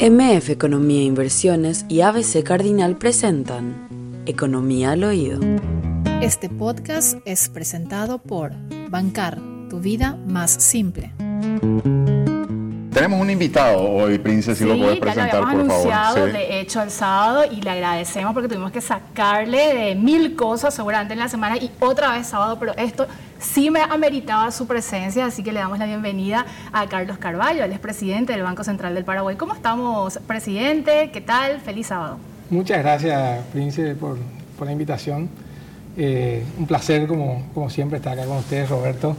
MF 0.00 0.50
Economía 0.50 1.00
e 1.00 1.04
Inversiones 1.04 1.86
y 1.88 2.02
ABC 2.02 2.42
Cardinal 2.44 2.96
presentan 2.96 4.22
Economía 4.26 4.92
al 4.92 5.04
Oído. 5.04 5.40
Este 6.20 6.48
podcast 6.48 7.18
es 7.24 7.48
presentado 7.48 8.18
por 8.18 8.52
Bancar, 8.90 9.38
tu 9.70 9.80
vida 9.80 10.18
más 10.28 10.50
simple. 10.50 11.12
Tenemos 12.92 13.20
un 13.20 13.30
invitado 13.30 13.82
hoy, 13.82 14.18
Prince, 14.18 14.54
si 14.54 14.64
lo 14.64 14.76
puedes 14.76 14.98
presentar, 14.98 15.32
ya 15.32 15.40
lo 15.40 15.46
por 15.58 15.66
favor. 15.66 15.92
anunciado, 15.92 16.26
Sí. 16.26 16.32
de 16.32 16.60
hecho, 16.60 16.82
el 16.82 16.90
sábado 16.90 17.44
y 17.50 17.60
le 17.60 17.70
agradecemos 17.70 18.32
porque 18.32 18.48
tuvimos 18.48 18.72
que 18.72 18.80
sacarle 18.80 19.74
de 19.74 19.94
mil 19.94 20.34
cosas 20.34 20.74
seguramente 20.74 21.12
en 21.14 21.20
la 21.20 21.28
semana 21.28 21.56
y 21.58 21.70
otra 21.80 22.12
vez 22.12 22.26
sábado, 22.26 22.58
pero 22.58 22.74
esto 22.76 23.06
sí 23.38 23.70
me 23.70 23.80
ameritaba 23.80 24.50
su 24.50 24.66
presencia, 24.66 25.26
así 25.26 25.42
que 25.42 25.52
le 25.52 25.60
damos 25.60 25.78
la 25.78 25.86
bienvenida 25.86 26.46
a 26.72 26.86
Carlos 26.86 27.18
Carballo, 27.18 27.64
él 27.64 27.72
es 27.72 27.78
presidente 27.78 28.32
del 28.32 28.42
Banco 28.42 28.64
Central 28.64 28.94
del 28.94 29.04
Paraguay. 29.04 29.36
¿Cómo 29.36 29.54
estamos, 29.54 30.18
presidente? 30.26 31.10
¿Qué 31.12 31.20
tal? 31.20 31.60
Feliz 31.60 31.88
sábado. 31.88 32.18
Muchas 32.50 32.78
gracias, 32.78 33.44
Prince, 33.52 33.94
por, 33.94 34.18
por 34.58 34.66
la 34.66 34.72
invitación. 34.72 35.28
Eh, 35.96 36.44
un 36.58 36.66
placer, 36.66 37.06
como, 37.06 37.46
como 37.54 37.70
siempre, 37.70 37.98
estar 37.98 38.12
acá 38.12 38.26
con 38.26 38.38
ustedes, 38.38 38.68
Roberto. 38.68 39.16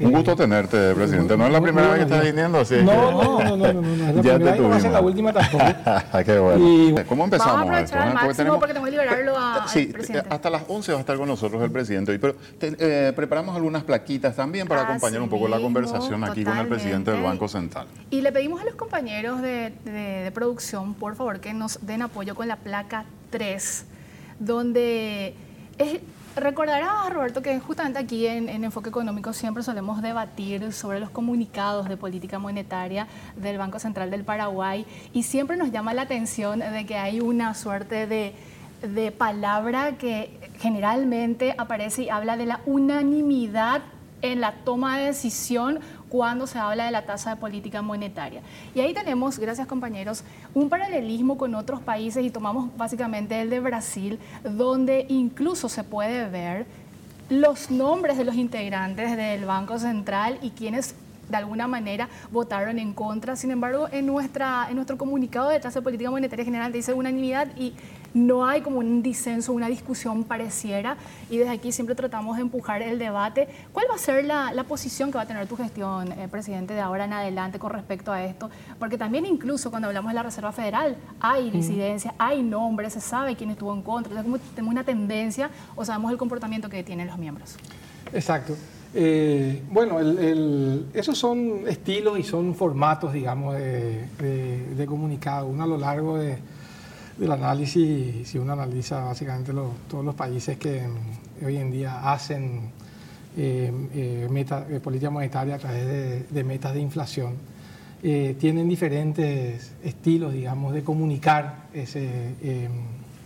Un 0.00 0.10
gusto 0.12 0.34
tenerte, 0.34 0.94
presidente. 0.94 1.36
¿No 1.36 1.46
es 1.46 1.52
la 1.52 1.60
primera 1.60 1.88
vez 1.88 1.96
que 1.98 2.02
estás 2.04 2.24
viniendo? 2.24 2.64
Sí. 2.64 2.76
No, 2.82 3.12
no, 3.12 3.56
no, 3.56 3.56
no, 3.56 3.72
no, 3.82 3.92
es 3.92 3.98
la 4.16 4.22
Ya 4.22 4.34
primera 4.36 4.56
y 4.56 4.60
no 4.60 4.68
va 4.70 4.76
a 4.76 4.80
ser 4.80 4.90
tuvimos. 4.90 4.92
la 4.92 5.00
última 5.00 5.32
tampoco. 5.32 5.64
Qué 6.24 6.38
bueno. 6.38 6.68
Y- 6.68 7.04
¿Cómo 7.04 7.24
empezamos 7.24 7.78
esto? 7.78 7.96
eh? 7.98 8.14
porque 8.22 8.34
tenemos 8.68 8.84
que 8.86 8.90
liberarlo 8.90 9.36
a- 9.36 9.62
al 9.64 9.68
Sí, 9.68 9.86
presidente. 9.86 10.28
hasta 10.30 10.50
las 10.50 10.62
11 10.68 10.92
va 10.92 10.98
a 10.98 11.00
estar 11.00 11.16
con 11.16 11.28
nosotros 11.28 11.62
el 11.62 11.70
presidente 11.70 12.18
pero 12.18 12.34
te- 12.58 12.76
eh, 12.78 13.12
preparamos 13.12 13.54
algunas 13.54 13.82
plaquitas 13.84 14.34
también 14.34 14.66
para 14.66 14.82
Así 14.82 14.90
acompañar 14.92 15.20
un 15.22 15.28
poco 15.28 15.46
la 15.48 15.60
conversación 15.60 16.24
aquí 16.24 16.44
con 16.44 16.56
el 16.56 16.66
presidente 16.68 17.10
del. 17.10 17.22
Banco 17.22 17.46
Central. 17.48 17.86
Y 18.10 18.20
le 18.22 18.32
pedimos 18.32 18.60
a 18.60 18.64
los 18.64 18.74
compañeros 18.74 19.42
de, 19.42 19.72
de- 19.84 19.90
de 20.24 20.30
producción, 20.32 20.94
por 20.94 21.14
favor, 21.16 21.40
que 21.40 21.52
nos 21.54 21.78
den 21.86 22.02
apoyo 22.02 22.34
con 22.34 22.48
la 22.48 22.56
placa 22.56 23.04
3, 23.30 23.84
donde 24.40 25.34
es, 25.78 26.00
recordarás, 26.36 27.12
Roberto, 27.12 27.42
que 27.42 27.58
justamente 27.60 27.98
aquí 27.98 28.26
en, 28.26 28.48
en 28.48 28.64
Enfoque 28.64 28.88
Económico 28.88 29.32
siempre 29.32 29.62
solemos 29.62 30.02
debatir 30.02 30.72
sobre 30.72 31.00
los 31.00 31.10
comunicados 31.10 31.88
de 31.88 31.96
política 31.96 32.38
monetaria 32.38 33.06
del 33.36 33.58
Banco 33.58 33.78
Central 33.78 34.10
del 34.10 34.24
Paraguay 34.24 34.86
y 35.12 35.24
siempre 35.24 35.56
nos 35.56 35.70
llama 35.70 35.94
la 35.94 36.02
atención 36.02 36.60
de 36.60 36.86
que 36.86 36.96
hay 36.96 37.20
una 37.20 37.54
suerte 37.54 38.06
de, 38.06 38.34
de 38.82 39.12
palabra 39.12 39.98
que 39.98 40.38
generalmente 40.58 41.54
aparece 41.58 42.04
y 42.04 42.08
habla 42.08 42.36
de 42.36 42.46
la 42.46 42.60
unanimidad 42.66 43.82
en 44.22 44.40
la 44.40 44.52
toma 44.64 44.98
de 44.98 45.06
decisión 45.06 45.80
cuando 46.12 46.46
se 46.46 46.58
habla 46.58 46.84
de 46.84 46.90
la 46.90 47.06
tasa 47.06 47.30
de 47.30 47.36
política 47.36 47.80
monetaria. 47.80 48.42
Y 48.74 48.80
ahí 48.80 48.92
tenemos, 48.92 49.38
gracias 49.38 49.66
compañeros, 49.66 50.24
un 50.52 50.68
paralelismo 50.68 51.38
con 51.38 51.54
otros 51.54 51.80
países 51.80 52.22
y 52.22 52.28
tomamos 52.28 52.68
básicamente 52.76 53.40
el 53.40 53.48
de 53.48 53.60
Brasil, 53.60 54.18
donde 54.44 55.06
incluso 55.08 55.70
se 55.70 55.84
puede 55.84 56.28
ver 56.28 56.66
los 57.30 57.70
nombres 57.70 58.18
de 58.18 58.24
los 58.24 58.34
integrantes 58.34 59.16
del 59.16 59.46
Banco 59.46 59.78
Central 59.78 60.38
y 60.42 60.50
quienes 60.50 60.94
de 61.30 61.36
alguna 61.38 61.66
manera 61.66 62.10
votaron 62.30 62.78
en 62.78 62.92
contra. 62.92 63.34
Sin 63.34 63.50
embargo, 63.50 63.88
en, 63.90 64.04
nuestra, 64.04 64.66
en 64.68 64.76
nuestro 64.76 64.98
comunicado 64.98 65.48
de 65.48 65.60
tasa 65.60 65.80
de 65.80 65.84
política 65.84 66.10
monetaria 66.10 66.44
general 66.44 66.72
dice 66.72 66.92
unanimidad 66.92 67.48
y 67.56 67.72
no 68.14 68.44
hay 68.46 68.60
como 68.60 68.78
un 68.78 69.02
disenso, 69.02 69.52
una 69.52 69.68
discusión 69.68 70.24
pareciera. 70.24 70.96
Y 71.30 71.38
desde 71.38 71.52
aquí 71.52 71.72
siempre 71.72 71.94
tratamos 71.94 72.36
de 72.36 72.42
empujar 72.42 72.82
el 72.82 72.98
debate. 72.98 73.48
¿Cuál 73.72 73.86
va 73.90 73.94
a 73.94 73.98
ser 73.98 74.24
la, 74.24 74.52
la 74.52 74.64
posición 74.64 75.10
que 75.10 75.16
va 75.16 75.22
a 75.22 75.26
tener 75.26 75.46
tu 75.46 75.56
gestión, 75.56 76.12
eh, 76.12 76.28
presidente, 76.30 76.74
de 76.74 76.80
ahora 76.80 77.04
en 77.06 77.12
adelante 77.12 77.58
con 77.58 77.70
respecto 77.70 78.12
a 78.12 78.22
esto? 78.24 78.50
Porque 78.78 78.98
también 78.98 79.24
incluso 79.26 79.70
cuando 79.70 79.88
hablamos 79.88 80.10
de 80.10 80.14
la 80.14 80.22
Reserva 80.22 80.52
Federal 80.52 80.96
hay 81.20 81.50
disidencia, 81.50 82.14
hay 82.18 82.42
nombres, 82.42 82.92
se 82.92 83.00
sabe 83.00 83.36
quién 83.36 83.50
estuvo 83.50 83.72
en 83.74 83.82
contra. 83.82 84.22
Como 84.22 84.38
tenemos 84.38 84.72
una 84.72 84.84
tendencia 84.84 85.50
o 85.76 85.84
sabemos 85.84 86.12
el 86.12 86.18
comportamiento 86.18 86.68
que 86.68 86.82
tienen 86.82 87.06
los 87.06 87.18
miembros. 87.18 87.56
Exacto. 88.12 88.54
Eh, 88.94 89.62
bueno, 89.70 90.00
el- 90.00 90.18
el- 90.18 90.86
esos 90.92 91.16
son 91.16 91.66
estilos 91.66 92.18
y 92.18 92.22
son 92.22 92.54
formatos, 92.54 93.12
digamos, 93.14 93.54
de, 93.54 94.06
de- 94.18 94.74
de 94.74 94.86
comunicado. 94.86 95.46
Uno 95.46 95.64
a 95.64 95.66
lo 95.66 95.78
largo 95.78 96.18
de- 96.18 96.36
del 97.16 97.32
análisis, 97.32 98.28
si 98.28 98.38
uno 98.38 98.52
analiza 98.52 99.04
básicamente 99.04 99.52
todos 99.88 100.04
los 100.04 100.14
países 100.14 100.56
que 100.58 100.82
mm, 100.82 101.46
hoy 101.46 101.56
en 101.56 101.70
día 101.70 102.12
hacen 102.12 102.70
eh, 103.36 103.72
eh, 103.94 104.46
eh, 104.70 104.80
política 104.80 105.10
monetaria 105.10 105.54
a 105.54 105.58
través 105.58 106.30
de, 106.30 106.44
metas 106.44 106.74
de 106.74 106.80
inflación, 106.80 107.34
eh, 108.02 108.36
tienen 108.38 108.68
diferentes 108.68 109.72
estilos, 109.82 110.32
digamos, 110.32 110.74
de 110.74 110.82
comunicar 110.82 111.68
eh, 111.72 112.68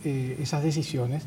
esas 0.04 0.62
decisiones. 0.62 1.24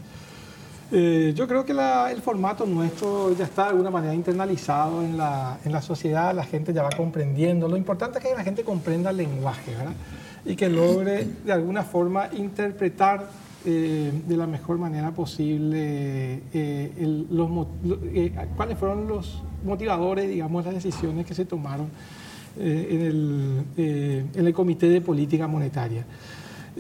Yo 0.92 1.48
creo 1.48 1.66
que 1.66 1.74
el 1.74 2.22
formato 2.22 2.66
nuestro 2.66 3.36
ya 3.36 3.46
está 3.46 3.66
de 3.66 3.70
alguna 3.70 3.92
manera 3.92 4.14
internalizado 4.14 5.04
en 5.04 5.18
la, 5.18 5.60
en 5.64 5.72
la 5.72 5.82
sociedad, 5.84 6.34
la 6.34 6.46
gente 6.46 6.74
ya 6.74 6.82
va 6.82 6.90
comprendiendo. 6.90 7.68
Lo 7.68 7.78
importante 7.78 8.18
es 8.18 8.26
que 8.26 8.34
la 8.34 8.44
gente 8.44 8.64
comprenda 8.64 9.12
el 9.12 9.18
lenguaje, 9.18 9.76
¿verdad? 9.76 9.94
Y 10.50 10.56
que 10.56 10.68
logre 10.68 11.28
de 11.46 11.52
alguna 11.54 11.84
forma 11.84 12.28
interpretar 12.34 13.30
eh, 13.66 14.12
de 14.28 14.36
la 14.36 14.48
mejor 14.48 14.80
manera 14.80 15.12
posible 15.12 16.42
eh, 16.52 17.26
los, 17.30 17.68
eh, 18.16 18.34
cuáles 18.56 18.76
fueron 18.76 19.08
los 19.08 19.44
motivadores, 19.64 20.28
digamos, 20.28 20.66
las 20.66 20.74
decisiones 20.74 21.28
que 21.28 21.36
se 21.36 21.46
tomaron 21.46 21.90
eh, 22.58 22.88
en, 22.90 23.02
el, 23.02 24.30
en 24.34 24.48
el 24.48 24.54
Comité 24.54 24.90
de 24.90 25.02
Política 25.02 25.48
Monetaria. 25.48 26.04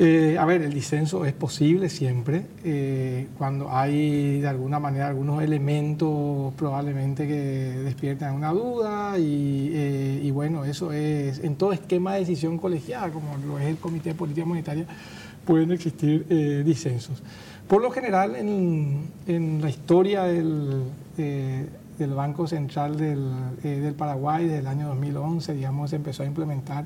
Eh, 0.02 0.38
a 0.40 0.46
ver, 0.46 0.62
el 0.62 0.74
disenso 0.74 1.26
es 1.26 1.34
posible 1.34 1.90
siempre 1.90 2.46
eh, 2.64 3.28
cuando 3.38 3.70
hay 3.70 4.40
de 4.40 4.48
alguna 4.48 4.80
manera 4.80 5.10
algunos 5.10 5.44
elementos 5.44 6.54
probablemente 6.54 7.28
que 7.28 7.34
despiertan 7.84 8.34
una 8.34 8.54
duda 8.54 9.20
y, 9.20 9.70
eh, 9.74 10.22
y 10.24 10.32
bueno, 10.32 10.64
eso 10.64 10.94
es 10.94 11.40
en 11.40 11.58
todo 11.58 11.74
esquema 11.74 12.14
de 12.14 12.22
decisión 12.22 12.58
colegiada, 12.58 13.10
como 13.10 13.36
lo 13.46 13.60
es 13.60 13.66
el 13.66 13.76
Comité 13.76 14.12
de 14.12 14.16
Política 14.16 14.46
Monetaria, 14.46 14.86
pueden 15.44 15.74
existir 15.74 16.26
disensos. 16.64 17.22
Por 17.68 17.82
lo 17.82 17.92
general, 17.92 18.38
en, 18.38 19.62
la 19.62 19.70
historia 19.70 20.24
del, 20.24 20.86
Banco 22.16 22.48
Central 22.48 22.96
del, 22.96 23.28
del 23.62 23.94
Paraguay, 23.96 24.46
desde 24.46 24.60
el 24.60 24.68
año 24.68 24.88
2011, 24.88 25.56
digamos, 25.56 25.90
se 25.90 25.98
empezó 25.98 26.24
a 26.24 26.26
implementar 26.26 26.86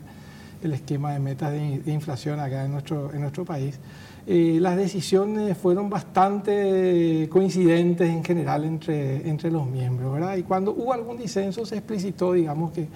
el 0.64 0.74
esquema 0.74 1.14
de 1.14 1.20
metas 1.20 1.52
de, 1.52 1.92
inflación 1.92 2.40
acá 2.40 2.66
en 2.66 2.72
nuestro, 2.72 3.14
en 3.14 3.22
nuestro 3.22 3.46
país. 3.46 3.80
Eh, 4.26 4.58
las 4.62 4.78
decisiones 4.78 5.58
fueron 5.58 5.90
bastante 5.90 7.28
coincidentes 7.30 8.10
en 8.10 8.24
general 8.24 8.64
entre, 8.64 9.28
entre 9.30 9.52
los 9.52 9.68
miembros, 9.68 10.14
¿verdad? 10.14 10.38
Y 10.38 10.44
cuando 10.44 10.72
hubo 10.72 10.94
algún 10.94 11.18
disenso 11.18 11.66
se 11.66 11.78
explicitó, 11.78 12.34
digamos, 12.34 12.72
que, 12.72 12.88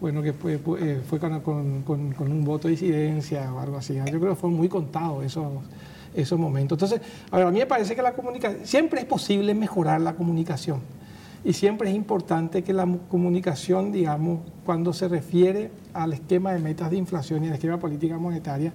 bueno, 0.00 0.22
que 0.22 0.32
fue, 0.32 0.58
fue, 0.58 1.00
fue 1.08 1.18
con, 1.18 1.40
con- 1.82 2.14
un 2.18 2.44
voto 2.44 2.68
de 2.68 2.72
disidencia 2.72 3.52
o 3.52 3.58
algo 3.58 3.78
así. 3.78 3.94
Yo 3.96 4.04
creo 4.20 4.30
que 4.30 4.36
fueron 4.36 4.56
muy 4.56 4.68
contados 4.68 5.24
esos, 5.24 5.46
esos 6.14 6.38
momentos. 6.38 6.76
Entonces, 6.80 7.00
a, 7.32 7.40
a 7.40 7.50
mí 7.50 7.58
me 7.58 7.66
parece 7.66 7.96
que 7.96 8.02
la 8.02 8.12
comunicación, 8.12 8.64
siempre 8.64 9.00
es 9.00 9.06
posible 9.06 9.54
mejorar 9.54 10.00
la 10.00 10.14
comunicación. 10.14 10.80
Y 11.46 11.52
siempre 11.52 11.88
es 11.88 11.94
importante 11.94 12.62
que 12.64 12.72
la 12.72 12.86
mu- 12.86 12.98
comunicación, 13.08 13.92
digamos, 13.92 14.40
cuando 14.64 14.92
se 14.92 15.06
refiere 15.06 15.70
al 15.94 16.12
esquema 16.12 16.52
de 16.52 16.58
metas 16.58 16.90
de 16.90 16.96
inflación 16.96 17.44
y 17.44 17.46
al 17.48 17.54
esquema 17.54 17.74
de 17.74 17.80
política 17.80 18.18
monetaria, 18.18 18.72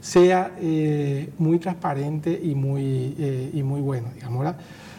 sea 0.00 0.50
eh, 0.60 1.30
muy 1.38 1.60
transparente 1.60 2.38
y 2.42 2.56
muy, 2.56 3.14
eh, 3.18 3.50
y 3.54 3.62
muy 3.62 3.80
bueno, 3.80 4.08
digamos. 4.16 4.40
¿verdad? 4.40 4.56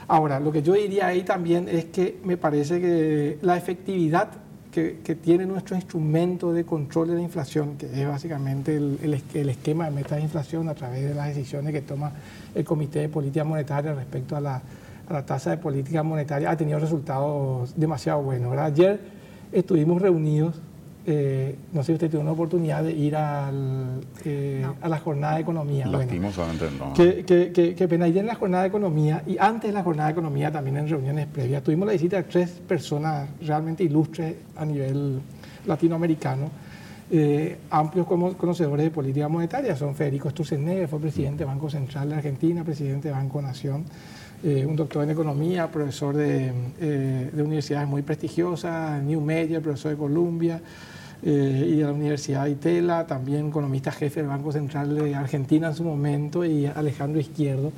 Ahora, 0.07 0.39
lo 0.39 0.49
que 0.53 0.61
yo 0.63 0.73
diría 0.73 1.07
ahí 1.07 1.23
también 1.23 1.67
es 1.67 1.85
que 1.85 2.19
me 2.23 2.37
parece 2.37 2.79
que 2.79 3.37
la 3.41 3.57
efectividad 3.57 4.29
que, 4.71 4.91
tiene 5.21 5.45
nuestro 5.45 5.75
instrumento 5.75 6.53
de 6.53 6.63
control 6.63 7.09
de 7.09 7.15
la 7.15 7.21
inflación, 7.21 7.75
que 7.77 7.87
es 8.01 8.07
básicamente 8.07 8.77
el, 8.77 8.97
el 9.03 9.13
es- 9.15 9.23
el 9.35 9.49
esquema 9.49 9.83
de 9.85 9.91
metas 9.91 10.19
de 10.19 10.23
inflación 10.23 10.69
a 10.69 10.73
través 10.73 11.03
de 11.03 11.13
las 11.13 11.27
decisiones 11.27 11.73
que 11.73 11.81
toma 11.81 12.13
el 12.55 12.63
Comité 12.63 12.99
de 12.99 13.09
Política 13.09 13.43
Monetaria 13.43 13.93
respecto 13.93 14.37
a 14.37 14.39
la, 14.39 14.61
la 15.09 15.25
tasa 15.25 15.51
de 15.51 15.57
política 15.57 16.03
monetaria, 16.03 16.51
ha 16.51 16.57
tenido 16.57 16.79
resultados 16.79 17.73
demasiado 17.75 18.21
buenos. 18.21 18.49
¿verdad? 18.51 18.65
Ayer 18.67 18.99
estuvimos 19.51 20.01
reunidos, 20.01 20.55
eh, 21.05 21.55
no 21.73 21.81
sé 21.81 21.87
si 21.87 21.93
usted 21.93 22.11
tuvo 22.11 22.21
una 22.21 22.31
oportunidad 22.33 22.83
de 22.83 22.91
ir 22.91 23.15
al, 23.15 24.01
eh, 24.25 24.59
No. 24.61 24.75
a 24.81 24.89
la 24.89 24.99
jornada 24.99 25.35
de 25.35 25.41
economía. 25.41 25.85
Bueno, 25.85 25.99
Lastimosamente 25.99 26.65
no. 26.77 26.93
que, 26.93 27.25
que, 27.25 27.51
que, 27.51 27.73
que 27.73 27.87
pena, 27.87 28.05
ayer 28.05 28.19
en 28.19 28.27
la 28.27 28.35
jornada 28.35 28.63
de 28.63 28.69
economía 28.69 29.23
y 29.25 29.37
antes 29.39 29.69
de 29.69 29.73
la 29.73 29.81
jornada 29.83 30.09
de 30.09 30.13
economía, 30.13 30.51
también 30.51 30.77
en 30.77 30.87
reuniones 30.87 31.25
previas, 31.27 31.63
tuvimos 31.63 31.87
la 31.87 31.93
visita 31.93 32.17
de 32.17 32.23
tres 32.23 32.49
personas 32.67 33.27
realmente 33.41 33.83
ilustres 33.83 34.35
a 34.55 34.65
nivel 34.65 35.19
latinoamericano, 35.65 36.49
eh, 37.11 37.57
amplios 37.71 38.05
como 38.05 38.31
conocedores 38.37 38.83
de 38.85 38.91
política 38.91 39.27
monetaria. 39.27 39.75
Son 39.75 39.95
Federico 39.95 40.29
Sturzenegger, 40.29 40.87
fue 40.87 40.99
presidente 40.99 41.39
del 41.39 41.47
Banco 41.47 41.67
Central 41.69 42.09
de 42.09 42.15
Argentina, 42.15 42.63
presidente 42.63 43.07
de 43.07 43.13
Banco 43.15 43.41
Nación, 43.41 43.83
eh, 44.43 44.65
un 44.65 44.75
doctor 44.75 45.03
en 45.03 45.09
economía, 45.09 45.69
profesor 45.69 46.15
de, 46.15 46.53
eh, 46.79 47.29
de 47.33 47.43
universidades 47.43 47.87
muy 47.87 48.01
prestigiosas, 48.01 49.03
New 49.03 49.19
Media, 49.21 49.59
profesor 49.59 49.91
de 49.91 49.97
Columbia. 49.97 50.61
eh, 51.21 51.67
y 51.71 51.75
de 51.75 51.83
la 51.83 51.91
Universidad 51.91 52.45
de 52.45 52.51
Itela, 52.51 53.05
también 53.05 53.49
economista 53.49 53.91
jefe 53.91 54.21
del 54.21 54.29
Banco 54.29 54.53
Central 54.53 54.95
de 54.95 55.13
Argentina 55.15 55.67
en 55.67 55.75
su 55.75 55.83
momento, 55.83 56.45
y 56.45 56.65
Alejandro 56.65 57.19
Izquierdo, 57.19 57.73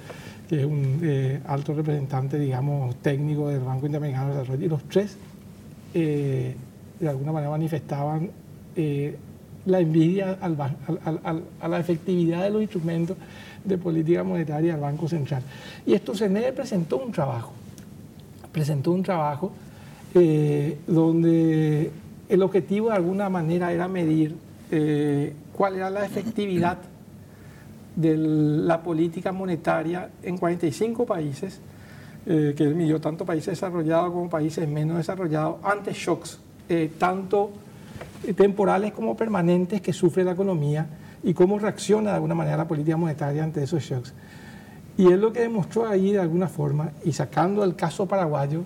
que 0.48 0.60
es 0.60 0.66
un 0.66 1.42
alto 1.48 1.74
representante, 1.74 2.38
digamos, 2.38 2.96
técnico 2.98 3.48
del 3.48 3.62
Banco 3.62 3.88
Interamericano 3.88 4.30
de 4.30 4.36
Desarrollo. 4.36 4.66
Y 4.66 4.70
los 4.70 4.84
tres, 4.84 5.18
de 5.92 6.56
alguna 7.10 7.32
manera, 7.32 7.50
manifestaban 7.50 8.30
la 9.66 9.80
envidia 9.80 10.38
a 10.42 11.68
la 11.68 11.80
efectividad 11.80 12.44
de 12.44 12.50
los 12.50 12.62
instrumentos 12.62 13.18
de 13.64 13.78
política 13.78 14.24
monetaria 14.24 14.74
del 14.74 14.82
Banco 14.82 15.08
Central. 15.08 15.44
Y 15.86 15.94
esto 15.94 16.14
CNE 16.14 16.52
presentó 16.54 16.98
un 16.98 17.12
trabajo, 17.12 17.54
presentó 18.52 18.92
un 18.92 19.04
trabajo 19.04 19.52
donde 20.88 21.92
el 22.28 22.42
objetivo 22.42 22.90
de 22.90 22.96
alguna 22.96 23.30
manera 23.30 23.72
era 23.72 23.88
medir 23.88 24.36
eh, 24.72 25.34
cuál 25.54 25.76
era 25.76 25.90
la 25.90 26.06
efectividad 26.06 26.78
de 27.96 28.16
la 28.16 28.82
política 28.82 29.34
monetaria 29.34 30.10
en 30.24 30.38
45 30.38 31.06
países, 31.06 31.60
eh, 32.26 32.54
que 32.56 32.64
él 32.64 32.76
midió 32.76 33.02
tanto 33.02 33.26
países 33.26 33.48
desarrollados 33.48 34.12
como 34.12 34.30
países 34.30 34.68
menos 34.68 34.98
desarrollados, 34.98 35.58
ante 35.64 35.92
shocks, 35.92 36.40
eh, 36.70 36.90
tanto 36.98 37.52
temporales 38.36 38.94
como 38.94 39.16
permanentes 39.16 39.82
que 39.82 39.94
sufre 39.94 40.24
la 40.24 40.32
economía 40.32 40.88
y 41.24 41.34
cómo 41.34 41.60
reacciona 41.60 42.12
de 42.12 42.16
alguna 42.16 42.36
manera 42.36 42.58
la 42.58 42.68
política 42.68 42.98
monetaria 42.98 43.44
ante 43.44 43.64
esos 43.64 43.84
shocks. 43.84 44.14
Y 44.98 45.08
él 45.08 45.22
lo 45.22 45.32
que 45.32 45.42
demostró 45.42 45.88
ahí 45.88 46.12
de 46.12 46.20
alguna 46.20 46.48
forma, 46.48 46.92
y 47.04 47.14
sacando 47.14 47.64
el 47.64 47.76
caso 47.76 48.06
paraguayo, 48.08 48.64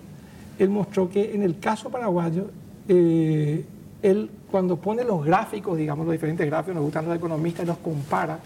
él 0.58 0.70
mostró 0.70 1.08
que 1.08 1.34
en 1.34 1.42
el 1.42 1.58
caso 1.58 1.90
paraguayo 1.90 2.50
eh, 2.88 3.64
él 4.02 4.30
cuando 4.50 4.76
pone 4.76 5.04
los 5.04 5.24
gráficos, 5.24 5.76
digamos 5.76 6.06
los 6.06 6.12
diferentes 6.12 6.46
gráficos, 6.46 6.74
nos 6.74 6.84
gustan 6.84 7.06
los 7.06 7.16
economistas, 7.16 7.64
y 7.64 7.68
los 7.68 7.78
compara, 7.78 8.38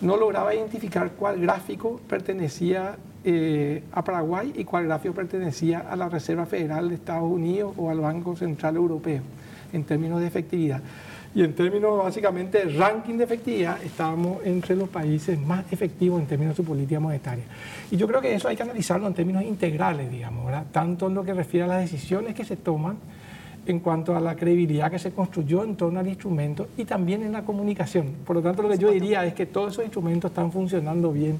no 0.00 0.16
lograba 0.16 0.54
identificar 0.54 1.12
cuál 1.12 1.40
gráfico 1.40 2.00
pertenecía 2.08 2.96
eh, 3.24 3.82
a 3.92 4.04
Paraguay 4.04 4.52
y 4.54 4.64
cuál 4.64 4.84
gráfico 4.84 5.14
pertenecía 5.14 5.80
a 5.80 5.96
la 5.96 6.08
Reserva 6.08 6.46
Federal 6.46 6.88
de 6.88 6.94
Estados 6.94 7.30
Unidos 7.30 7.74
o 7.76 7.90
al 7.90 8.00
Banco 8.00 8.36
Central 8.36 8.76
Europeo 8.76 9.22
en 9.72 9.84
términos 9.84 10.20
de 10.20 10.26
efectividad. 10.26 10.80
Y 11.34 11.42
en 11.42 11.54
términos 11.54 11.98
básicamente 11.98 12.64
de 12.64 12.72
ranking 12.78 13.14
de 13.16 13.24
efectividad, 13.24 13.82
estábamos 13.82 14.44
entre 14.44 14.74
los 14.74 14.88
países 14.88 15.38
más 15.38 15.64
efectivos 15.70 16.20
en 16.20 16.26
términos 16.26 16.56
de 16.56 16.62
su 16.62 16.64
política 16.64 17.00
monetaria. 17.00 17.44
Y 17.90 17.96
yo 17.96 18.06
creo 18.06 18.20
que 18.20 18.34
eso 18.34 18.48
hay 18.48 18.56
que 18.56 18.62
analizarlo 18.62 19.06
en 19.06 19.14
términos 19.14 19.42
integrales, 19.44 20.10
digamos, 20.10 20.46
¿verdad? 20.46 20.64
tanto 20.72 21.08
en 21.08 21.14
lo 21.14 21.24
que 21.24 21.34
refiere 21.34 21.64
a 21.64 21.68
las 21.68 21.80
decisiones 21.82 22.34
que 22.34 22.44
se 22.44 22.56
toman, 22.56 22.96
en 23.66 23.80
cuanto 23.80 24.16
a 24.16 24.20
la 24.20 24.34
credibilidad 24.34 24.90
que 24.90 24.98
se 24.98 25.12
construyó 25.12 25.62
en 25.62 25.76
torno 25.76 26.00
al 26.00 26.08
instrumento 26.08 26.68
y 26.78 26.86
también 26.86 27.22
en 27.22 27.32
la 27.32 27.44
comunicación. 27.44 28.14
Por 28.24 28.36
lo 28.36 28.42
tanto, 28.42 28.62
lo 28.62 28.68
que 28.70 28.78
yo 28.78 28.90
diría 28.90 29.26
es 29.26 29.34
que 29.34 29.44
todos 29.44 29.74
esos 29.74 29.84
instrumentos 29.84 30.30
están 30.30 30.50
funcionando 30.50 31.12
bien 31.12 31.38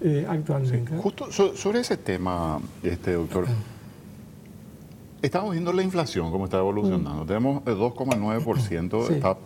eh, 0.00 0.26
actualmente. 0.28 0.96
justo 0.96 1.30
sobre 1.30 1.80
ese 1.80 1.96
tema, 1.96 2.60
este 2.82 3.12
doctor, 3.12 3.46
estamos 5.22 5.52
viendo 5.52 5.72
la 5.72 5.82
inflación, 5.82 6.30
cómo 6.30 6.44
está 6.44 6.58
evolucionando. 6.58 7.24
Mm. 7.24 7.26
Tenemos 7.26 7.62
el 7.66 7.74
2,9%, 7.74 9.10
está 9.10 9.36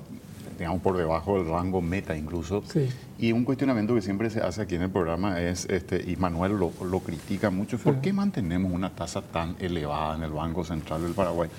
digamos, 0.59 0.81
por 0.81 0.97
debajo 0.97 1.39
del 1.39 1.49
rango 1.49 1.81
meta 1.81 2.17
incluso. 2.17 2.63
Y 3.19 3.33
un 3.33 3.45
cuestionamiento 3.45 3.95
que 3.95 4.03
siempre 4.03 4.31
se 4.31 4.41
hace 4.41 4.63
aquí 4.63 4.77
en 4.77 4.83
el 4.83 4.91
programa 4.91 5.41
es, 5.41 5.67
este, 5.67 6.03
y 6.09 6.17
Manuel 6.17 6.53
lo, 6.53 6.73
lo 6.85 7.01
critica 7.01 7.51
mucho, 7.51 7.79
¿por 7.79 8.01
qué 8.01 8.13
mantenemos 8.13 8.73
una 8.73 8.91
tasa 8.91 9.23
tan 9.23 9.57
elevada 9.59 10.17
en 10.17 10.23
el 10.23 10.31
Banco 10.31 10.65
Central 10.65 11.03
del 11.03 11.13
Paraguay? 11.13 11.51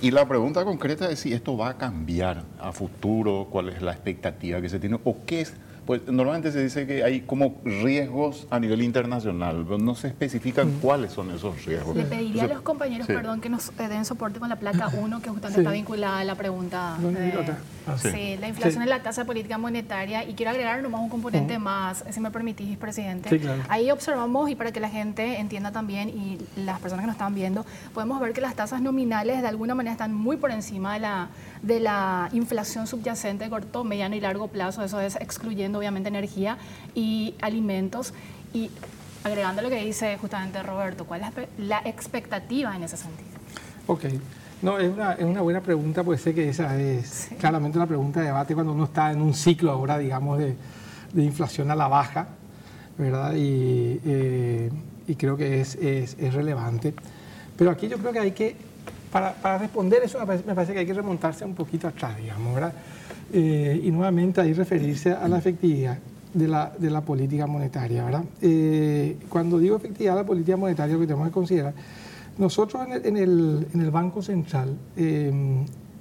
Y 0.00 0.10
la 0.10 0.26
pregunta 0.26 0.64
concreta 0.64 1.10
es 1.10 1.20
si 1.20 1.32
esto 1.32 1.56
va 1.56 1.70
a 1.70 1.76
cambiar 1.76 2.44
a 2.60 2.72
futuro, 2.72 3.48
cuál 3.50 3.68
es 3.68 3.82
la 3.82 3.92
expectativa 3.92 4.60
que 4.60 4.68
se 4.68 4.78
tiene 4.78 4.98
o 5.04 5.16
qué 5.26 5.40
es 5.40 5.54
pues 5.88 6.06
normalmente 6.06 6.52
se 6.52 6.62
dice 6.62 6.86
que 6.86 7.02
hay 7.02 7.22
como 7.22 7.62
riesgos 7.64 8.46
a 8.50 8.60
nivel 8.60 8.82
internacional, 8.82 9.64
pero 9.64 9.78
no 9.78 9.94
se 9.94 10.08
especifican 10.08 10.68
mm. 10.68 10.80
cuáles 10.80 11.12
son 11.12 11.30
esos 11.30 11.64
riesgos. 11.64 11.96
Le 11.96 12.04
pediría 12.04 12.44
a 12.44 12.46
los 12.46 12.60
compañeros, 12.60 13.06
perdón, 13.06 13.40
que 13.40 13.48
nos 13.48 13.74
den 13.74 14.04
soporte 14.04 14.38
con 14.38 14.50
la 14.50 14.56
placa 14.56 14.88
1, 14.88 15.22
que 15.22 15.30
justamente 15.30 15.62
está 15.62 15.72
vinculada 15.72 16.18
a 16.18 16.24
la 16.24 16.34
pregunta. 16.34 16.98
Ah, 17.86 17.96
sí. 17.96 18.36
la 18.38 18.48
inflación 18.48 18.82
es 18.82 18.88
la 18.90 19.02
tasa 19.02 19.24
política 19.24 19.56
monetaria 19.56 20.28
y 20.28 20.34
quiero 20.34 20.50
agregar 20.50 20.82
nomás 20.82 21.00
un 21.00 21.08
componente 21.08 21.58
más, 21.58 22.04
si 22.10 22.20
me 22.20 22.30
permitís, 22.30 22.76
presidente. 22.76 23.40
Ahí 23.70 23.90
observamos 23.90 24.50
y 24.50 24.56
para 24.56 24.72
que 24.72 24.80
la 24.80 24.90
gente 24.90 25.40
entienda 25.40 25.72
también 25.72 26.10
y 26.10 26.36
las 26.54 26.80
personas 26.80 27.04
que 27.04 27.06
nos 27.06 27.14
están 27.14 27.34
viendo, 27.34 27.64
podemos 27.94 28.20
ver 28.20 28.34
que 28.34 28.42
las 28.42 28.54
tasas 28.54 28.82
nominales 28.82 29.40
de 29.40 29.48
alguna 29.48 29.74
manera 29.74 29.92
están 29.92 30.12
muy 30.12 30.36
por 30.36 30.50
encima 30.50 30.92
de 30.92 31.00
la, 31.00 31.30
de 31.62 31.80
la 31.80 32.28
inflación 32.32 32.86
subyacente 32.86 33.44
de 33.44 33.50
corto, 33.50 33.84
mediano 33.84 34.14
y 34.14 34.20
largo 34.20 34.48
plazo, 34.48 34.82
eso 34.82 35.00
es 35.00 35.16
excluyendo 35.16 35.78
obviamente 35.78 36.08
energía 36.08 36.58
y 36.94 37.34
alimentos. 37.40 38.14
Y 38.52 38.70
agregando 39.24 39.62
lo 39.62 39.68
que 39.68 39.84
dice 39.84 40.16
justamente 40.18 40.62
Roberto, 40.62 41.04
¿cuál 41.04 41.22
es 41.22 41.48
la 41.58 41.80
expectativa 41.84 42.74
en 42.74 42.84
ese 42.84 42.96
sentido? 42.96 43.28
Ok. 43.86 44.04
No, 44.60 44.78
es 44.78 44.90
una, 44.90 45.12
es 45.12 45.24
una 45.24 45.40
buena 45.40 45.60
pregunta, 45.60 46.02
porque 46.02 46.20
sé 46.20 46.34
que 46.34 46.48
esa 46.48 46.76
es 46.80 47.30
claramente 47.38 47.78
una 47.78 47.86
pregunta 47.86 48.20
de 48.20 48.26
debate 48.26 48.54
cuando 48.54 48.72
uno 48.72 48.84
está 48.84 49.12
en 49.12 49.20
un 49.20 49.32
ciclo 49.32 49.70
ahora, 49.70 49.98
digamos, 49.98 50.38
de, 50.38 50.56
de 51.12 51.22
inflación 51.22 51.70
a 51.70 51.76
la 51.76 51.86
baja, 51.86 52.28
¿verdad? 52.96 53.34
Y, 53.36 54.00
eh, 54.04 54.70
y 55.06 55.14
creo 55.14 55.36
que 55.36 55.60
es, 55.60 55.76
es, 55.76 56.16
es, 56.18 56.34
relevante. 56.34 56.92
Pero 57.56 57.70
aquí 57.70 57.88
yo 57.88 57.98
creo 57.98 58.12
que 58.12 58.18
hay 58.18 58.32
que, 58.32 58.56
para, 59.10 59.34
para 59.34 59.58
responder 59.58 60.02
eso, 60.04 60.18
me 60.18 60.54
parece 60.54 60.72
que 60.72 60.80
hay 60.80 60.86
que 60.86 60.94
remontarse 60.94 61.44
un 61.44 61.54
poquito 61.54 61.88
atrás, 61.88 62.16
digamos, 62.16 62.54
¿verdad? 62.54 62.72
Eh, 63.32 63.80
y 63.84 63.90
nuevamente 63.90 64.40
ahí 64.40 64.54
referirse 64.54 65.12
a 65.12 65.28
la 65.28 65.38
efectividad 65.38 65.98
de 66.32 66.48
la, 66.48 66.72
de 66.78 66.90
la 66.90 67.02
política 67.02 67.46
monetaria. 67.46 68.04
¿verdad? 68.04 68.24
Eh, 68.40 69.16
cuando 69.28 69.58
digo 69.58 69.76
efectividad 69.76 70.14
de 70.14 70.20
la 70.20 70.26
política 70.26 70.56
monetaria, 70.56 70.94
lo 70.94 71.00
que 71.00 71.06
tenemos 71.06 71.28
que 71.28 71.34
considerar, 71.34 71.74
nosotros 72.38 72.86
en 72.86 73.16
el, 73.16 73.66
en 73.74 73.80
el, 73.80 73.90
Banco 73.90 74.22
Central, 74.22 74.76
eh, 74.96 75.32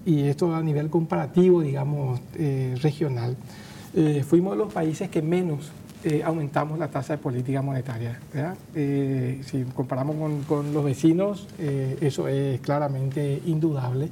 y 0.05 0.21
esto 0.23 0.55
a 0.55 0.61
nivel 0.61 0.89
comparativo, 0.89 1.61
digamos, 1.61 2.21
regional, 2.81 3.35
fuimos 4.25 4.53
de 4.53 4.57
los 4.57 4.71
países 4.71 5.09
que 5.09 5.21
menos 5.21 5.71
aumentamos 6.23 6.79
la 6.79 6.87
tasa 6.87 7.13
de 7.13 7.19
política 7.19 7.61
monetaria. 7.61 8.19
si 8.73 9.63
comparamos 9.75 10.15
con, 10.15 10.43
con 10.43 10.73
los 10.73 10.83
vecinos, 10.83 11.47
eso 11.59 12.27
es 12.27 12.59
claramente 12.61 13.41
indudable. 13.45 14.09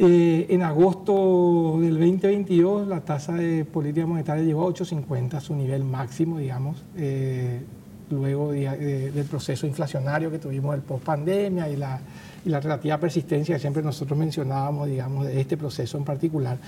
Eh, 0.00 0.46
en 0.50 0.62
agosto 0.62 1.76
del 1.80 1.98
2022 1.98 2.86
la 2.86 3.00
tasa 3.00 3.32
de 3.32 3.64
política 3.64 4.06
monetaria 4.06 4.44
llegó 4.44 4.62
a 4.62 4.70
8,50, 4.70 5.40
su 5.40 5.56
nivel 5.56 5.82
máximo, 5.82 6.38
digamos, 6.38 6.84
eh, 6.96 7.62
luego 8.08 8.52
del 8.52 9.24
proceso 9.28 9.66
inflacionario 9.66 10.30
que 10.30 10.38
tuvimos 10.38 10.76
el 10.76 10.82
post-pandemia 10.82 11.68
y 11.68 11.76
la, 11.76 12.00
y 12.44 12.48
la 12.48 12.60
relativa 12.60 12.96
persistencia 12.98 13.56
que 13.56 13.60
siempre 13.60 13.82
nosotros 13.82 14.16
mencionábamos, 14.16 14.86
digamos, 14.86 15.26
de 15.26 15.40
este 15.40 15.56
proceso 15.56 15.98
en 15.98 16.04
particular. 16.04 16.58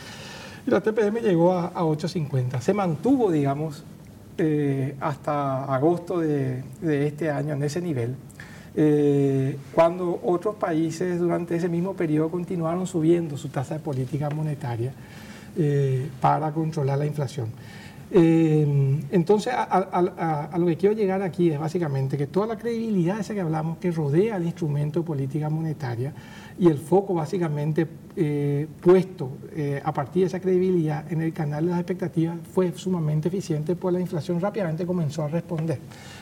La 0.67 0.81
TPM 0.81 1.21
llegó 1.21 1.53
a, 1.53 1.67
a 1.69 1.85
8,50. 1.85 2.61
Se 2.61 2.75
mantuvo, 2.75 3.31
digamos, 3.31 3.85
eh, 4.39 4.95
hasta 5.01 5.65
agosto 5.65 6.21
de, 6.21 6.63
este 6.83 7.31
año 7.31 7.55
en 7.55 7.63
ese 7.63 7.81
nivel. 7.81 8.15
Eh, 8.75 9.57
cuando 9.75 10.21
otros 10.23 10.57
países 10.57 11.19
durante 11.19 11.57
ese 11.57 11.69
mismo 11.69 11.95
periodo 11.95 12.31
continuaron 12.31 12.87
subiendo 12.87 13.37
su 13.37 13.49
tasa 13.49 13.75
de 13.75 13.81
política 13.81 14.31
monetaria 14.31 14.93
eh, 15.57 16.09
para 16.21 16.53
controlar 16.53 16.99
la 16.99 17.07
inflación. 17.07 17.49
Entonces, 18.13 19.53
a, 19.57 20.57
lo 20.59 20.67
que 20.67 20.77
quiero 20.77 20.97
llegar 20.97 21.23
aquí 21.23 21.51
es 21.51 21.61
básicamente 21.61 22.19
que 22.19 22.27
toda 22.27 22.49
la 22.49 22.59
credibilidad 22.59 23.21
esa 23.21 23.35
que 23.35 23.41
hablamos 23.41 23.79
que 23.79 23.93
rodea 23.93 24.37
el 24.37 24.47
instrumento 24.47 25.01
de 25.01 25.07
política 25.07 25.49
monetaria 25.49 26.13
y 26.61 26.69
el 26.69 26.79
foco 26.79 27.15
básicamente 27.15 27.89
puesto 28.81 29.31
a 29.83 29.95
partir 29.95 30.25
de 30.25 30.27
esa 30.27 30.41
credibilidad 30.41 31.11
en 31.11 31.23
el 31.23 31.33
canal 31.33 31.65
de 31.65 31.71
las 31.71 31.81
expectativas 31.81 32.37
fue 32.53 32.71
sumamente 32.73 33.29
eficiente, 33.29 33.75
pues 33.77 33.95
la 33.95 34.01
inflación 34.01 34.39
rápidamente 34.41 34.85
comenzó 34.85 35.23
a 35.23 35.29
responder. 35.29 35.79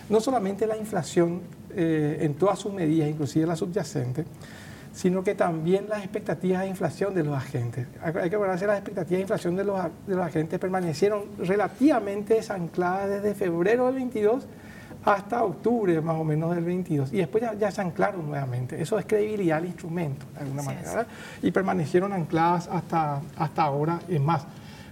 No 0.09 0.21
solamente 0.21 0.67
la 0.67 0.77
inflación 0.77 1.41
eh, 1.75 2.19
en 2.23 2.35
todas 2.35 2.59
sus 2.59 2.73
medidas, 2.73 3.09
inclusive 3.09 3.47
la 3.47 3.55
subyacente, 3.55 4.25
sino 4.93 5.23
que 5.23 5.35
también 5.35 5.89
las 5.89 6.03
expectativas 6.03 6.63
de 6.63 6.69
inflación 6.69 7.15
de 7.15 7.23
los 7.23 7.37
agentes. 7.37 7.87
Hay 8.03 8.31
que 8.31 8.37
acordarse 8.37 8.67
las 8.67 8.79
expectativas 8.79 9.19
de 9.19 9.21
inflación 9.21 9.55
de 9.55 9.65
los, 9.65 9.81
de 10.07 10.17
los 10.17 10.27
agentes 10.27 10.59
permanecieron 10.59 11.25
relativamente 11.39 12.35
desancladas 12.35 13.11
desde 13.11 13.35
febrero 13.35 13.87
del 13.87 13.97
22 13.97 14.47
hasta 15.09 15.43
octubre 15.43 16.01
más 16.03 16.17
o 16.21 16.25
menos 16.25 16.55
del 16.55 16.65
22 16.65 17.15
y 17.15 17.17
después 17.17 17.43
ya, 17.59 17.71
se 17.71 17.81
anclaron 17.81 18.27
nuevamente. 18.27 18.81
Eso 18.81 18.99
es 18.99 19.07
credibilidad 19.07 19.57
al 19.57 19.65
instrumento, 19.65 20.27
de 20.35 20.41
alguna 20.41 20.63
manera. 20.63 21.07
Y 21.43 21.51
permanecieron 21.51 22.13
ancladas 22.13 22.69
hasta, 22.71 23.23
hasta 23.37 23.63
ahora. 23.63 24.01
Es 24.07 24.21
más, 24.21 24.45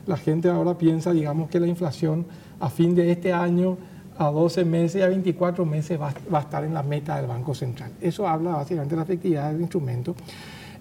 la 0.06 0.16
gente 0.16 0.48
ahora 0.48 0.78
piensa, 0.78 1.12
digamos, 1.12 1.50
que 1.50 1.60
la 1.60 1.66
inflación 1.66 2.24
a 2.60 2.70
fin 2.70 2.94
de 2.94 3.12
este 3.12 3.34
año 3.34 3.76
a 4.16 4.30
12 4.30 4.64
meses 4.64 5.00
y 5.00 5.04
a 5.04 5.08
24 5.08 5.66
meses 5.66 6.00
va, 6.00 6.14
a 6.32 6.40
estar 6.40 6.64
en 6.64 6.72
la 6.72 6.82
meta 6.82 7.16
del 7.16 7.26
Banco 7.26 7.54
Central. 7.54 7.92
Eso 8.00 8.26
habla 8.26 8.52
básicamente 8.52 8.94
de 8.94 8.96
la 8.96 9.02
efectividad 9.02 9.52
del 9.52 9.60
instrumento. 9.60 10.14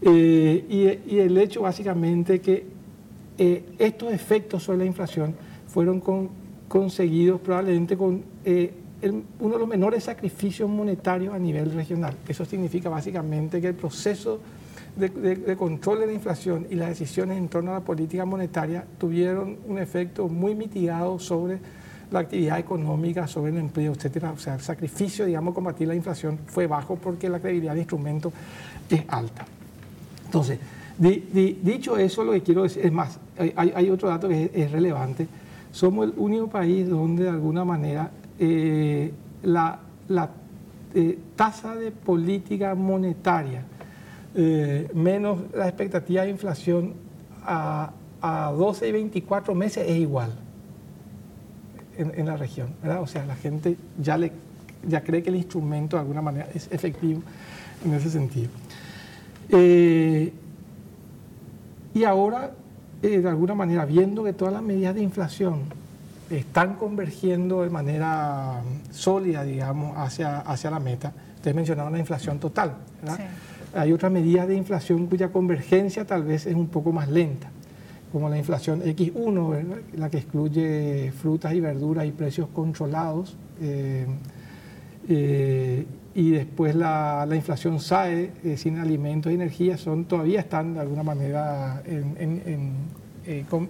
Eh, 0.02 1.02
y, 1.06 1.18
el 1.18 1.38
hecho 1.38 1.64
básicamente 1.64 2.40
que 2.40 2.66
eh, 3.38 3.66
estos 3.80 4.14
efectos 4.14 4.64
sobre 4.64 4.78
la 4.78 4.86
inflación 4.86 5.36
fueron 5.68 6.02
conseguidos 6.70 7.42
probablemente 7.42 7.98
con 7.98 8.24
eh, 8.46 8.74
uno 9.12 9.54
de 9.54 9.60
los 9.60 9.68
menores 9.68 10.04
sacrificios 10.04 10.70
monetarios 10.70 11.34
a 11.34 11.40
nivel 11.40 11.72
regional. 11.72 12.16
Eso 12.28 12.46
significa 12.46 12.90
básicamente 12.90 13.62
que 13.62 13.68
el 13.68 13.76
proceso 13.76 14.40
de, 14.96 15.56
control 15.58 16.02
de 16.02 16.08
la 16.08 16.14
inflación 16.14 16.68
y 16.70 16.76
las 16.76 16.90
decisiones 16.90 17.38
en 17.38 17.50
torno 17.50 17.72
a 17.72 17.76
la 17.76 17.80
política 17.82 18.26
monetaria 18.26 18.86
tuvieron 18.98 19.58
un 19.68 19.78
efecto 19.78 20.28
muy 20.28 20.56
mitigado 20.56 21.20
sobre 21.20 21.60
la 22.12 22.20
actividad 22.20 22.60
económica, 22.60 23.28
sobre 23.28 23.52
el 23.52 23.58
empleo, 23.58 23.94
etcétera. 23.94 24.32
O 24.32 24.38
sea, 24.38 24.56
el 24.56 24.62
sacrificio, 24.62 25.26
digamos, 25.26 25.54
combatir 25.54 25.88
la 25.88 25.96
inflación 25.96 26.40
fue 26.46 26.68
bajo 26.68 26.96
porque 26.96 27.30
la 27.30 27.40
credibilidad 27.40 27.74
del 27.74 27.82
instrumento 27.82 28.32
es 28.90 29.04
alta. 29.08 29.46
Entonces, 30.26 30.60
dicho 30.98 31.98
eso, 31.98 32.24
lo 32.24 32.32
que 32.32 32.42
quiero 32.42 32.64
decir, 32.64 32.86
es 32.86 32.92
más, 32.92 33.20
hay, 33.56 33.90
otro 33.90 34.10
dato 34.10 34.30
que 34.30 34.52
es, 34.54 34.72
relevante. 34.72 35.28
Somos 35.72 36.06
el 36.06 36.14
único 36.18 36.48
país 36.48 36.88
donde 36.88 37.24
de 37.24 37.30
alguna 37.30 37.66
manera 37.66 38.12
eh, 38.38 39.14
la, 39.44 39.80
eh, 40.94 41.20
tasa 41.36 41.76
de 41.76 41.92
política 41.92 42.76
monetaria 42.76 43.64
eh, 44.34 44.90
menos 44.94 45.40
la 45.54 45.68
expectativa 45.70 46.24
de 46.24 46.30
inflación 46.32 46.94
a, 47.44 47.92
a, 48.22 48.52
12 48.52 48.90
y 48.90 48.92
24 48.92 49.56
meses 49.56 49.86
es 49.88 49.98
igual 49.98 50.32
en, 51.98 52.26
la 52.26 52.36
región. 52.36 52.76
¿verdad? 52.82 53.02
O 53.02 53.08
sea, 53.08 53.26
la 53.26 53.36
gente 53.36 53.78
ya, 53.98 54.18
le, 54.18 54.34
ya 54.86 55.02
cree 55.02 55.24
que 55.24 55.30
el 55.30 55.38
instrumento 55.38 55.96
de 55.96 56.02
alguna 56.02 56.22
manera 56.22 56.50
es 56.54 56.68
efectivo 56.72 57.22
en 57.86 57.94
ese 57.94 58.10
sentido. 58.10 58.50
Y 61.94 62.04
ahora, 62.04 62.52
de 63.02 63.30
alguna 63.30 63.56
manera, 63.56 63.86
viendo 63.86 64.26
que 64.26 64.34
todas 64.34 64.54
las 64.54 64.64
medidas 64.64 64.96
de 64.96 65.02
inflación 65.02 65.62
están 66.30 66.76
convergiendo 66.76 67.64
de 67.64 67.70
manera 67.70 68.62
sólida, 68.92 69.44
digamos, 69.44 69.98
hacia, 69.98 70.40
hacia 70.40 70.72
la 70.72 70.80
meta, 70.80 71.14
ustedes 71.36 71.56
mencionaron 71.56 71.94
la 71.94 72.00
inflación 72.00 72.40
total, 72.40 72.76
¿verdad? 73.02 73.20
Hay 73.76 73.92
otras 73.92 74.12
medidas 74.12 74.48
de 74.48 74.56
inflación 74.56 75.06
cuya 75.08 75.30
convergencia 75.30 76.06
tal 76.06 76.24
vez 76.24 76.46
es 76.46 76.56
un 76.56 76.68
poco 76.68 76.94
más 76.94 77.10
lenta, 77.10 77.50
como 78.12 78.30
la 78.30 78.38
inflación 78.38 78.82
X1, 78.82 79.82
la 79.98 80.10
que 80.10 80.18
excluye 80.20 81.12
frutas 81.12 81.54
y 81.54 81.60
verduras 81.60 82.06
y 82.06 82.12
precios 82.12 82.48
controlados. 82.54 83.36
Eh, 83.62 84.06
eh, 85.10 85.86
y 86.16 86.32
después 86.32 86.74
la, 86.74 87.28
inflación 87.34 87.82
SAE, 87.82 88.32
eh, 88.46 88.56
sin 88.56 88.78
alimentos 88.78 89.30
y 89.32 89.36
energía, 89.36 89.78
son, 89.78 90.06
todavía 90.06 90.40
están 90.40 90.76
de 90.76 90.80
alguna 90.80 91.04
manera 91.04 91.84
en, 91.86 92.74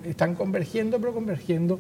están 0.06 0.36
convergiendo, 0.36 1.00
pero 1.00 1.14
convergiendo 1.14 1.80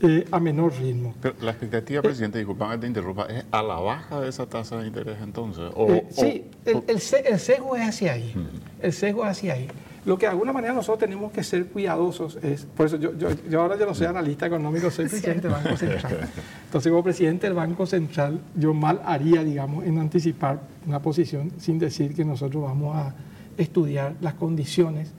eh, 0.00 0.24
a 0.30 0.40
menor 0.40 0.72
ritmo. 0.78 1.14
Pero 1.20 1.34
la 1.40 1.50
expectativa, 1.50 2.02
presidente, 2.02 2.38
disculpa 2.38 2.70
que 2.72 2.78
te 2.78 2.86
interrumpa, 2.86 3.26
¿es 3.26 3.44
a 3.50 3.62
la 3.62 3.76
baja 3.76 4.20
de 4.20 4.28
esa 4.28 4.46
tasa 4.46 4.78
de 4.78 4.86
interés 4.86 5.18
entonces? 5.22 5.64
Eh, 5.76 6.06
sí, 6.10 6.44
el, 6.64 6.82
el, 6.86 7.00
sesgo 7.00 7.76
es 7.76 7.82
hacia 7.82 8.12
ahí. 8.12 8.34
El 8.80 8.92
sesgo 8.92 9.24
es 9.24 9.30
hacia 9.30 9.54
ahí. 9.54 9.68
Lo 10.04 10.18
que 10.18 10.26
de 10.26 10.30
alguna 10.32 10.52
manera 10.52 10.74
nosotros 10.74 10.98
tenemos 10.98 11.32
que 11.32 11.42
ser 11.42 11.66
cuidadosos 11.68 12.38
es, 12.42 12.66
por 12.66 12.86
eso 12.86 12.98
yo, 12.98 13.12
yo, 13.16 13.60
ahora 13.60 13.78
yo 13.78 13.86
no 13.86 13.94
soy 13.94 14.06
analista 14.06 14.46
económico, 14.46 14.90
soy 14.90 15.08
presidente 15.08 15.48
del 15.48 15.52
Banco 15.52 15.76
Central. 15.78 16.28
Entonces, 16.66 16.90
como 16.90 17.02
presidente 17.02 17.46
del 17.46 17.56
Banco 17.56 17.86
Central, 17.86 18.38
yo 18.54 18.74
mal 18.74 19.00
haría, 19.06 19.42
digamos, 19.42 19.84
en 19.86 19.98
anticipar 19.98 20.60
una 20.86 21.00
posición 21.00 21.52
sin 21.58 21.78
decir 21.78 22.14
que 22.14 22.24
nosotros 22.24 22.62
vamos 22.62 22.94
a 22.96 23.14
estudiar 23.56 24.14
las 24.20 24.34
condiciones, 24.34 25.10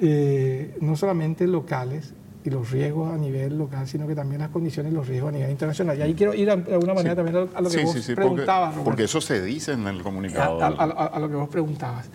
eh, 0.00 0.76
no 0.80 0.96
solamente 0.96 1.46
locales, 1.46 2.14
y 2.44 2.50
los 2.50 2.70
riesgos 2.70 3.12
a 3.12 3.16
nivel 3.16 3.56
local, 3.56 3.88
sino 3.88 4.06
que 4.06 4.14
también 4.14 4.42
las 4.42 4.50
condiciones 4.50 4.92
y 4.92 4.94
los 4.94 5.08
riesgos 5.08 5.30
a 5.30 5.32
nivel 5.32 5.50
internacional. 5.50 5.98
Y 5.98 6.02
ahí 6.02 6.14
quiero 6.14 6.34
ir 6.34 6.46
de 6.46 6.74
alguna 6.74 6.92
manera 6.92 7.16
también 7.16 7.48
a, 7.54 7.60
lo 7.60 7.70
que 7.70 7.84
vos 7.84 8.10
preguntabas. 8.14 8.74
Porque, 8.84 9.04
eso 9.04 9.20
se 9.22 9.40
dice 9.42 9.72
en 9.72 9.86
el 9.86 10.02
comunicado. 10.02 10.62
A, 10.62 11.18
lo 11.18 11.28
que 11.28 11.36
vos 11.36 11.48
preguntabas. 11.48 12.06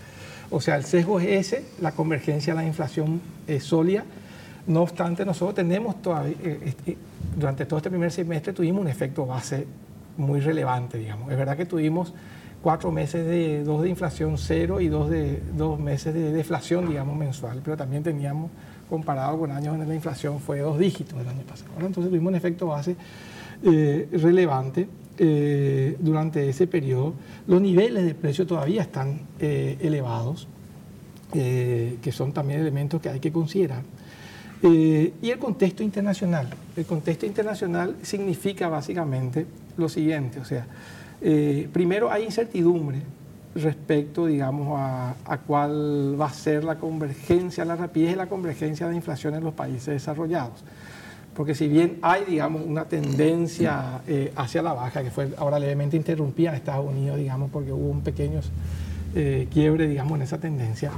O 0.52 0.62
sea, 0.62 0.76
el 0.76 0.86
sesgo 0.86 1.20
es 1.20 1.48
ese, 1.48 1.66
la 1.82 1.94
convergencia 1.94 2.54
a 2.54 2.56
la 2.56 2.64
inflación 2.64 3.22
es 3.48 3.64
sólida. 3.64 4.04
No 4.68 4.84
obstante, 4.84 5.26
nosotros 5.26 5.56
tenemos 5.56 6.00
todavía, 6.02 6.36
eh, 6.44 6.74
eh, 6.86 6.98
durante 7.36 7.66
todo 7.66 7.78
este 7.78 7.90
primer 7.90 8.12
semestre 8.12 8.54
tuvimos 8.54 8.82
un 8.82 8.88
efecto 8.88 9.26
base 9.26 9.66
muy 10.18 10.42
relevante, 10.42 11.00
digamos. 11.00 11.32
Es 11.32 11.38
verdad 11.38 11.58
que 11.58 11.66
tuvimos 11.66 12.14
cuatro 12.62 12.92
meses 12.92 13.26
de 13.26 13.64
dos 13.64 13.82
de 13.82 13.90
inflación 13.90 14.38
cero 14.38 14.82
y 14.82 14.88
dos, 14.88 15.10
de, 15.10 15.42
dos 15.56 15.80
meses 15.80 16.14
de 16.14 16.32
deflación, 16.32 16.88
digamos, 16.88 17.18
mensual, 17.18 17.62
pero 17.64 17.78
también 17.78 18.04
teníamos 18.04 18.52
comparado 18.90 19.40
con 19.40 19.52
años 19.52 19.74
donde 19.74 19.86
la 19.86 19.96
inflación 19.96 20.40
fue 20.40 20.60
dos 20.60 20.80
dígitos 20.80 21.20
el 21.20 21.28
año 21.28 21.44
pasado. 21.44 21.72
Entonces 21.78 22.10
tuvimos 22.10 22.32
un 22.32 22.36
efecto 22.36 22.68
base 22.68 22.96
eh, 23.64 24.08
relevante 24.14 24.88
eh, 25.18 25.96
durante 26.00 26.50
ese 26.50 26.68
periodo. 26.68 27.14
Los 27.48 27.62
niveles 27.62 28.06
de 28.06 28.16
precio 28.16 28.48
todavía 28.48 28.82
están 28.82 29.22
eh, 29.40 29.78
elevados, 29.82 30.48
que 31.32 32.12
son 32.12 32.34
también 32.34 32.60
elementos 32.60 33.00
que 33.00 33.08
hay 33.08 33.20
que 33.20 33.32
considerar. 33.32 33.84
y 34.64 35.30
el 35.30 35.38
contexto 35.38 35.84
internacional. 35.84 36.48
El 36.76 36.86
contexto 36.86 37.28
internacional 37.28 37.98
significa 38.02 38.68
básicamente 38.68 39.46
lo 39.78 39.88
siguiente, 39.90 40.40
o 40.40 40.46
sea, 40.46 40.66
primero 41.72 42.12
hay 42.12 42.24
incertidumbre 42.24 43.02
respecto, 43.56 44.26
digamos, 44.26 44.78
a, 44.80 45.38
cuál 45.46 46.20
va 46.20 46.28
a 46.28 46.34
ser 46.34 46.64
la 46.64 46.76
convergencia, 46.76 47.66
la 47.66 47.76
rapidez 47.76 48.12
de 48.12 48.18
la 48.18 48.28
convergencia 48.28 48.88
de 48.88 48.96
inflación 48.96 49.36
en 49.36 49.44
los 49.44 49.54
países 49.54 49.88
desarrollados. 49.88 50.64
Porque 51.36 51.56
si 51.56 51.68
bien 51.68 52.00
hay, 52.02 52.26
digamos, 52.26 52.62
una 52.66 52.86
tendencia 52.86 54.02
eh, 54.08 54.32
hacia 54.36 54.62
la 54.62 54.74
baja, 54.74 55.04
que 55.04 55.12
fue 55.12 55.30
ahora 55.38 55.60
levemente 55.60 55.96
interrumpida 55.96 56.50
en 56.50 56.56
Estados 56.56 56.86
Unidos, 56.86 57.18
digamos, 57.18 57.50
porque 57.50 57.72
hubo 57.72 57.90
un 57.90 58.02
pequeño 58.02 58.42
eh, 59.16 59.48
quiebre, 59.52 59.88
digamos, 59.88 60.16
en 60.18 60.24
esa 60.24 60.40
tendencia, 60.40 60.92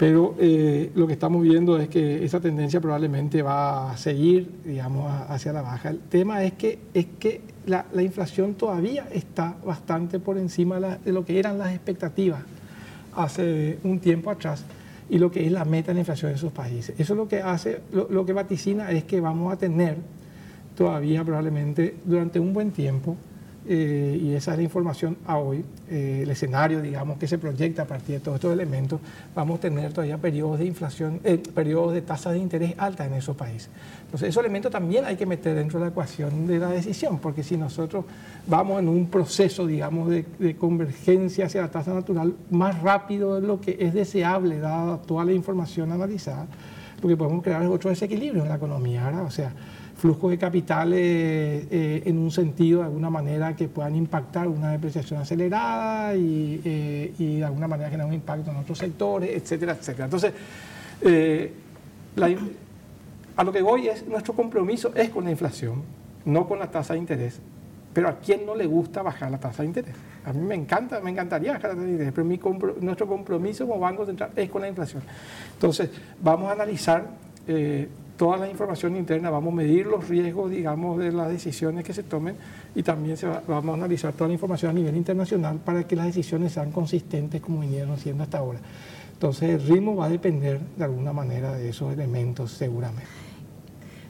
pero 0.00 0.34
eh, 0.38 0.90
lo 0.94 1.06
que 1.06 1.12
estamos 1.12 1.42
viendo 1.42 1.78
es 1.78 1.90
que 1.90 2.24
esa 2.24 2.40
tendencia 2.40 2.80
probablemente 2.80 3.42
va 3.42 3.92
a 3.92 3.98
seguir, 3.98 4.50
digamos, 4.64 5.12
hacia 5.28 5.52
la 5.52 5.60
baja. 5.60 5.90
El 5.90 5.98
tema 5.98 6.42
es 6.42 6.54
que, 6.54 6.78
es 6.94 7.04
que 7.18 7.42
la, 7.66 7.84
inflación 8.00 8.54
todavía 8.54 9.06
está 9.12 9.58
bastante 9.62 10.18
por 10.18 10.38
encima 10.38 10.80
de 10.80 11.12
lo 11.12 11.26
que 11.26 11.38
eran 11.38 11.58
las 11.58 11.74
expectativas 11.74 12.40
hace 13.14 13.78
un 13.84 14.00
tiempo 14.00 14.30
atrás 14.30 14.64
y 15.10 15.18
lo 15.18 15.30
que 15.30 15.44
es 15.44 15.52
la 15.52 15.66
meta 15.66 15.88
de 15.88 15.96
la 15.96 16.00
inflación 16.00 16.30
en 16.30 16.38
esos 16.38 16.52
países. 16.52 16.98
Eso 16.98 17.12
es 17.12 17.16
lo 17.18 17.28
que 17.28 17.42
hace, 17.42 17.82
lo 17.92 18.24
que 18.24 18.32
vaticina 18.32 18.90
es 18.92 19.04
que 19.04 19.20
vamos 19.20 19.52
a 19.52 19.58
tener 19.58 19.98
todavía 20.78 21.22
probablemente 21.24 21.96
durante 22.06 22.40
un 22.40 22.54
buen 22.54 22.70
tiempo 22.70 23.18
eh, 23.72 24.18
y 24.20 24.34
esa 24.34 24.50
es 24.50 24.56
la 24.56 24.64
información 24.64 25.16
a 25.28 25.38
hoy, 25.38 25.64
eh, 25.88 26.22
el 26.24 26.30
escenario, 26.30 26.82
digamos, 26.82 27.18
que 27.18 27.28
se 27.28 27.38
proyecta 27.38 27.82
a 27.82 27.84
partir 27.84 28.16
de 28.16 28.20
todos 28.20 28.34
estos 28.34 28.52
elementos, 28.52 29.00
vamos 29.32 29.58
a 29.58 29.60
tener 29.60 29.92
todavía 29.92 30.18
periodos 30.18 30.58
de 30.58 30.64
inflación, 30.64 31.20
eh, 31.22 31.40
periodos 31.54 31.94
de 31.94 32.02
tasas 32.02 32.32
de 32.32 32.40
interés 32.40 32.74
altas 32.78 33.06
en 33.06 33.14
esos 33.14 33.36
países. 33.36 33.70
Entonces, 34.06 34.30
esos 34.30 34.42
elementos 34.42 34.72
también 34.72 35.04
hay 35.04 35.14
que 35.14 35.24
meter 35.24 35.54
dentro 35.54 35.78
de 35.78 35.84
la 35.84 35.90
ecuación 35.92 36.48
de 36.48 36.58
la 36.58 36.68
decisión, 36.70 37.20
porque 37.20 37.44
si 37.44 37.56
nosotros 37.56 38.06
vamos 38.48 38.80
en 38.80 38.88
un 38.88 39.06
proceso, 39.06 39.64
digamos, 39.64 40.10
de, 40.10 40.24
de 40.40 40.56
convergencia 40.56 41.46
hacia 41.46 41.60
la 41.60 41.70
tasa 41.70 41.94
natural 41.94 42.34
más 42.50 42.82
rápido 42.82 43.40
de 43.40 43.46
lo 43.46 43.60
que 43.60 43.76
es 43.78 43.94
deseable, 43.94 44.58
dada 44.58 45.00
toda 45.00 45.24
la 45.24 45.32
información 45.32 45.92
analizada, 45.92 46.48
lo 47.00 47.08
que 47.08 47.16
podemos 47.16 47.40
crear 47.44 47.64
otro 47.68 47.88
desequilibrio 47.88 48.42
en 48.42 48.48
la 48.48 48.56
economía, 48.56 49.04
¿verdad? 49.04 49.22
O 49.22 49.30
sea, 49.30 49.52
flujos 50.00 50.30
de 50.30 50.38
capitales 50.38 50.98
eh, 51.70 52.02
en 52.06 52.16
un 52.16 52.30
sentido, 52.30 52.78
de 52.80 52.86
alguna 52.86 53.10
manera, 53.10 53.54
que 53.54 53.68
puedan 53.68 53.94
impactar 53.94 54.48
una 54.48 54.72
depreciación 54.72 55.20
acelerada 55.20 56.16
y, 56.16 56.60
eh, 56.64 57.12
de 57.18 57.44
alguna 57.44 57.68
manera 57.68 57.90
generar 57.90 58.08
un 58.08 58.14
impacto 58.14 58.50
en 58.50 58.56
otros 58.56 58.78
sectores, 58.78 59.30
etcétera, 59.30 59.72
etcétera. 59.78 60.06
Entonces, 60.06 60.32
eh, 61.02 61.52
a 63.36 63.44
lo 63.44 63.52
que 63.52 63.60
voy 63.60 63.88
es, 63.88 64.06
nuestro 64.06 64.32
compromiso 64.32 64.90
es 64.94 65.10
con 65.10 65.24
la 65.24 65.32
inflación, 65.32 65.82
no 66.24 66.48
con 66.48 66.58
la 66.58 66.70
tasa 66.70 66.94
de 66.94 66.98
interés. 66.98 67.38
Pero 67.92 68.08
a 68.08 68.18
quién 68.18 68.46
no 68.46 68.54
le 68.54 68.66
gusta 68.66 69.02
bajar 69.02 69.30
la 69.30 69.38
tasa 69.38 69.62
de 69.62 69.68
interés. 69.68 69.94
A 70.24 70.32
mí 70.32 70.40
me 70.40 70.54
encanta, 70.54 71.00
me 71.00 71.10
encantaría 71.10 71.52
bajar 71.52 71.70
la 71.70 71.74
tasa 71.74 71.86
de 71.86 71.92
interés, 71.92 72.12
pero 72.14 72.74
nuestro 72.80 73.06
compromiso 73.06 73.66
como 73.66 73.80
Banco 73.80 74.06
Central 74.06 74.30
es 74.34 74.48
con 74.48 74.62
la 74.62 74.68
inflación. 74.68 75.02
Entonces, 75.52 75.90
vamos 76.22 76.48
a 76.48 76.52
analizar 76.52 77.06
toda 78.20 78.36
la 78.36 78.50
información 78.50 78.96
interna, 78.96 79.30
vamos 79.30 79.54
a 79.54 79.56
medir 79.56 79.86
los 79.86 80.06
riesgos, 80.06 80.50
digamos, 80.50 80.98
de 80.98 81.10
las 81.10 81.30
decisiones 81.30 81.86
que 81.86 81.94
se 81.94 82.02
tomen 82.02 82.36
y 82.74 82.82
también 82.82 83.16
se 83.16 83.26
vamos 83.26 83.70
a 83.70 83.78
analizar 83.78 84.12
toda 84.12 84.28
la 84.28 84.34
información 84.34 84.72
a 84.72 84.74
nivel 84.74 84.94
internacional 84.94 85.56
para 85.56 85.84
que 85.84 85.96
las 85.96 86.04
decisiones 86.04 86.52
sean 86.52 86.70
consistentes 86.70 87.40
como 87.40 87.60
vinieron 87.60 87.96
siendo 87.96 88.22
hasta 88.22 88.36
ahora. 88.36 88.58
Entonces 89.14 89.48
el 89.48 89.66
ritmo 89.66 89.96
va 89.96 90.04
a 90.04 90.08
depender 90.10 90.60
de 90.60 90.84
alguna 90.84 91.14
manera 91.14 91.54
de 91.54 91.70
esos 91.70 91.94
elementos 91.94 92.52
seguramente. 92.52 93.08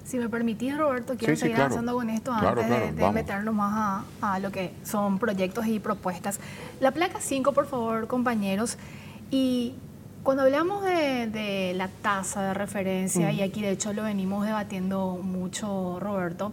Si 0.03 0.19
me 0.19 0.29
permitís, 0.29 0.77
Roberto, 0.77 1.15
quiero 1.17 1.37
seguir 1.37 1.59
avanzando 1.59 1.95
con 1.95 2.11
esto 2.11 2.33
antes 2.33 2.97
de, 2.97 3.13
meternos 3.13 3.55
más 3.55 4.05
a, 4.21 4.33
a, 4.35 4.41
lo 4.41 4.51
que 4.51 4.73
son 4.83 5.21
proyectos 5.21 5.69
y 5.69 5.79
propuestas. 5.79 6.41
La 6.81 6.91
placa 6.91 7.21
5, 7.21 7.53
por 7.53 7.67
favor, 7.67 8.09
compañeros. 8.09 8.77
Y 9.31 9.75
Cuando 10.23 10.43
hablamos 10.43 10.85
de, 10.85 11.73
la 11.75 11.89
tasa 11.89 12.43
de 12.43 12.55
referencia, 12.55 13.33
y 13.33 13.41
aquí 13.41 13.63
de 13.63 13.71
hecho 13.71 13.95
lo 13.95 14.03
venimos 14.03 14.45
debatiendo 14.45 15.19
mucho, 15.23 15.99
Roberto, 15.99 16.53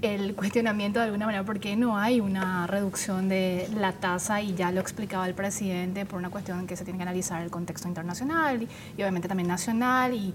el 0.00 0.34
cuestionamiento 0.36 1.00
de 1.00 1.06
alguna 1.06 1.26
manera, 1.26 1.44
¿por 1.44 1.60
qué 1.60 1.76
no 1.76 1.98
hay 1.98 2.20
una 2.20 2.66
reducción 2.66 3.28
de 3.28 3.68
la 3.76 3.92
tasa? 3.92 4.40
Y 4.40 4.54
ya 4.54 4.72
lo 4.72 4.80
explicaba 4.80 5.26
el 5.28 5.34
presidente, 5.34 6.06
por 6.06 6.18
una 6.18 6.30
cuestión 6.30 6.66
que 6.66 6.76
se 6.76 6.84
tiene 6.84 6.98
que 6.98 7.02
analizar 7.02 7.42
el 7.42 7.50
contexto 7.50 7.88
internacional 7.88 8.62
y, 8.62 8.68
obviamente 8.94 9.28
también 9.28 9.48
nacional 9.48 10.14
y 10.14 10.32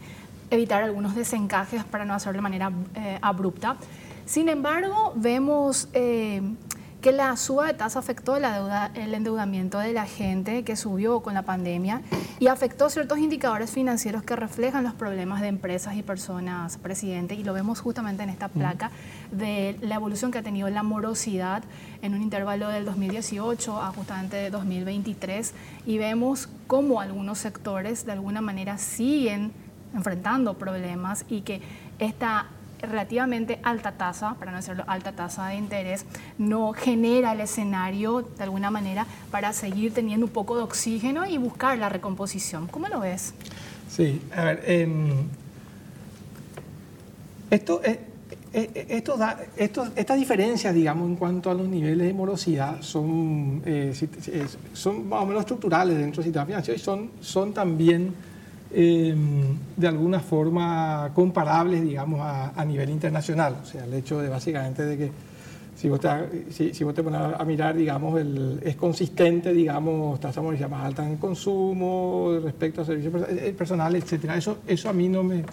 evitar 0.51 0.83
algunos 0.83 1.15
desencajes 1.15 1.83
para 1.83 2.05
no 2.05 2.13
hacerlo 2.13 2.38
de 2.38 2.43
manera 2.43 2.71
eh, 2.93 3.17
abrupta. 3.21 3.77
Sin 4.25 4.47
embargo, 4.47 5.13
vemos 5.15 5.89
eh, 5.93 6.41
que 7.01 7.13
la 7.13 7.36
suba 7.38 7.68
de 7.68 7.74
tasa 7.74 8.00
afectó 8.00 8.39
la 8.39 8.53
deuda, 8.53 8.91
el 8.94 9.13
endeudamiento 9.13 9.79
de 9.79 9.94
la 9.94 10.06
gente 10.06 10.63
que 10.63 10.75
subió 10.75 11.22
con 11.22 11.34
la 11.34 11.44
pandemia 11.44 12.01
y 12.39 12.48
afectó 12.48 12.89
ciertos 12.89 13.20
indicadores 13.20 13.72
financieros 13.72 14.24
que 14.24 14.36
reflejan 14.36 14.84
los 14.84 14.94
problemas 14.94 15.39
de 15.39 15.48
empresas 15.48 15.96
y 15.96 16.03
personas, 16.03 16.77
presidente, 16.77 17.36
y 17.36 17.44
lo 17.44 17.53
vemos 17.53 17.79
justamente 17.79 18.24
en 18.24 18.29
esta 18.29 18.50
placa 18.50 18.91
de 19.32 19.77
la 19.82 19.96
evolución 19.96 20.32
que 20.32 20.39
ha 20.39 20.44
tenido 20.44 20.70
la 20.70 20.84
morosidad 20.84 21.63
en 22.01 22.13
un 22.13 22.22
intervalo 22.22 22.68
del 22.68 22.84
2018 22.84 23.82
a 23.82 23.91
justamente 23.94 24.50
2023 24.50 25.53
y 25.86 25.98
vemos 25.98 26.50
cómo 26.68 27.00
algunos 27.00 27.38
sectores 27.39 28.06
de 28.06 28.12
alguna 28.12 28.41
manera 28.41 28.77
siguen 28.77 29.53
enfrentando 29.96 30.56
problemas 30.56 31.25
y 31.29 31.41
que 31.41 31.62
esta 31.98 32.48
relativamente 32.81 33.59
alta 33.63 33.93
tasa, 33.93 34.36
para 34.36 34.51
no 34.51 34.57
decirlo 34.57 34.83
alta 34.88 35.12
tasa 35.12 35.48
de 35.48 35.55
interés, 35.55 36.05
no 36.38 36.74
genera 36.74 37.33
el 37.33 37.41
escenario 37.41 38.21
de 38.21 38.43
alguna 38.43 38.71
manera 38.71 39.05
para 39.31 39.53
seguir 39.53 39.93
teniendo 39.93 40.25
un 40.25 40.31
poco 40.31 40.55
de 40.57 40.63
oxígeno 40.63 41.25
y 41.25 41.38
buscar 41.38 41.77
la 41.77 41.89
recomposición. 41.89 42.67
¿Cómo 42.67 42.88
lo 42.88 43.00
ves? 43.00 43.33
Sí, 43.89 44.21
a 44.36 44.43
ver, 44.45 44.63
em, 44.65 45.09
esto, 47.50 47.81
eh, 47.83 48.00
eh, 48.53 48.86
esto 48.89 49.17
da, 49.17 49.38
estas 49.57 50.17
diferencias, 50.17 50.74
digamos, 50.74 51.07
en 51.07 51.15
cuanto 51.15 51.50
a 51.50 51.53
los 51.53 51.67
niveles 51.67 52.07
de 52.07 52.13
morosidad 52.13 52.81
son, 52.81 53.62
eh, 53.65 53.93
son 54.74 55.09
más 55.09 55.24
o 55.24 55.25
menos 55.25 55.41
estructurales 55.41 55.98
dentro 55.98 56.21
del 56.21 56.25
sistema 56.25 56.45
financiero 56.45 56.79
y 56.79 56.81
son, 56.81 57.12
son 57.21 57.53
también 57.53 58.13
Em, 58.71 59.57
de 59.75 59.88
alguna 59.88 60.19
forma 60.19 61.09
comparables, 61.15 61.81
digamos, 61.81 62.19
a, 62.21 62.63
nivel 62.65 62.91
internacional. 62.91 63.57
O 63.63 63.65
sea, 63.65 63.85
el 63.85 63.93
hecho 63.95 64.19
de 64.19 64.29
básicamente 64.29 64.85
de 64.85 64.95
que 64.95 65.11
si 65.75 65.89
vos 65.89 65.99
te, 65.99 66.07
si, 66.51 66.83
vos 66.83 66.93
te 66.93 67.01
pones 67.01 67.19
a 67.19 67.43
mirar, 67.45 67.75
digamos, 67.75 68.19
el, 68.19 68.59
es 68.63 68.75
consistente, 68.75 69.53
digamos, 69.53 70.19
tasa 70.19 70.41
de 70.41 70.67
más 70.67 70.85
alta 70.85 71.07
en 71.07 71.17
consumo 71.17 72.38
respecto 72.43 72.81
a 72.81 72.85
servicios 72.85 73.13
eh, 73.29 73.55
personales, 73.57 74.03
etcétera. 74.03 74.38
Eso, 74.38 74.59
eso 74.67 74.89
a 74.89 74.93
mí 74.93 75.09
no 75.09 75.23
me, 75.23 75.43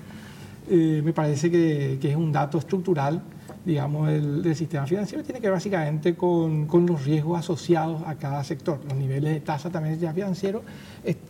eh, 0.68 1.00
me 1.02 1.12
parece 1.14 1.50
que, 1.50 1.98
que, 1.98 2.10
es 2.10 2.16
un 2.16 2.30
dato 2.30 2.58
estructural 2.58 3.22
digamos, 3.66 4.08
el, 4.08 4.44
del 4.44 4.54
sistema 4.54 4.86
financiero 4.86 5.24
tiene 5.24 5.40
que 5.40 5.48
ver 5.48 5.54
básicamente 5.54 6.14
con, 6.14 6.66
con, 6.66 6.86
los 6.86 7.04
riesgos 7.04 7.40
asociados 7.40 8.00
a 8.06 8.14
cada 8.14 8.44
sector. 8.44 8.78
Los 8.88 8.96
niveles 8.96 9.34
de 9.34 9.40
tasa 9.40 9.70
también 9.70 9.94
del 9.94 9.98
sistema 9.98 10.14
financiero 10.14 10.62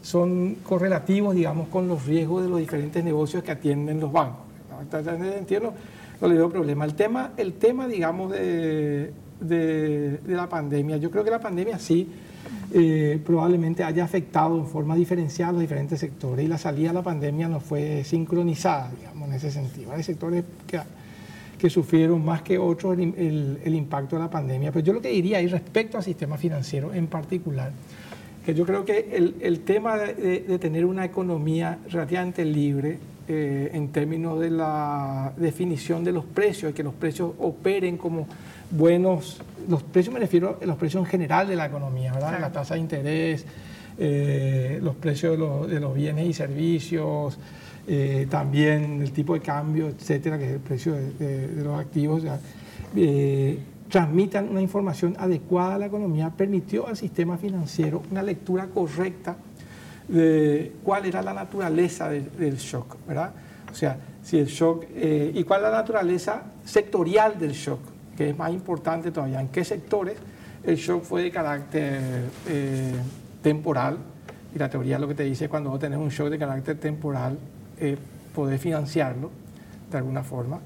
son 0.03 0.57
correlativos, 0.57 1.35
digamos, 1.35 1.69
con 1.69 1.89
los 1.89 2.05
riesgos 2.05 2.43
de 2.43 2.51
los 2.51 2.59
diferentes 2.61 3.03
negocios 3.03 3.43
que 3.43 3.53
atienden 3.53 4.01
los 4.01 4.13
bancos. 4.13 4.45
En 4.93 5.25
ese 5.25 5.61
no, 5.61 5.73
le 6.29 6.35
veo 6.35 6.51
problema. 6.51 6.85
El 6.85 6.95
tema, 6.95 7.33
el 7.39 7.55
tema 7.55 7.89
digamos, 7.89 8.31
de, 8.33 9.15
de, 9.41 10.21
la 10.27 10.47
pandemia, 10.47 10.99
yo 10.99 11.11
creo 11.11 11.25
que 11.25 11.31
la 11.31 11.41
pandemia 11.41 11.79
sí 11.79 12.07
eh, 12.71 13.19
probablemente 13.25 13.83
haya 13.83 14.05
afectado 14.05 14.59
en 14.59 14.67
forma 14.67 14.95
diferenciada 14.95 15.51
a 15.51 15.53
los 15.53 15.63
diferentes 15.63 15.99
sectores 15.99 16.45
y 16.45 16.49
la 16.49 16.59
salida 16.59 16.89
de 16.89 16.95
la 16.95 17.03
pandemia 17.03 17.49
no 17.49 17.61
fue 17.61 18.05
sincronizada, 18.05 18.91
digamos, 18.99 19.27
en 19.29 19.35
ese 19.35 19.51
sentido. 19.51 19.93
Hay 19.93 20.03
sectores 20.03 20.45
que 20.67 20.81
que 21.59 21.71
sufrieron 21.71 22.25
más 22.25 22.43
que 22.43 22.59
otros 22.59 22.99
el, 22.99 23.59
el, 23.65 23.75
impacto 23.75 24.17
de 24.17 24.23
la 24.23 24.31
pandemia. 24.31 24.73
Pero 24.73 24.85
yo 24.85 24.93
lo 24.93 25.01
que 25.01 25.09
diría 25.09 25.41
y 25.41 25.47
respecto 25.47 25.97
al 25.97 26.05
sistema 26.05 26.37
financiero 26.37 26.93
en 26.93 27.07
particular, 27.07 27.73
que 28.45 28.55
yo 28.55 28.65
creo 28.65 28.85
que 28.85 29.11
el, 29.13 29.37
el 29.41 29.61
tema 29.61 29.97
de, 29.97 30.41
de, 30.41 30.59
tener 30.59 30.85
una 30.85 31.05
economía 31.05 31.79
relativamente 31.91 32.45
libre 32.45 32.99
eh, 33.29 33.71
en 33.73 33.89
términos 33.89 34.39
de 34.39 34.51
la 34.51 35.33
definición 35.37 36.05
de 36.05 36.13
los 36.13 36.25
precios, 36.25 36.73
que 36.73 36.85
los 36.85 36.95
precios 36.95 37.33
operen 37.39 37.97
como 37.97 38.29
buenos, 38.71 39.43
los 39.69 39.83
precios 39.83 40.13
me 40.15 40.21
refiero 40.21 40.59
a 40.63 40.65
los 40.65 40.77
precios 40.77 41.03
en 41.03 41.11
general 41.11 41.49
de 41.49 41.57
la 41.57 41.67
economía, 41.67 42.13
¿verdad? 42.13 42.39
La 42.41 42.53
tasa 42.53 42.75
de 42.75 42.81
interés, 42.81 43.45
eh, 43.99 44.79
los 44.81 44.95
precios 44.95 45.33
de 45.33 45.39
los, 45.39 45.69
de 45.69 45.81
los 45.81 45.95
bienes 45.95 46.27
y 46.27 46.33
servicios, 46.33 47.39
eh, 47.89 48.27
también 48.29 49.01
el 49.01 49.13
tipo 49.13 49.35
de 49.35 49.41
cambio, 49.41 49.87
etcétera, 49.89 50.37
que 50.37 50.47
es 50.47 50.53
el 50.55 50.61
precio 50.61 50.95
de, 50.95 51.49
los 51.63 51.79
activos, 51.79 52.25
eh, 52.97 53.59
transmitan 53.89 54.49
una 54.49 54.61
información 54.61 55.15
adecuada 55.19 55.77
a 55.77 55.79
la 55.79 55.87
economía, 55.87 56.31
permitió 56.31 56.89
al 56.89 56.97
sistema 56.97 57.39
financiero 57.39 58.03
una 58.11 58.25
lectura 58.25 58.67
correcta 58.67 59.37
de 60.09 60.73
cuál 60.83 61.07
era 61.07 61.23
la 61.23 61.33
naturaleza 61.33 62.09
del 62.09 62.57
shock, 62.57 62.97
¿verdad? 63.07 63.31
O 63.71 63.75
sea, 63.75 63.97
si 64.21 64.39
el 64.39 64.47
shock, 64.47 64.85
eh, 64.93 65.31
y 65.33 65.45
cuál 65.45 65.61
es 65.61 65.71
la 65.71 65.77
naturaleza 65.77 66.43
sectorial 66.65 67.39
del 67.39 67.53
shock, 67.53 67.81
que 68.17 68.31
es 68.31 68.37
más 68.37 68.51
importante 68.53 69.13
todavía, 69.13 69.41
en 69.41 69.49
qué 69.49 69.65
sectores 69.65 70.17
el 70.65 70.75
shock 70.75 71.05
fue 71.05 71.23
de 71.23 71.31
carácter 71.31 72.01
temporal, 73.43 73.99
y 74.53 74.59
la 74.59 74.69
teoría 74.69 74.99
lo 74.99 75.07
que 75.07 75.15
te 75.15 75.23
dice 75.23 75.49
cuando 75.49 75.71
vos 75.71 75.79
tenés 75.79 75.99
un 75.99 76.09
shock 76.09 76.31
de 76.31 76.39
carácter 76.39 76.79
temporal, 76.79 77.39
eh, 77.79 77.97
poder 78.35 78.59
financiarlo 78.59 79.31
de 79.91 79.99
alguna 79.99 80.23
forma, 80.23 80.61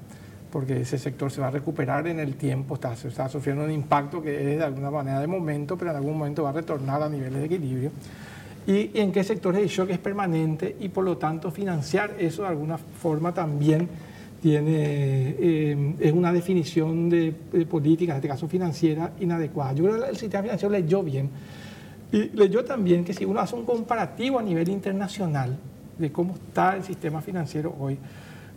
porque 0.51 0.81
ese 0.81 0.97
sector 0.97 1.31
se 1.31 1.41
va 1.41 1.47
a 1.47 1.51
recuperar 1.51 2.07
en 2.07 2.19
el 2.19 2.35
tiempo, 2.35 2.75
está, 2.75 2.93
está 2.93 3.29
sufriendo 3.29 3.63
un 3.63 3.71
impacto 3.71 4.21
que 4.21 4.53
es 4.53 4.57
de 4.57 4.63
alguna 4.63 4.91
manera 4.91 5.19
de 5.19 5.27
momento, 5.27 5.77
pero 5.77 5.91
en 5.91 5.97
algún 5.97 6.17
momento 6.17 6.43
va 6.43 6.49
a 6.49 6.53
retornar 6.53 7.01
a 7.01 7.09
niveles 7.09 7.39
de 7.39 7.45
equilibrio. 7.45 7.91
Y, 8.67 8.91
en 8.93 9.11
qué 9.11 9.23
sectores 9.23 9.61
el 9.61 9.69
shock 9.69 9.89
es 9.89 9.97
permanente 9.97 10.75
y 10.79 10.89
por 10.89 11.03
lo 11.03 11.17
tanto 11.17 11.49
financiar 11.51 12.15
eso 12.19 12.43
de 12.43 12.49
alguna 12.49 12.77
forma 12.77 13.33
también 13.33 13.89
tiene, 14.41 15.35
eh, 15.39 15.95
es 15.99 16.13
una 16.13 16.33
definición 16.33 17.09
de, 17.09 17.31
política, 17.69 18.13
en 18.13 18.17
este 18.17 18.27
caso 18.27 18.47
financiera, 18.47 19.13
inadecuada. 19.19 19.73
Yo 19.73 19.83
creo 19.85 20.03
que 20.03 20.09
el 20.09 20.17
sistema 20.17 20.43
financiero 20.43 20.71
leyó 20.71 21.03
bien. 21.03 21.29
Y 22.11 22.29
leyó 22.35 22.65
también 22.65 23.05
que 23.05 23.13
si 23.13 23.23
uno 23.23 23.39
hace 23.39 23.55
un 23.55 23.65
comparativo 23.65 24.39
a 24.39 24.43
nivel 24.43 24.67
internacional, 24.69 25.57
de 25.97 26.11
cómo 26.11 26.35
está 26.35 26.75
el 26.75 26.83
sistema 26.83 27.21
financiero 27.21 27.75
hoy. 27.79 27.97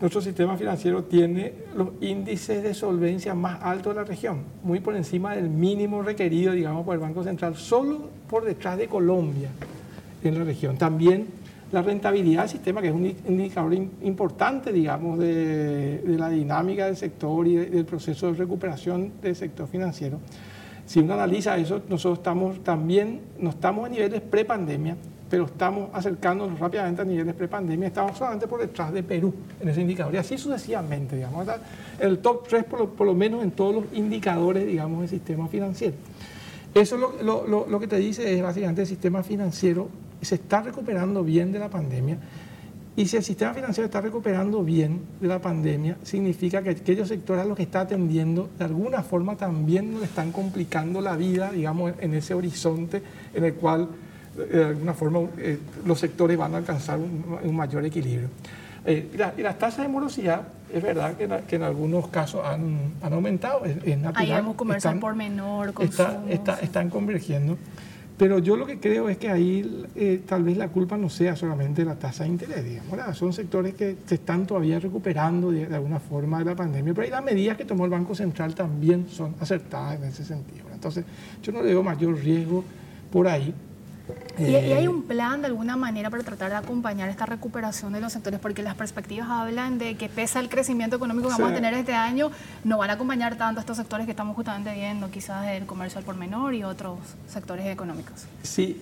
Nuestro 0.01 0.21
sistema 0.21 0.57
financiero 0.57 1.05
tiene 1.05 1.53
los 1.77 1.91
índices 2.01 2.63
de 2.63 2.75
solvencia 2.75 3.35
más 3.35 3.63
altos 3.63 3.95
de 3.95 4.01
la 4.01 4.07
región, 4.07 4.43
muy 4.63 4.81
por 4.81 4.97
encima 4.97 5.35
del 5.35 5.49
mínimo 5.49 6.03
requerido, 6.03 6.53
digamos, 6.53 6.85
por 6.85 6.95
el 6.95 7.01
Banco 7.01 7.23
Central, 7.23 7.57
solo 7.57 8.09
por 8.29 8.45
detrás 8.45 8.77
de 8.77 8.89
Colombia 8.89 9.49
en 10.23 10.39
la 10.39 10.45
región. 10.45 10.77
También 10.77 11.27
la 11.71 11.83
rentabilidad 11.83 12.43
del 12.43 12.51
sistema, 12.51 12.81
que 12.81 12.89
es 12.89 12.95
un 12.95 13.07
indicador 13.07 13.75
importante, 13.75 14.73
digamos, 14.73 15.19
de, 15.19 16.03
la 16.05 16.29
dinámica 16.29 16.87
del 16.87 16.97
sector 16.97 17.47
y 17.47 17.57
del 17.57 17.85
proceso 17.85 18.29
de 18.29 18.35
recuperación 18.35 19.13
del 19.23 19.35
sector 19.35 19.69
financiero. 19.69 20.19
Si 20.87 21.01
uno 21.01 21.15
analiza 21.15 21.57
eso, 21.57 21.83
nosotros 21.89 22.19
estamos 22.19 22.63
también, 22.63 23.21
no 23.39 23.51
estamos 23.51 23.87
a 23.87 23.89
niveles 23.89 24.21
pre-pandemia, 24.21 24.97
pero 25.35 25.47
estamos 25.47 25.91
acercándonos 25.93 26.61
rápidamente 26.61 27.03
a 27.03 27.05
niveles 27.05 27.35
prepandemia, 27.35 27.89
estamos 27.89 28.17
solamente 28.17 28.47
por 28.47 28.61
detrás 28.61 28.93
de 28.93 29.03
Perú 29.03 29.35
en 29.61 29.69
ese 29.69 29.81
indicador, 29.81 30.15
y 30.15 30.19
así 30.19 30.39
sucesivamente, 30.39 31.17
digamos, 31.17 31.45
el 31.99 32.21
top 32.21 32.47
3 32.47 32.65
por 32.67 33.05
lo, 33.05 33.15
menos 33.15 33.43
en 33.43 33.51
todos 33.51 33.75
los 33.75 33.85
indicadores, 33.95 34.65
digamos, 34.65 35.01
del 35.01 35.09
sistema 35.09 35.49
financiero. 35.49 35.97
Eso 36.73 36.97
lo, 36.97 37.21
lo, 37.21 37.67
lo, 37.67 37.81
que 37.81 37.89
te 37.89 37.97
dice 37.97 38.33
es 38.33 38.41
básicamente 38.45 38.83
el 38.83 38.87
sistema 38.87 39.25
financiero 39.25 39.89
se 40.23 40.37
está 40.37 40.63
recuperando 40.63 41.25
bien 41.25 41.51
de 41.51 41.59
la 41.59 41.69
pandemia, 41.69 42.17
y 42.95 43.07
si 43.07 43.17
el 43.17 43.25
sistema 43.25 43.55
financiero 43.55 43.87
está 43.87 44.01
recuperando 44.01 44.63
bien 44.63 45.01
de 45.21 45.27
la 45.27 45.41
pandemia, 45.41 45.97
significa 46.05 46.63
que 46.63 46.71
aquellos 46.71 47.09
sectores 47.09 47.43
a 47.43 47.45
los 47.45 47.57
que 47.57 47.65
está 47.65 47.81
atendiendo, 47.81 48.51
de 48.57 48.67
alguna 48.67 49.03
forma 49.03 49.35
también 49.35 49.99
le 49.99 50.05
están 50.05 50.31
complicando 50.31 51.01
la 51.01 51.17
vida, 51.17 51.51
digamos, 51.51 51.95
en 51.99 52.15
ese 52.15 52.35
horizonte 52.35 53.03
en 53.35 53.43
el 53.43 53.55
cual 53.55 53.89
de 54.37 54.65
alguna 54.65 54.95
forma 54.95 55.21
eh, 55.39 55.59
los 55.85 55.99
sectores 55.99 56.37
van 56.37 56.55
a 56.55 56.59
alcanzar 56.59 56.99
un, 56.99 57.55
mayor 57.55 57.85
equilibrio. 57.85 58.29
Eh, 58.87 59.11
y, 59.15 59.43
las 59.43 59.59
tasas 59.59 59.87
de 59.87 59.89
morosidad, 59.89 60.43
es 60.73 60.83
verdad 60.83 61.15
que, 61.17 61.57
en 61.57 61.63
algunos 61.63 62.09
casos 62.09 62.45
han, 62.45 62.95
han 63.01 63.13
aumentado, 63.13 63.65
es, 63.65 63.77
natural. 63.99 64.13
Ahí 64.17 64.31
vamos 64.31 64.57
conversar 64.57 64.99
por 64.99 65.15
menor, 65.15 65.73
está, 65.81 66.23
está, 66.29 66.61
Están 66.61 66.91
convergiendo. 66.91 67.57
Pero 68.17 68.39
yo 68.39 68.57
lo 68.57 68.65
que 68.65 68.79
creo 68.79 69.09
es 69.09 69.19
que 69.19 69.29
ahí 69.29 69.87
eh, 69.97 70.23
tal 70.25 70.45
vez 70.45 70.57
la 70.57 70.69
culpa 70.69 70.97
no 70.97 71.11
sea 71.11 71.35
solamente 71.35 71.85
la 71.85 71.97
tasa 71.97 72.23
de 72.23 72.31
interés, 72.31 72.65
digamos, 72.65 73.17
son 73.17 73.33
sectores 73.33 73.75
que 73.75 73.97
se 74.07 74.15
están 74.15 74.47
todavía 74.47 74.79
recuperando 74.79 75.51
de, 75.51 75.67
alguna 75.75 75.99
forma 75.99 76.39
de 76.39 76.45
la 76.45 76.55
pandemia, 76.55 76.95
pero 76.95 77.05
ahí 77.05 77.11
las 77.11 77.25
medidas 77.25 77.57
que 77.57 77.65
tomó 77.65 77.85
el 77.85 77.91
Banco 77.91 78.15
Central 78.15 78.55
también 78.55 79.09
son 79.09 79.35
acertadas 79.41 79.97
en 79.97 80.05
ese 80.05 80.25
sentido. 80.25 80.67
Entonces, 80.73 81.05
yo 81.43 81.51
no 81.51 81.61
le 81.63 81.71
veo 81.71 81.83
mayor 81.83 82.17
riesgo 82.17 82.63
por 83.11 83.27
ahí. 83.27 83.53
¿Y, 84.39 84.55
hay 84.55 84.87
un 84.87 85.05
plan 85.05 85.41
de 85.41 85.47
alguna 85.47 85.77
manera 85.77 86.11
para 86.11 86.23
tratar 86.23 86.51
de 86.51 86.57
acompañar 86.57 87.09
esta 87.09 87.25
recuperación 87.25 87.93
de 87.93 88.01
los 88.01 88.13
sectores? 88.13 88.41
Porque 88.41 88.63
las 88.63 88.75
perspectivas 88.75 89.29
hablan 89.31 89.79
de 89.79 89.97
que 89.97 90.09
pese 90.09 90.39
al 90.39 90.49
crecimiento 90.49 90.97
económico 90.97 91.29
que 91.29 91.35
vamos 91.35 91.53
a 91.53 91.55
tener 91.55 91.73
este 91.75 91.95
año, 91.95 92.31
no 92.65 92.79
van 92.79 92.91
a 92.91 92.95
acompañar 92.95 93.37
tanto 93.37 93.61
a 93.61 93.63
estos 93.63 93.77
sectores 93.77 94.07
que 94.07 94.11
estamos 94.11 94.37
justamente 94.37 94.75
viendo, 94.75 95.11
quizás 95.11 95.47
el 95.49 95.67
comercio 95.67 95.99
al 95.99 96.05
por 96.05 96.17
menor 96.17 96.55
y 96.55 96.65
otros 96.65 96.99
sectores 97.29 97.67
económicos. 97.67 98.27
Sí, 98.43 98.81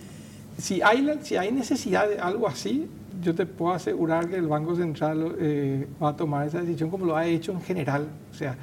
si 0.58 0.82
hay, 0.82 1.18
si 1.22 1.36
hay 1.36 1.52
necesidad 1.52 2.08
de 2.08 2.18
algo 2.18 2.48
así, 2.48 2.88
yo 3.22 3.34
te 3.34 3.46
puedo 3.46 3.74
asegurar 3.74 4.28
que 4.28 4.36
el 4.36 4.48
Banco 4.48 4.74
Central 4.74 5.36
eh, 5.38 5.86
va 6.02 6.10
a 6.10 6.16
tomar 6.16 6.46
esa 6.46 6.60
decisión 6.60 6.90
como 6.90 7.04
lo 7.04 7.16
ha 7.16 7.26
hecho 7.26 7.52
en 7.52 7.62
general. 7.62 8.08
O 8.30 8.34
sea, 8.34 8.56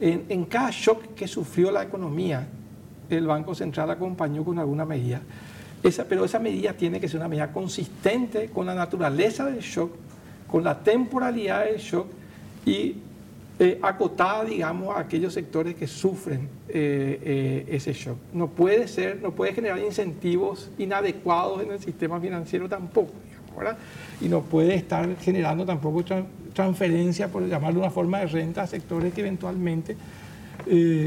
en, 0.00 0.24
en 0.28 0.44
cada 0.46 0.70
shock 0.70 1.14
que 1.14 1.28
sufrió 1.28 1.70
la 1.70 1.82
economía, 1.82 2.46
el 3.10 3.26
Banco 3.26 3.54
Central 3.54 3.90
acompañó 3.90 4.44
con 4.44 4.58
alguna 4.58 4.84
medida. 4.84 5.20
Esa, 5.82 6.04
pero 6.04 6.24
esa 6.24 6.38
medida 6.38 6.72
tiene 6.72 7.00
que 7.00 7.08
ser 7.08 7.20
una 7.20 7.28
medida 7.28 7.52
consistente 7.52 8.48
con 8.48 8.66
la 8.66 8.74
naturaleza 8.74 9.46
del 9.46 9.60
shock, 9.60 9.92
con 10.48 10.64
la 10.64 10.78
temporalidad 10.78 11.66
del 11.66 11.78
shock 11.78 12.06
y 12.66 12.96
eh, 13.60 13.76
acotada, 13.82 14.44
digamos, 14.44 14.94
a 14.94 15.00
aquellos 15.00 15.34
sectores 15.34 15.74
que 15.74 15.88
sufren 15.88 16.48
eh, 16.68 17.20
eh, 17.24 17.66
ese 17.68 17.92
shock. 17.92 18.16
No 18.32 18.46
puede 18.46 18.86
ser, 18.86 19.20
no 19.20 19.32
puede 19.32 19.52
generar 19.52 19.80
incentivos 19.80 20.70
inadecuados 20.78 21.62
en 21.62 21.72
el 21.72 21.80
sistema 21.80 22.20
financiero 22.20 22.68
tampoco, 22.68 23.14
¿verdad? 23.56 23.76
Y 24.20 24.28
no 24.28 24.42
puede 24.42 24.76
estar 24.76 25.16
generando 25.16 25.66
tampoco 25.66 26.04
transferencia, 26.54 27.26
por 27.26 27.48
llamarlo 27.48 27.80
una 27.80 27.90
forma 27.90 28.20
de 28.20 28.26
renta, 28.26 28.62
a 28.62 28.66
sectores 28.68 29.12
que 29.12 29.22
eventualmente 29.22 29.96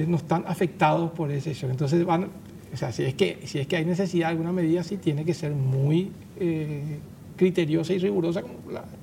no 0.08 0.18
están 0.18 0.44
afectados 0.46 1.12
por 1.12 1.32
ese 1.32 1.54
shock. 1.54 1.72
Entonces 1.72 2.04
van, 2.04 2.28
o 2.74 2.78
sea, 2.78 2.92
si 2.92 3.04
es 3.04 3.14
que, 3.16 3.40
si 3.46 3.60
es 3.60 3.68
que 3.68 3.76
hay 3.76 3.86
necesidad 3.86 4.28
de 4.28 4.32
alguna 4.32 4.52
medida, 4.52 4.84
sí 4.84 4.98
tiene 4.98 5.26
que 5.26 5.34
ser 5.34 5.52
muy 5.52 6.12
eh, 6.40 7.00
criteriosa 7.36 7.94
y 7.94 8.00
rigurosa, 8.00 8.42
como 8.42 8.56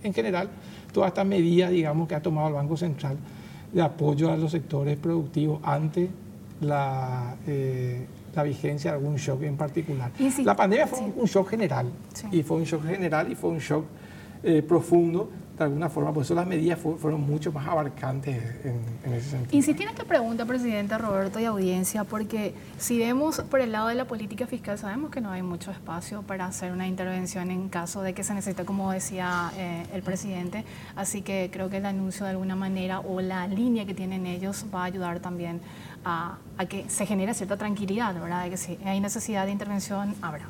en 0.03 0.15
general, 0.15 0.49
todas 0.93 1.09
estas 1.09 1.27
medidas, 1.27 1.71
digamos, 1.71 2.09
que 2.09 2.15
ha 2.15 2.23
tomado 2.23 2.49
el 2.49 2.55
Banco 2.55 2.77
Central 2.77 3.17
de 3.73 3.83
apoyo 3.83 4.31
a 4.31 4.37
los 4.37 4.53
sectores 4.53 4.97
productivos 4.97 5.61
ante 5.63 6.09
la, 6.61 7.37
eh, 7.47 8.07
la 8.35 8.43
vigencia 8.43 8.93
de 8.93 8.97
algún 8.97 9.17
shock 9.17 9.43
en 9.43 9.57
particular. 9.57 10.13
la 10.45 10.57
pandemia 10.57 10.87
fue 10.87 11.01
un 11.01 11.27
shock 11.27 11.51
general, 11.51 11.91
y 12.33 12.43
fue 12.43 12.59
un 12.59 12.65
shock 12.65 12.87
general 12.87 13.31
y 13.31 13.35
fue 13.35 13.51
un 13.51 13.59
shock 13.59 13.85
eh, 14.43 14.63
profundo 14.63 15.29
de 15.59 15.64
alguna 15.64 15.88
forma, 15.88 16.12
por 16.12 16.23
eso 16.23 16.35
las 16.35 16.47
medidas 16.47 16.79
fueron 16.79 17.21
mucho 17.21 17.53
más 17.53 17.66
abarcantes 17.66 18.37
en, 18.64 19.12
ese 19.12 19.31
sentido. 19.31 19.57
Insistí 19.57 19.83
en 19.83 19.88
esta 19.90 20.05
pregunta, 20.05 20.44
presidente 20.44 20.97
Roberto 20.97 21.40
y 21.40 21.44
audiencia, 21.44 22.05
porque 22.05 22.55
si 22.79 22.99
vemos 22.99 23.40
por 23.40 23.61
el 23.61 23.73
lado 23.73 23.88
de 23.88 23.94
la 23.94 24.05
política 24.05 24.47
fiscal, 24.47 24.79
sabemos 24.79 25.11
que 25.11 25.21
no 25.21 25.31
hay 25.31 25.42
mucho 25.42 25.71
espacio 25.71 26.23
para 26.23 26.47
hacer 26.47 26.73
una 26.73 26.87
intervención 26.87 27.51
en 27.51 27.68
caso 27.68 28.03
de 28.03 28.14
que 28.14 28.25
se 28.25 28.35
necesite, 28.35 28.64
como 28.64 28.92
decía 28.92 29.51
eh, 29.57 29.85
el 29.92 30.03
presidente, 30.03 30.64
así 30.97 31.23
que 31.23 31.51
creo 31.53 31.68
que 31.68 31.79
el 31.79 31.87
anuncio 31.87 32.25
de 32.25 32.31
alguna 32.31 32.57
manera 32.57 33.01
o 33.01 33.21
la 33.21 33.47
línea 33.47 33.85
que 33.85 33.94
tienen 33.94 34.27
ellos 34.27 34.66
va 34.73 34.83
a 34.83 34.85
ayudar 34.85 35.21
también 35.21 35.61
a, 36.05 36.38
que 36.68 36.88
se 36.88 37.07
genere 37.07 37.35
cierta 37.35 37.57
tranquilidad, 37.57 38.14
¿verdad? 38.14 38.44
De 38.44 38.51
que 38.51 38.57
si 38.57 38.79
hay 38.85 39.01
necesidad 39.01 39.47
de 39.47 39.53
intervención, 39.53 40.14
habrá. 40.23 40.47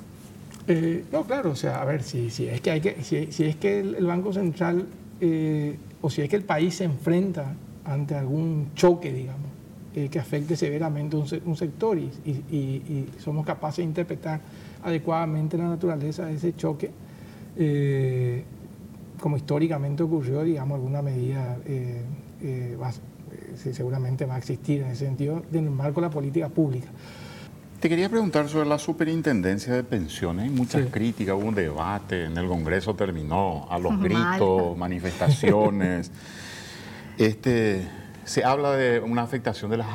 Eh, 0.71 1.03
no, 1.11 1.25
claro, 1.25 1.53
o 1.53 1.57
sea, 1.57 1.81
a 1.81 1.85
ver, 1.87 2.03
si, 2.03 2.29
si 2.29 2.47
es 2.47 2.61
que, 2.61 2.71
hay 2.71 2.83
que, 2.83 3.03
si, 3.03 3.45
es 3.45 3.57
que 3.57 3.81
el, 3.81 4.05
Banco 4.05 4.35
Central 4.35 4.87
eh, 5.19 5.79
o 6.03 6.11
si 6.11 6.21
es 6.21 6.29
que 6.29 6.37
el 6.37 6.45
país 6.45 6.75
se 6.75 6.85
enfrenta 6.85 7.55
ante 7.87 8.15
algún 8.15 8.73
choque, 8.75 9.11
digamos, 9.11 9.51
eh, 9.95 10.11
que 10.11 10.19
afecte 10.19 10.57
severamente 10.57 11.17
un, 11.17 11.27
un 11.47 11.57
sector 11.57 11.99
y, 11.99 13.07
somos 13.19 13.47
capaces 13.47 13.79
de 13.79 13.85
interpretar 13.85 14.43
adecuadamente 14.85 15.57
la 15.57 15.69
naturaleza 15.69 16.27
de 16.27 16.35
ese 16.35 16.55
choque, 16.55 16.91
como 19.19 19.39
históricamente 19.39 20.03
ocurrió, 20.03 20.43
digamos, 20.43 20.77
alguna 20.77 21.01
medida 21.01 21.57
seguramente 23.57 24.27
va 24.27 24.35
a 24.35 24.39
existir 24.39 24.83
en 24.83 24.89
ese 24.89 25.07
sentido 25.07 25.43
en 25.51 25.65
el 25.65 25.71
marco 25.71 26.03
de 26.03 26.09
la 26.09 26.13
política 26.13 26.51
pública. 26.51 26.89
Te 27.81 27.88
quería 27.88 28.09
preguntar 28.09 28.49
sobre 28.49 28.69
la 28.69 28.77
superintendencia 28.77 29.73
de 29.73 29.85
pensiones. 29.85 30.47
Hay 30.47 30.51
muchas 30.51 30.91
críticas, 30.91 31.37
hubo 31.37 31.47
un 31.47 31.55
debate, 31.55 32.25
en 32.25 32.37
el 32.37 32.49
Congreso 32.49 32.95
terminó 32.95 33.69
a 33.71 33.79
los 33.79 34.01
gritos, 34.01 34.77
manifestaciones. 34.77 36.11
este, 37.19 37.87
se 38.25 38.45
habla 38.45 38.73
de 38.73 38.99
una 38.99 39.23
afectación 39.23 39.71
de, 39.71 39.77
las 39.77 39.87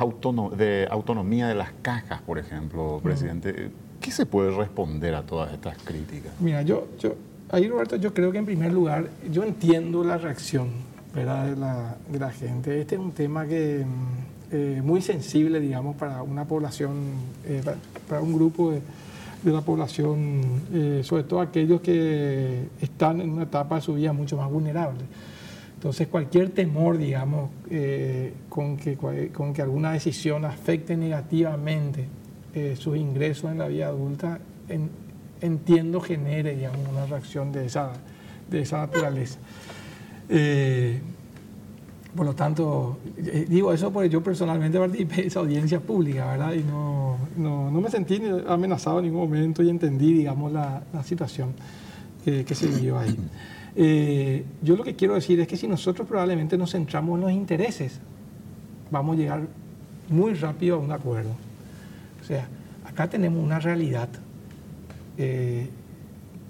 de 0.56 0.88
autonomía 0.90 1.46
de 1.46 1.54
las 1.54 1.72
cajas, 1.82 2.22
por 2.22 2.38
ejemplo, 2.38 3.00
presidente. 3.02 3.70
¿Qué 4.00 4.10
se 4.10 4.24
puede 4.24 4.50
responder 4.56 5.14
a 5.14 5.22
todas 5.22 5.52
estas 5.52 5.76
críticas? 5.76 6.32
Mira, 6.40 6.62
yo, 6.62 6.88
yo, 6.98 7.14
ahí 7.50 7.68
Roberto, 7.68 7.96
yo 7.96 8.14
creo 8.14 8.32
que 8.32 8.38
en 8.38 8.46
primer 8.46 8.72
lugar, 8.72 9.08
yo 9.30 9.44
entiendo 9.44 10.02
la 10.04 10.16
reacción 10.16 10.70
De, 11.14 11.24
la, 11.24 11.96
de 12.08 12.18
la 12.18 12.30
gente. 12.30 12.80
Este 12.80 12.94
es 12.94 13.00
un 13.00 13.12
tema 13.12 13.46
que 13.46 13.84
mm, 13.86 14.33
eh, 14.56 14.80
muy 14.84 15.02
sensible, 15.02 15.58
digamos, 15.58 15.96
para 15.96 16.22
una 16.22 16.44
población, 16.44 16.92
eh, 17.44 17.60
para, 18.08 18.20
un 18.20 18.32
grupo 18.34 18.70
de, 18.70 18.82
la 19.50 19.62
población, 19.62 20.42
eh, 20.72 21.00
sobre 21.02 21.24
todo 21.24 21.40
aquellos 21.40 21.80
que 21.80 22.68
están 22.80 23.20
en 23.20 23.30
una 23.30 23.42
etapa 23.42 23.74
de 23.74 23.82
su 23.82 23.94
vida 23.94 24.12
mucho 24.12 24.36
más 24.36 24.48
vulnerable. 24.48 25.00
Entonces, 25.74 26.06
cualquier 26.06 26.50
temor, 26.50 26.98
digamos, 26.98 27.50
con, 28.48 28.76
que, 28.76 28.96
con 29.32 29.52
que 29.52 29.60
alguna 29.60 29.90
decisión 29.90 30.44
afecte 30.44 30.96
negativamente 30.96 32.06
sus 32.76 32.96
ingresos 32.96 33.50
en 33.50 33.58
la 33.58 33.66
vida 33.66 33.88
adulta, 33.88 34.38
entiendo 35.40 36.00
genere, 36.00 36.54
digamos, 36.54 36.88
una 36.88 37.06
reacción 37.06 37.50
de 37.50 37.66
esa, 37.66 37.90
de 38.48 38.62
esa 38.62 38.78
naturaleza. 38.78 39.40
Por 42.14 42.26
lo 42.26 42.34
tanto, 42.34 42.98
eh, 43.16 43.44
digo 43.48 43.72
eso 43.72 43.92
porque 43.92 44.08
yo 44.08 44.22
personalmente 44.22 44.78
participé 44.78 45.22
de 45.22 45.26
esa 45.26 45.40
audiencia 45.40 45.80
pública, 45.80 46.26
¿verdad? 46.26 46.52
Y 46.52 46.62
no, 46.62 47.16
no, 47.36 47.70
no 47.72 47.80
me 47.80 47.90
sentí 47.90 48.22
amenazado 48.46 49.00
en 49.00 49.06
ningún 49.06 49.22
momento 49.22 49.62
y 49.64 49.70
entendí, 49.70 50.12
digamos, 50.12 50.52
la, 50.52 50.84
la 50.92 51.02
situación 51.02 51.54
que, 52.24 52.54
se 52.54 52.66
vivió 52.68 52.98
ahí. 52.98 53.16
Eh, 53.76 54.44
yo 54.62 54.76
lo 54.76 54.84
que 54.84 54.94
quiero 54.94 55.14
decir 55.14 55.40
es 55.40 55.48
que 55.48 55.56
si 55.56 55.66
nosotros 55.66 56.06
probablemente 56.06 56.56
nos 56.56 56.70
centramos 56.70 57.16
en 57.16 57.20
los 57.22 57.32
intereses, 57.32 57.98
vamos 58.92 59.16
a 59.16 59.18
llegar 59.18 59.42
muy 60.08 60.34
rápido 60.34 60.76
a 60.76 60.78
un 60.78 60.92
acuerdo. 60.92 61.34
O 62.22 62.24
sea, 62.24 62.46
acá 62.84 63.10
tenemos 63.10 63.42
una 63.42 63.58
realidad 63.58 64.08
eh, 65.18 65.68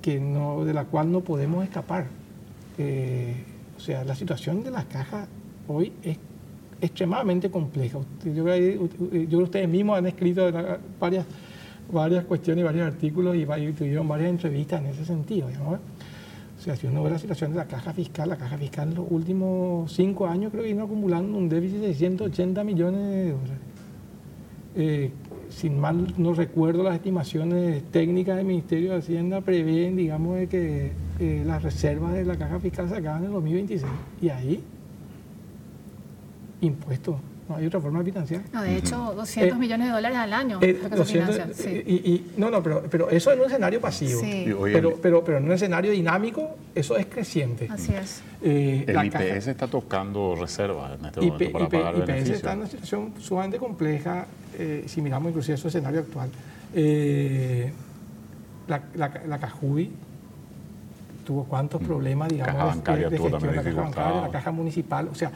que 0.03 0.21
no, 0.21 0.67
de 0.67 0.75
la 0.75 0.85
cual 0.85 1.11
no 1.11 1.23
podemos 1.23 1.65
escapar. 1.65 2.09
o 2.79 3.81
sea, 3.81 4.05
la 4.05 4.15
situación 4.15 4.63
de 4.63 4.71
las 4.71 4.85
cajas 4.85 5.27
hoy 5.69 5.93
es 6.03 6.19
extremadamente 6.81 7.51
compleja. 7.51 7.99
Yo 8.25 8.45
creo 8.45 8.89
que 9.29 9.37
ustedes 9.37 9.69
mismos 9.69 9.99
han 9.99 10.07
escrito 10.07 10.51
varias, 11.01 11.27
varias 11.93 12.25
cuestiones, 12.25 12.65
varios 12.65 12.87
artículos 12.87 13.37
y, 13.37 13.45
tuvieron 13.73 14.07
varias 14.09 14.31
entrevistas 14.31 14.81
en 14.81 14.89
ese 14.89 15.05
sentido. 15.05 15.49
O 15.49 16.63
sea, 16.63 16.77
si 16.77 16.87
uno 16.87 17.03
ve 17.03 17.11
la 17.11 17.19
situación 17.19 17.51
de 17.53 17.59
la 17.59 17.67
caja 17.67 17.93
fiscal, 17.93 18.29
la 18.29 18.37
caja 18.37 18.57
fiscal 18.57 18.89
en 18.89 18.95
los 18.95 19.07
últimos 19.11 19.93
cinco 19.93 20.27
años 20.27 20.51
creo 20.51 20.63
que 20.63 20.71
vino 20.71 20.85
acumulando 20.85 21.37
un 21.37 21.49
déficit 21.49 21.81
de 21.81 21.95
180 21.95 22.65
millones 22.65 23.01
de 23.01 23.31
dólares. 23.33 23.59
Eh, 24.77 25.11
sin 25.51 25.79
mal 25.79 26.15
no 26.17 26.35
recuerdo 26.35 26.83
las 26.83 26.97
estimaciones 26.97 27.83
técnicas 27.91 28.37
del 28.37 28.47
Ministerio 28.47 28.93
de 28.93 28.99
Hacienda 28.99 29.41
prevén, 29.41 29.95
digamos, 29.95 30.37
de 30.37 30.49
que 30.49 30.93
eh, 31.21 31.43
las 31.47 31.63
reservas 31.63 32.13
de 32.15 32.25
la 32.25 32.37
caja 32.37 32.59
fiscal 32.59 32.89
se 32.89 32.97
acaban 32.97 33.21
en 33.21 33.27
el 33.27 33.33
2026. 33.33 33.93
Y 34.21 34.29
ahí 34.31 34.65
impuestos. 36.65 37.17
No 37.49 37.57
hay 37.57 37.67
otra 37.67 37.79
forma 37.79 37.99
de 37.99 38.07
financiar. 38.07 38.43
No, 38.53 38.63
de 38.63 38.77
hecho, 38.77 39.13
200 39.15 39.55
eh, 39.55 39.61
millones 39.61 39.89
de 39.89 39.93
dólares 39.93 40.17
al 40.17 40.33
año. 40.33 40.59
Eh, 40.63 40.81
y, 41.87 42.25
no, 42.39 42.51
no, 42.51 42.63
pero, 42.63 42.85
pero 42.91 43.11
eso 43.11 43.33
en 43.33 43.41
un 43.41 43.47
escenario 43.47 43.83
pasivo. 43.83 44.23
Pero, 44.23 44.97
pero, 45.01 45.23
pero 45.23 45.39
en 45.39 45.45
un 45.45 45.53
escenario 45.53 45.93
dinámico, 45.93 46.57
eso 46.75 46.97
es 46.97 47.05
creciente. 47.07 47.69
Así 47.71 47.93
es. 47.93 48.23
Eh, 48.43 48.87
el 48.89 49.07
IPS 49.07 49.49
está 49.49 49.67
tocando 49.67 50.35
reservas 50.35 50.99
en 50.99 51.05
este 51.05 51.21
momento 51.21 51.53
para 51.53 51.69
pagar 51.69 51.99
IPS 51.99 52.31
está 52.31 52.53
en 52.53 52.59
una 52.61 52.69
situación 52.69 53.13
sumamente 53.19 53.59
compleja, 53.59 54.27
si 54.87 55.03
miramos 55.03 55.29
inclusive 55.29 55.59
su 55.59 55.69
escenario 55.69 56.01
actual. 56.01 56.31
la, 58.67 58.83
la, 58.95 59.23
la 59.27 59.39
Cajuy 59.39 59.91
tuvo 61.25 61.45
cuántos 61.45 61.81
mm. 61.81 61.87
problemas, 61.87 62.29
digamos, 62.29 62.55
caja 62.55 62.65
bancaria, 62.67 63.09
de, 63.11 63.19
gestión, 63.19 63.33
la 63.43 63.63
caja 63.63 63.81
bancaria, 63.81 64.21
la 64.21 64.31
caja 64.31 64.51
municipal, 64.53 65.09
o 65.11 65.15
sea, 65.15 65.33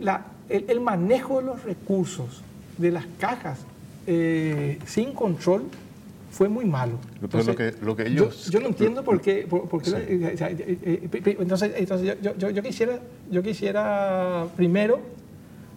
la, 0.00 0.26
el, 0.48 0.80
manejo 0.80 1.40
de 1.40 1.46
los 1.46 1.62
recursos 1.62 2.42
de 2.78 2.90
las 2.90 3.04
cajas 3.18 3.60
eh, 4.06 4.78
sin 4.86 5.12
control 5.12 5.64
fue 6.30 6.48
muy 6.48 6.64
malo. 6.64 6.98
Entonces, 7.22 7.80
lo 7.80 7.94
que, 7.96 8.08
ellos... 8.08 8.50
yo, 8.50 8.60
no 8.60 8.66
entiendo 8.66 9.04
por 9.04 9.20
qué... 9.20 9.46
entonces, 11.38 11.72
yo, 12.20 12.50
yo, 12.50 12.62
quisiera, 12.62 12.98
yo 13.30 13.42
quisiera 13.42 14.46
primero 14.56 15.00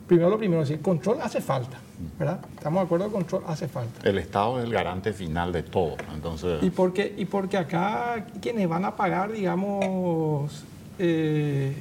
primero 0.07 0.29
lo 0.29 0.37
primero, 0.37 0.61
decir, 0.61 0.81
control 0.81 1.17
hace 1.21 1.41
falta, 1.41 1.77
¿verdad? 2.17 2.39
Estamos 2.55 2.81
de 2.81 2.85
acuerdo, 2.85 3.11
control 3.11 3.43
hace 3.47 3.67
falta. 3.67 4.07
El 4.07 4.17
Estado 4.17 4.59
es 4.59 4.65
el 4.65 4.71
garante 4.71 5.11
final 5.13 5.51
de 5.51 5.63
todo, 5.63 5.97
entonces... 6.13 6.63
Y 6.63 6.69
porque, 6.69 7.13
y 7.17 7.25
porque 7.25 7.57
acá 7.57 8.25
quienes 8.41 8.67
van 8.69 8.85
a 8.85 8.95
pagar, 8.95 9.31
digamos, 9.31 10.63
eh, 10.97 11.75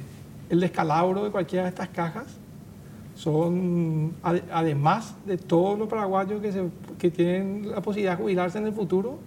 el 0.49 0.59
descalabro 0.59 1.23
de 1.23 1.31
cualquiera 1.31 1.63
de 1.63 1.69
estas 1.69 1.87
cajas 1.89 2.25
son, 3.15 4.13
además 4.21 5.15
de 5.25 5.37
todos 5.37 5.79
los 5.79 5.87
paraguayos 5.87 6.41
que, 6.41 6.51
se, 6.51 6.63
que 6.99 7.09
tienen 7.09 7.71
la 7.71 7.81
posibilidad 7.81 8.17
de 8.17 8.23
jubilarse 8.23 8.57
en 8.57 8.67
el 8.67 8.73
futuro, 8.73 9.19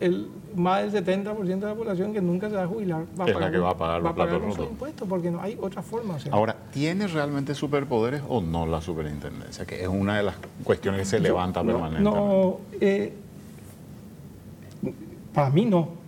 el, 0.00 0.28
más 0.56 0.92
del 0.92 1.04
70% 1.04 1.44
de 1.44 1.60
la 1.60 1.74
población 1.74 2.12
que 2.12 2.20
nunca 2.20 2.48
se 2.48 2.56
va 2.56 2.64
a 2.64 2.66
jubilar 2.66 3.04
va 3.18 3.24
a 3.24 3.26
pagar, 3.26 3.40
la 3.42 3.50
que 3.50 3.58
va 3.58 3.70
a 3.70 3.76
pagar, 3.76 4.04
va 4.04 4.10
a 4.10 4.14
pagar 4.14 4.40
los 4.40 4.58
impuestos 4.58 5.08
porque 5.08 5.30
no 5.30 5.40
hay 5.40 5.58
otra 5.60 5.82
forma. 5.82 6.16
Ahora, 6.30 6.56
¿tiene 6.72 7.06
realmente 7.06 7.54
superpoderes 7.54 8.22
o 8.28 8.40
no 8.40 8.66
la 8.66 8.80
superintendencia? 8.80 9.64
Que 9.64 9.82
es 9.82 9.88
una 9.88 10.16
de 10.16 10.24
las 10.24 10.36
cuestiones 10.64 11.00
que 11.00 11.06
se 11.06 11.20
levanta 11.20 11.62
permanentemente. 11.62 12.10
No, 12.10 12.60
eh, 12.80 13.12
para 15.32 15.50
mí 15.50 15.64
no. 15.66 16.00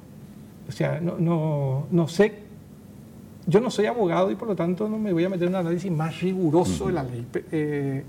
O 0.68 0.72
sea, 0.72 1.00
no, 1.00 1.18
no, 1.18 1.86
no 1.90 2.08
sé 2.08 2.42
yo 3.46 3.60
no 3.60 3.70
soy 3.70 3.86
abogado 3.86 4.30
y 4.30 4.36
por 4.36 4.48
lo 4.48 4.56
tanto 4.56 4.88
no 4.88 4.98
me 4.98 5.12
voy 5.12 5.24
a 5.24 5.28
meter 5.28 5.48
en 5.48 5.54
un 5.54 5.60
análisis 5.60 5.90
más 5.90 6.20
riguroso 6.20 6.86
de 6.86 6.92
la 6.92 7.02
ley. 7.02 7.26
Eh, 7.50 8.04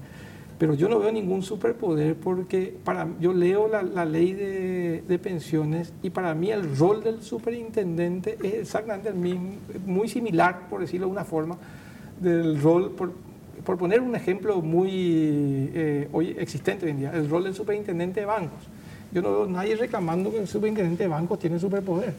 pero 0.63 0.76
yo 0.76 0.88
no 0.88 0.97
veo 0.97 1.12
ningún 1.12 1.43
superpoder 1.43 2.15
porque 2.15 2.73
para, 2.86 3.06
yo 3.19 3.34
leo 3.34 3.67
la, 3.67 4.06
ley 4.06 4.32
de, 4.32 5.19
pensiones 5.21 5.91
y 6.02 6.10
para 6.10 6.34
mí 6.34 6.52
el 6.52 6.78
rol 6.78 7.04
del 7.04 7.21
superintendente 7.21 8.38
es 8.41 8.54
exactamente 8.54 9.10
el 9.10 9.15
mismo, 9.15 9.56
muy 9.86 10.08
similar, 10.08 10.69
por 10.69 10.80
decirlo 10.80 11.08
de 11.08 11.12
una 11.12 11.26
forma, 11.26 11.58
del 12.17 12.62
rol, 12.62 12.91
por, 12.91 13.78
poner 13.78 13.99
un 13.99 14.15
ejemplo 14.15 14.62
muy 14.62 15.69
eh, 15.73 16.08
hoy 16.13 16.34
existente 16.39 16.86
hoy 16.86 16.91
en 16.91 16.99
día, 16.99 17.12
el 17.13 17.30
rol 17.30 17.43
del 17.43 17.56
superintendente 17.56 18.21
de 18.21 18.26
bancos. 18.26 18.63
Yo 19.12 19.21
no 19.21 19.32
veo 19.32 19.47
nadie 19.47 19.76
reclamando 19.76 20.32
que 20.32 20.38
el 20.38 20.47
superintendente 20.47 21.04
de 21.04 21.10
bancos 21.10 21.39
tiene 21.39 21.60
superpoder. 21.60 22.13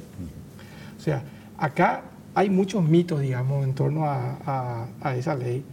O 0.98 1.00
sea, 1.00 1.22
acá 1.56 2.02
hay 2.34 2.50
muchos 2.50 2.84
mitos, 2.84 3.22
digamos, 3.22 3.64
en 3.64 3.72
torno 3.72 4.04
a, 4.04 4.86
esa 5.16 5.34
ley. 5.34 5.64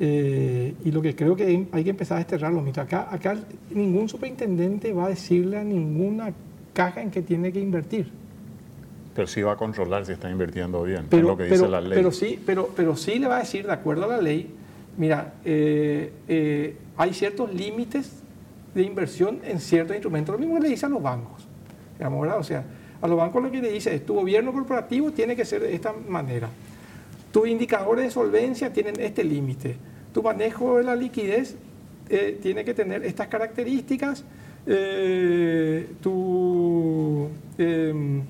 Eh, 0.00 0.74
y 0.84 0.92
lo 0.92 1.02
que 1.02 1.16
creo 1.16 1.34
que 1.34 1.66
hay 1.72 1.84
que 1.84 1.90
empezar 1.90 2.16
a 2.16 2.18
desterrar 2.18 2.52
los 2.52 2.62
mitos. 2.62 2.84
Acá, 2.84 3.08
acá 3.10 3.36
ningún 3.70 4.08
superintendente 4.08 4.92
va 4.92 5.06
a 5.06 5.08
decirle 5.08 5.58
a 5.58 5.64
ninguna 5.64 6.32
caja 6.72 7.02
en 7.02 7.10
que 7.10 7.22
tiene 7.22 7.52
que 7.52 7.58
invertir. 7.58 8.08
Pero 9.14 9.26
sí 9.26 9.42
va 9.42 9.52
a 9.52 9.56
controlar 9.56 10.06
si 10.06 10.12
está 10.12 10.30
invirtiendo 10.30 10.80
bien, 10.84 11.06
pero, 11.10 11.22
es 11.22 11.28
lo 11.28 11.36
que 11.36 11.44
dice 11.44 11.68
la 11.68 11.80
ley. 11.80 11.92
Pero 11.94 12.12
sí, 12.12 12.38
pero, 12.46 12.70
pero 12.76 12.94
sí 12.94 13.18
le 13.18 13.26
va 13.26 13.38
a 13.38 13.40
decir, 13.40 13.66
de 13.66 13.72
acuerdo 13.72 14.04
a 14.04 14.08
la 14.08 14.22
ley, 14.22 14.48
mira, 14.96 15.34
eh, 15.44 16.12
eh, 16.28 16.76
hay 16.96 17.12
ciertos 17.12 17.52
límites 17.52 18.12
de 18.74 18.82
inversión 18.82 19.40
en 19.42 19.58
ciertos 19.58 19.96
instrumentos. 19.96 20.32
Lo 20.34 20.38
mismo 20.38 20.60
le 20.60 20.68
dice 20.68 20.86
a 20.86 20.88
los 20.88 21.02
bancos. 21.02 21.48
Digamos, 21.98 22.22
¿verdad? 22.22 22.38
O 22.38 22.44
sea, 22.44 22.64
a 23.02 23.08
los 23.08 23.16
bancos 23.16 23.42
lo 23.42 23.50
que 23.50 23.60
le 23.60 23.72
dice 23.72 23.92
es, 23.92 24.06
tu 24.06 24.14
gobierno 24.14 24.52
corporativo 24.52 25.10
tiene 25.10 25.34
que 25.34 25.44
ser 25.44 25.62
de 25.62 25.74
esta 25.74 25.92
manera. 25.92 26.48
Tus 27.32 27.48
indicadores 27.48 28.04
de 28.04 28.10
solvencia 28.12 28.72
tienen 28.72 29.00
este 29.00 29.24
límite. 29.24 29.76
Tu 30.18 30.22
manejo 30.24 30.78
de 30.78 30.82
la 30.82 30.96
liquidez 30.96 31.54
eh, 32.08 32.40
tiene 32.42 32.64
que 32.64 32.74
tener 32.74 33.04
estas 33.04 33.28
características. 33.28 34.24
Eh, 34.66 35.90
tu, 36.02 37.28
em, 37.56 38.24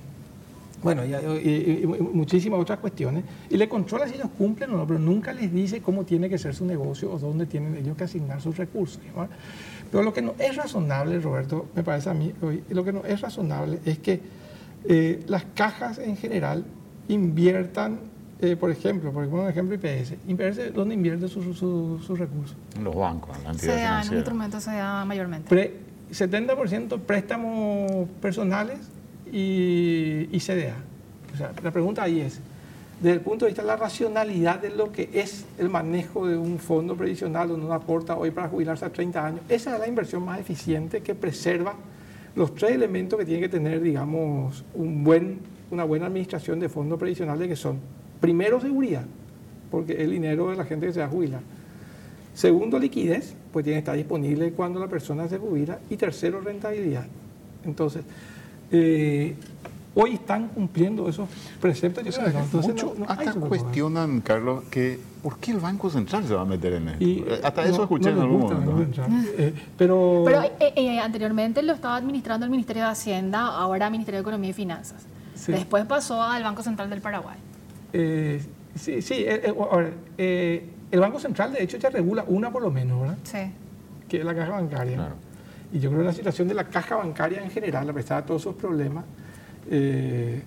bueno, 0.83 1.03
y, 1.03 1.87
muchísimas 2.13 2.61
otras 2.61 2.79
cuestiones. 2.81 3.25
Y 3.49 3.57
le 3.57 3.71
controla 3.71 4.07
si 4.07 4.17
ellos 4.17 4.29
cumplen 4.37 4.71
o 4.73 4.77
no, 4.77 4.87
pero 4.87 4.99
nunca 4.99 5.33
les 5.33 5.51
dice 5.51 5.81
cómo 5.81 6.05
tiene 6.05 6.29
que 6.29 6.37
ser 6.37 6.55
su 6.55 6.67
negocio 6.67 7.11
o 7.11 7.19
dónde 7.19 7.47
tienen 7.47 7.75
ellos 7.75 7.97
que 7.97 8.05
asignar 8.05 8.43
sus 8.43 8.59
recursos. 8.59 9.01
Pero 9.91 10.03
lo 10.03 10.13
que 10.13 10.21
no 10.21 10.35
es 10.39 10.57
razonable, 10.57 11.19
Roberto, 11.21 11.69
me 11.75 11.83
parece 11.83 12.11
a 12.11 12.13
mí, 12.13 12.35
lo 12.69 12.85
que 12.85 12.93
no 12.93 13.03
es 13.07 13.19
razonable 13.23 13.79
es 13.87 13.99
que 13.99 14.21
eh, 14.85 15.25
las 15.27 15.47
cajas 15.55 15.97
en 15.97 16.19
general 16.19 16.67
inviertan, 17.09 17.99
eh, 18.41 18.57
por 18.57 18.71
ejemplo, 18.71 19.13
por 19.13 19.25
ejemplo, 19.25 19.43
un 19.43 19.49
ejemplo 19.49 19.75
IPS, 19.75 20.15
IPS 20.27 20.75
¿dónde 20.75 20.95
invierte 20.95 21.29
sus 21.29 21.45
recursos? 22.19 22.57
En 22.77 22.85
los 22.85 22.95
bancos, 22.95 23.37
en 23.37 23.45
la 23.45 23.51
entidad 23.51 24.07
en 24.07 24.15
instrumentos 24.15 24.63
se 24.63 24.71
da 24.73 25.05
mayormente. 25.05 25.75
70% 26.13 27.01
préstamos 27.01 28.09
personales 28.21 28.79
y, 29.31 30.29
y 30.33 30.41
CDA. 30.41 30.77
O 31.35 31.37
sea, 31.37 31.53
la 31.63 31.71
pregunta 31.71 32.03
ahí 32.03 32.21
es, 32.21 32.41
desde 33.01 33.15
el 33.15 33.21
punto 33.21 33.45
de 33.45 33.51
vista 33.51 33.63
de 33.63 33.69
la 33.69 33.77
racionalidad 33.77 34.61
de 34.61 34.71
lo 34.71 34.91
que 34.91 35.11
es 35.13 35.45
el 35.59 35.69
manejo 35.69 36.27
de 36.27 36.37
un 36.37 36.59
fondo 36.59 36.97
previsional 36.97 37.49
donde 37.49 37.67
uno 37.67 37.75
aporta 37.75 38.17
hoy 38.17 38.31
para 38.31 38.49
jubilarse 38.49 38.85
a 38.85 38.91
30 38.91 39.27
años, 39.27 39.41
esa 39.49 39.75
es 39.75 39.81
la 39.81 39.87
inversión 39.87 40.25
más 40.25 40.41
eficiente 40.41 41.01
que 41.01 41.15
preserva 41.15 41.75
los 42.35 42.55
tres 42.55 42.73
elementos 42.73 43.19
que 43.19 43.25
tiene 43.25 43.41
que 43.41 43.49
tener, 43.49 43.81
digamos, 43.81 44.65
un 44.75 45.05
buen, 45.05 45.41
una 45.71 45.85
buena 45.85 46.07
administración 46.07 46.61
de 46.61 46.69
fondos 46.69 46.99
previsionales 46.99 47.49
que 47.49 47.57
son, 47.57 47.79
primero, 48.21 48.61
seguridad, 48.61 49.05
porque 49.71 50.03
el 50.03 50.11
dinero 50.11 50.51
de 50.51 50.57
la 50.57 50.65
gente 50.65 50.87
que 50.87 50.93
se 50.93 51.01
va 51.01 51.07
a 51.07 51.11
jubilar. 51.11 51.41
Segundo, 52.35 52.79
liquidez, 52.79 53.35
pues 53.53 53.65
tiene 53.65 53.77
que 53.77 53.81
estar 53.81 53.97
disponible 53.97 54.53
cuando 54.53 54.79
la 54.79 54.87
persona 54.87 55.29
se 55.29 55.39
jubila. 55.39 55.79
Y 55.91 55.97
tercero, 55.97 56.41
rentabilidad. 56.41 57.07
Entonces, 57.65 58.05
eh, 58.71 59.35
hoy 59.95 60.15
están 60.15 60.49
cumpliendo 60.49 61.09
esos 61.09 61.29
preceptos. 61.61 62.05
Muchos 62.53 62.93
hasta 63.09 63.33
cuestionan, 63.35 64.21
Carlos, 64.21 64.65
que 64.71 65.01
¿por 65.23 65.39
qué 65.39 65.51
el 65.51 65.59
Banco 65.59 65.91
Central 65.91 66.25
se 66.27 66.35
va 66.35 66.43
a 66.43 66.45
meter 66.45 66.75
en 66.75 66.89
esto? 66.91 67.05
Eh, 67.05 67.41
hasta 67.43 67.65
eso 67.65 67.83
escuché 67.83 68.11
en 68.11 68.21
algún 68.21 68.41
momento. 68.43 69.03
Eh, 69.37 69.53
pero 69.77 70.23
pero 70.25 70.43
eh, 70.61 71.01
anteriormente 71.01 71.63
lo 71.63 71.73
estaba 71.73 71.97
administrando 71.97 72.45
el 72.45 72.51
Ministerio 72.51 72.85
de 72.85 72.91
Hacienda, 72.91 73.47
ahora 73.49 73.91
Ministerio 73.91 74.19
de 74.19 74.23
Economía 74.23 74.51
y 74.51 74.55
Finanzas. 74.55 75.05
Después 75.47 75.85
pasó 75.87 76.23
al 76.23 76.43
Banco 76.43 76.63
Central 76.63 76.91
del 76.91 77.01
Paraguay. 77.01 77.37
Sí, 77.93 79.03
sí. 79.03 79.27
el 79.27 81.01
Banco 81.01 81.19
Central, 81.21 81.53
de 81.53 81.63
hecho, 81.63 81.77
ya 81.79 81.91
regula 81.91 82.25
una 82.27 82.51
por 82.51 82.63
lo 82.63 82.71
menos, 82.71 83.01
¿verdad? 83.01 83.19
Sí. 83.25 83.53
Que 84.09 84.19
es 84.19 84.25
la 84.25 84.35
caja 84.35 84.53
bancaria. 84.53 84.97
Claro. 84.97 85.29
Y 85.73 85.81
yo 85.81 85.91
creo 85.91 86.01
que 86.01 86.07
la 86.07 86.13
situación 86.13 86.49
de 86.49 86.55
la 86.55 86.65
caja 86.65 86.97
bancaria 86.97 87.43
en 87.43 87.51
general, 87.51 87.89
a 87.89 87.93
pesar 87.93 88.23
de 88.23 88.29
todos 88.29 88.43
sus 88.43 88.55
problemas, 88.55 89.05
eh, 89.71 90.43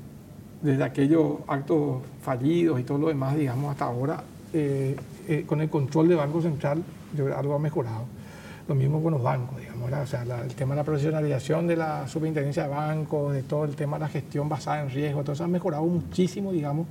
desde 0.61 0.83
aquellos 0.83 1.37
actos 1.47 2.01
fallidos 2.21 2.79
y 2.79 2.83
todo 2.83 2.97
lo 2.97 3.07
demás, 3.07 3.35
digamos, 3.35 3.71
hasta 3.71 3.85
ahora, 3.85 4.23
eh, 4.53 4.95
eh, 5.27 5.43
con 5.45 5.61
el 5.61 5.69
control 5.69 6.07
del 6.07 6.17
Banco 6.17 6.41
Central, 6.41 6.83
yo 7.15 7.25
creo 7.25 7.35
que 7.35 7.39
algo 7.39 7.55
ha 7.55 7.59
mejorado. 7.59 8.05
Lo 8.67 8.75
mismo 8.75 9.01
con 9.01 9.13
los 9.13 9.21
bancos, 9.21 9.59
digamos, 9.59 9.91
o 9.91 10.05
sea, 10.05 10.21
el 10.21 10.53
tema 10.53 10.75
de 10.75 10.81
la 10.81 10.83
profesionalización 10.83 11.67
de 11.67 11.75
la 11.75 12.07
superintendencia 12.07 12.63
de 12.63 12.69
bancos, 12.69 13.33
de 13.33 13.43
todo 13.43 13.65
el 13.65 13.75
tema 13.75 13.97
de 13.97 14.01
la 14.01 14.09
gestión 14.09 14.47
basada 14.47 14.83
en 14.83 14.89
riesgo, 14.89 15.21
todo 15.23 15.33
eso 15.33 15.43
ha 15.43 15.47
mejorado 15.47 15.83
muchísimo, 15.83 16.51
digamos, 16.51 16.87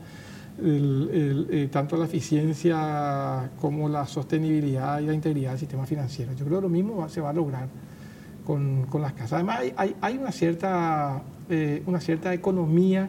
tanto 1.71 1.97
la 1.97 2.05
eficiencia 2.05 3.51
como 3.61 3.89
la 3.89 4.07
sostenibilidad 4.07 5.01
y 5.01 5.07
la 5.07 5.15
integridad 5.15 5.51
del 5.51 5.61
sistema 5.61 5.87
financiero. 5.87 6.33
Yo 6.33 6.45
creo 6.45 6.59
que 6.59 6.63
lo 6.63 6.69
mismo 6.69 7.09
se 7.09 7.21
va 7.21 7.31
a 7.31 7.33
lograr 7.33 7.69
con, 8.45 8.87
las 9.01 9.13
casas. 9.13 9.35
Además, 9.35 9.61
hay, 9.77 10.19
una 10.19 10.33
cierta 10.33 11.23
eh, 11.53 11.83
una 11.87 12.01
cierta 12.01 12.33
economía, 12.33 13.09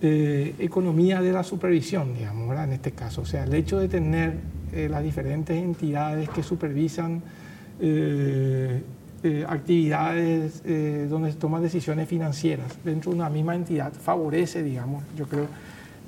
eh, 0.00 0.54
economía 0.58 1.20
de 1.20 1.32
la 1.32 1.42
supervisión, 1.42 2.14
digamos, 2.14 2.56
en 2.58 2.72
este 2.72 2.92
caso. 2.92 3.20
O 3.20 3.26
sea, 3.26 3.44
el 3.44 3.52
hecho 3.52 3.78
de 3.78 3.88
tener 3.88 4.38
eh, 4.72 4.88
las 4.88 5.02
diferentes 5.02 5.54
entidades 5.62 6.30
que 6.30 6.42
supervisan 6.42 7.22
actividades 9.48 10.62
donde 11.08 11.32
se 11.32 11.38
toman 11.38 11.62
decisiones 11.62 12.06
financieras 12.06 12.76
dentro 12.84 13.10
de 13.10 13.16
una 13.16 13.30
misma 13.30 13.54
entidad 13.54 13.90
favorece, 13.92 14.62
digamos, 14.62 15.02
yo 15.16 15.26
creo, 15.26 15.46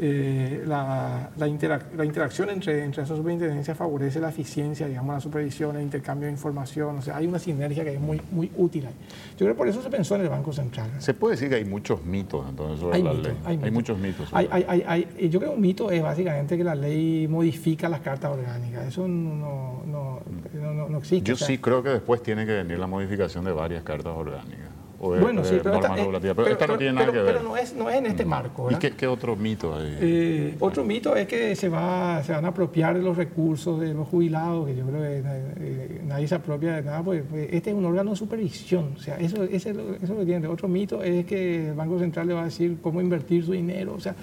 eh, 0.01 0.65
la, 0.67 1.31
la, 1.37 1.47
interacción 1.47 2.49
entre, 2.49 2.83
entre 2.83 3.03
esas 3.03 3.17
superintendencias 3.17 3.77
favorece 3.77 4.21
la 4.21 4.31
eficiencia, 4.31 4.89
digamos, 4.89 5.15
la 5.15 5.21
supervisión, 5.21 5.77
el 5.77 5.83
intercambio 5.83 6.27
de 6.27 6.33
información, 6.33 6.99
o 6.99 7.03
sea, 7.03 7.19
hay 7.19 7.27
una 7.27 7.39
sinergia 7.39 7.85
que 7.85 7.95
es 7.95 8.01
muy, 8.01 8.21
muy 8.31 8.51
útil 8.57 8.87
ahí. 8.87 8.95
Yo 9.33 9.39
creo 9.39 9.51
que 9.51 9.59
por 9.59 9.69
eso 9.69 9.83
se 9.83 9.91
pensó 9.91 10.15
en 10.17 10.23
el 10.23 10.29
Banco 10.31 10.53
Central. 10.53 10.91
Se 10.99 11.13
puede 11.13 11.35
decir 11.35 11.51
que 11.51 11.57
hay 11.57 11.65
muchos 11.65 12.05
mitos 12.05 12.49
entonces 12.49 12.81
sobre 12.81 12.97
hay 12.97 13.03
la 13.03 13.13
ley. 13.13 13.37
Hay, 13.45 13.71
muchos 13.71 13.99
mitos. 13.99 14.29
Hay, 14.33 14.49
hay, 14.51 15.29
yo 15.31 15.39
creo 15.39 15.53
que 15.53 15.57
un 15.57 15.63
mito 15.63 15.91
es 15.91 16.03
básicamente 16.03 16.57
que 16.57 16.65
la 16.65 16.75
ley 16.75 17.29
modifica 17.29 17.89
las 17.89 18.01
cartas 18.01 18.33
orgánicas. 18.33 18.87
Eso 18.87 19.07
no, 19.07 19.83
no, 19.87 20.21
no, 20.55 20.89
no 20.89 20.99
existe. 20.99 21.29
Yo 21.29 21.37
sí 21.37 21.59
creo 21.59 21.83
que 21.83 21.91
después 21.91 22.23
tiene 22.23 22.47
que 22.47 22.53
venir 22.53 22.79
la 22.79 22.87
modificación 22.87 23.45
de 23.45 23.53
varias 23.53 23.83
cartas 23.83 24.15
orgánicas 24.17 24.72
bueno, 25.03 25.45
sí, 25.45 25.59
pero, 25.63 25.75
esta, 25.75 25.95
pero, 25.95 26.73
no 26.75 26.79
tiene 26.79 26.93
nada 26.93 27.07
que 27.11 27.19
ver. 27.19 27.35
Pero 27.35 27.43
no 27.43 27.57
es, 27.57 27.75
no 27.75 27.91
es 27.91 27.97
en 27.97 28.07
este 28.07 28.25
mm. 28.25 28.29
marco. 28.29 28.69
¿Y 28.71 28.77
qué, 28.77 29.07
otro 29.07 29.35
mito 29.35 29.75
hay? 29.75 29.97
Eh, 30.01 30.57
otro 30.61 30.85
mito 30.85 31.17
es 31.17 31.27
que 31.27 31.57
se, 31.57 31.69
va, 31.69 32.23
se 32.23 32.33
van 32.33 32.45
a 32.45 32.49
apropiar 32.49 32.97
de 32.97 33.03
los 33.03 33.17
recursos 33.17 33.81
de 33.81 33.95
los 33.95 34.07
jubilados, 34.07 34.67
que 34.67 34.77
yo 34.77 34.87
creo 34.87 35.01
que 35.03 35.23
eh, 35.61 36.03
nadie 36.07 36.29
se 36.29 36.37
apropia 36.37 36.77
de 36.77 36.83
nada, 36.83 37.03
porque 37.03 37.23
pues, 37.23 37.49
este 37.53 37.71
es 37.71 37.77
un 37.77 37.85
órgano 37.85 38.11
de 38.11 38.17
supervisión. 38.17 38.95
O 38.97 39.01
sea, 39.01 39.17
eso, 39.17 39.43
eso, 39.43 39.71
es 39.71 40.09
lo 40.09 40.19
que 40.19 40.25
tiene. 40.25 40.47
Otro 40.47 40.69
mito 40.69 41.03
es 41.03 41.27
que 41.27 41.71
el 41.71 41.75
Banco 41.75 41.99
Central 41.99 42.29
le 42.29 42.35
va 42.35 42.43
a 42.43 42.45
decir 42.45 42.79
cómo 42.81 43.01
invertir 43.01 43.45
su 43.45 43.53
dinero. 43.53 43.95
O 43.95 44.01
sea, 44.01 44.15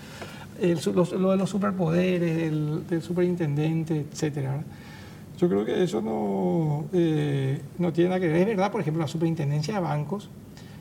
lo 0.61 1.31
de 1.31 1.37
los 1.37 1.49
superpoderes 1.49 2.37
del, 2.37 3.01
superintendente, 3.01 4.05
etcétera. 4.11 4.63
Yo 5.37 5.47
creo 5.47 5.63
que 5.63 5.83
eso 5.83 6.01
no, 6.01 6.85
eh, 6.91 7.61
no 7.77 7.93
tiene 7.93 8.09
nada 8.09 8.19
que 8.19 8.27
ver. 8.27 8.41
Es 8.41 8.57
verdad, 8.57 8.71
por 8.71 8.81
ejemplo, 8.81 9.01
la 9.01 9.07
superintendencia 9.07 9.75
de 9.75 9.79
bancos, 9.79 10.29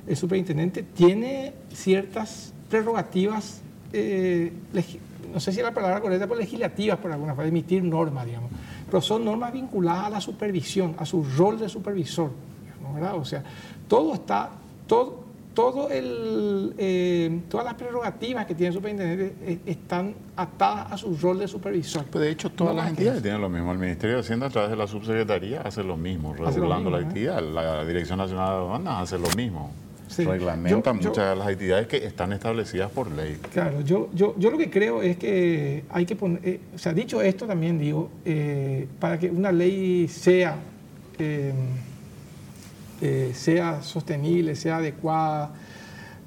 el 0.09 0.17
superintendente 0.17 0.83
tiene 0.83 1.53
ciertas 1.73 2.53
prerrogativas, 2.71 3.61
eh, 3.93 4.53
no 5.33 5.41
sé 5.41 5.53
si 5.53 5.59
es 5.59 5.65
la 5.65 5.75
palabra 5.75 6.01
correcta, 6.01 6.27
pero 6.27 6.41
legislativas, 6.41 6.99
por 6.99 7.13
alguna 7.13 7.35
forma, 7.35 7.49
emitir 7.49 7.83
normas, 7.83 8.27
digamos. 8.27 8.51
Pero 8.87 9.01
son 9.03 9.25
normas 9.25 9.53
vinculadas 9.53 10.07
a 10.07 10.11
la 10.11 10.21
supervisión, 10.21 10.95
a 10.99 11.05
su 11.05 11.23
rol 11.23 11.59
de 11.59 11.69
supervisor, 11.69 12.31
¿verdad? 12.95 13.17
O 13.17 13.25
sea, 13.25 13.43
todo 13.87 14.15
está, 14.15 14.51
todo, 14.87 15.25
todo 15.53 15.91
el, 15.91 16.73
eh, 16.79 17.41
todas 17.51 17.67
las 17.67 17.75
prerrogativas 17.75 18.47
que 18.47 18.55
tiene 18.55 18.69
el 18.69 18.75
superintendente 18.75 19.35
eh, 19.43 19.59
están 19.67 20.15
atadas 20.37 20.93
a 20.93 20.97
su 20.97 21.17
rol 21.17 21.41
de 21.41 21.49
supervisor. 21.49 22.05
Pues 22.05 22.25
de 22.25 22.31
hecho, 22.31 22.51
todas 22.51 22.75
las 22.75 22.89
entidades 22.89 23.23
tienen 23.23 23.43
lo 23.43 23.51
mismo. 23.51 23.73
El 23.73 23.79
Ministerio 23.79 24.17
de 24.17 24.23
Hacienda, 24.23 24.47
a 24.47 24.51
través 24.51 24.71
de 24.71 24.77
la 24.77 24.87
subsecretaría, 24.87 25.61
hace 25.61 25.83
lo 25.83 25.99
mismo, 25.99 26.33
regulando 26.33 26.91
la 26.91 26.99
actividad. 26.99 27.43
La 27.43 27.85
Dirección 27.85 28.19
Nacional 28.19 28.49
de 28.49 28.55
Aduanas 28.55 29.03
hace 29.03 29.19
lo 29.19 29.29
mismo. 29.37 29.71
Reglamenta 30.17 30.93
muchas 30.93 31.31
de 31.31 31.37
las 31.37 31.49
actividades 31.49 31.87
que 31.87 31.99
están 31.99 32.33
establecidas 32.33 32.91
por 32.91 33.11
ley. 33.11 33.39
Claro, 33.53 33.81
yo, 33.83 34.09
yo, 34.15 34.35
yo 34.39 34.51
lo 34.51 34.59
que 34.59 34.71
creo 34.71 35.03
es 35.03 35.17
que 35.17 35.85
hay 35.91 36.07
que 36.07 36.17
poner, 36.17 36.41
eh, 36.45 36.61
o 36.75 36.79
sea, 36.79 36.93
dicho 36.93 37.21
esto 37.23 37.47
también 37.47 37.79
digo, 37.79 38.11
para 38.99 39.19
que 39.19 39.31
una 39.31 39.53
ley 39.53 40.09
sea 40.09 40.57
eh, 43.01 43.31
sea 43.33 43.81
sostenible, 43.81 44.57
sea 44.57 44.79
adecuada, 44.79 45.53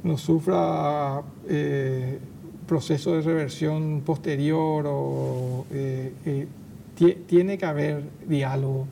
no 0.04 0.18
sufra 0.18 1.22
eh, 1.50 2.18
proceso 2.66 3.14
de 3.16 3.22
reversión 3.22 4.02
posterior 4.06 4.86
o 4.88 5.66
eh, 5.70 6.48
tiene 7.28 7.58
que 7.58 7.66
haber 7.66 8.04
diálogo 8.26 8.88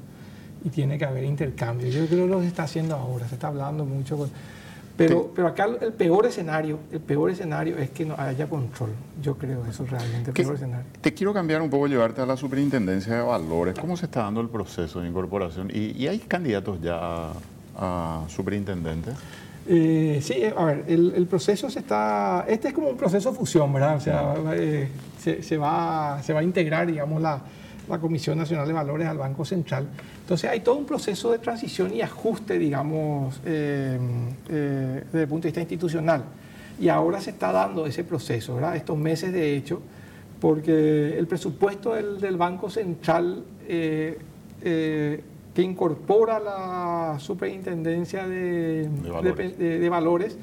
y 0.66 0.70
tiene 0.70 0.98
que 0.98 1.06
haber 1.06 1.24
intercambio. 1.24 1.88
Yo 1.88 2.06
creo 2.08 2.26
que 2.26 2.32
lo 2.34 2.42
se 2.42 2.48
está 2.48 2.64
haciendo 2.64 2.96
ahora, 2.96 3.30
se 3.30 3.36
está 3.36 3.48
hablando 3.48 3.86
mucho. 3.86 4.30
Pero, 5.00 5.32
pero 5.36 5.48
acá 5.48 5.66
el 5.82 5.94
peor 5.94 6.26
escenario, 6.28 6.80
el 6.92 7.00
peor 7.00 7.32
escenario 7.32 7.78
es 7.78 7.90
que 7.90 8.06
no 8.06 8.16
haya 8.18 8.48
control. 8.48 8.92
Yo 9.22 9.36
creo 9.38 9.66
eso 9.66 9.86
realmente 9.86 10.30
el 10.30 10.34
peor 10.36 10.56
escenario. 10.56 10.86
Te 11.02 11.14
quiero 11.14 11.34
cambiar 11.34 11.62
un 11.62 11.70
poco, 11.70 11.88
llevarte 11.88 12.22
a 12.22 12.26
la 12.26 12.38
superintendencia 12.38 13.16
de 13.16 13.22
valores. 13.22 13.76
¿Cómo 13.80 13.98
se 13.98 14.06
está 14.06 14.24
dando 14.24 14.42
el 14.42 14.50
proceso 14.50 15.02
de 15.02 15.08
incorporación? 15.08 15.72
Y, 15.74 15.98
y 15.98 16.08
hay 16.08 16.20
candidatos 16.20 16.80
ya 16.82 17.32
a 17.80 18.24
superintendente? 18.28 19.12
Eh, 19.68 20.20
sí, 20.22 20.34
eh, 20.34 20.54
a 20.56 20.66
ver, 20.66 20.86
el, 20.88 21.28
proceso 21.28 21.70
se 21.70 21.80
está, 21.80 22.46
este 22.48 22.70
es 22.70 22.74
como 22.74 22.90
un 22.90 22.98
proceso 22.98 23.32
de 23.32 23.38
fusión, 23.38 23.72
¿verdad? 23.72 23.98
O 23.98 24.00
sea, 24.00 24.34
eh, 24.54 24.90
se, 25.20 25.58
va, 25.58 26.20
se 26.24 26.34
va 26.34 26.40
a 26.40 26.44
integrar, 26.44 26.88
digamos, 26.88 27.22
la, 27.22 27.42
la, 27.90 28.00
Comisión 28.00 28.38
Nacional 28.38 28.68
de 28.68 28.74
Valores 28.74 29.08
al 29.08 29.18
Banco 29.18 29.46
Central. 29.46 29.88
Entonces 30.22 30.50
hay 30.50 30.62
todo 30.62 30.76
un 30.76 30.86
proceso 30.86 31.32
de 31.32 31.40
transición 31.40 31.94
y 31.94 32.02
ajuste, 32.02 32.60
digamos, 32.60 33.42
desde 33.44 35.22
el 35.22 35.28
punto 35.28 35.44
de 35.44 35.50
vista 35.50 35.62
institucional. 35.62 36.24
Y 36.80 36.88
ahora 36.88 37.20
se 37.20 37.32
está 37.32 37.52
dando 37.52 37.86
ese 37.86 38.04
proceso, 38.04 38.56
¿verdad? 38.56 38.76
Estos 38.76 38.98
meses, 38.98 39.34
de 39.34 39.56
hecho, 39.56 39.82
porque 40.40 41.18
el 41.18 41.28
presupuesto 41.28 41.94
del, 41.96 42.22
del 42.22 42.38
Banco 42.38 42.70
Central 42.70 43.44
que 45.60 45.62
incorpora 45.62 46.40
la 46.40 47.18
superintendencia 47.20 48.28
de, 48.28 48.90
valores. 49.90 50.38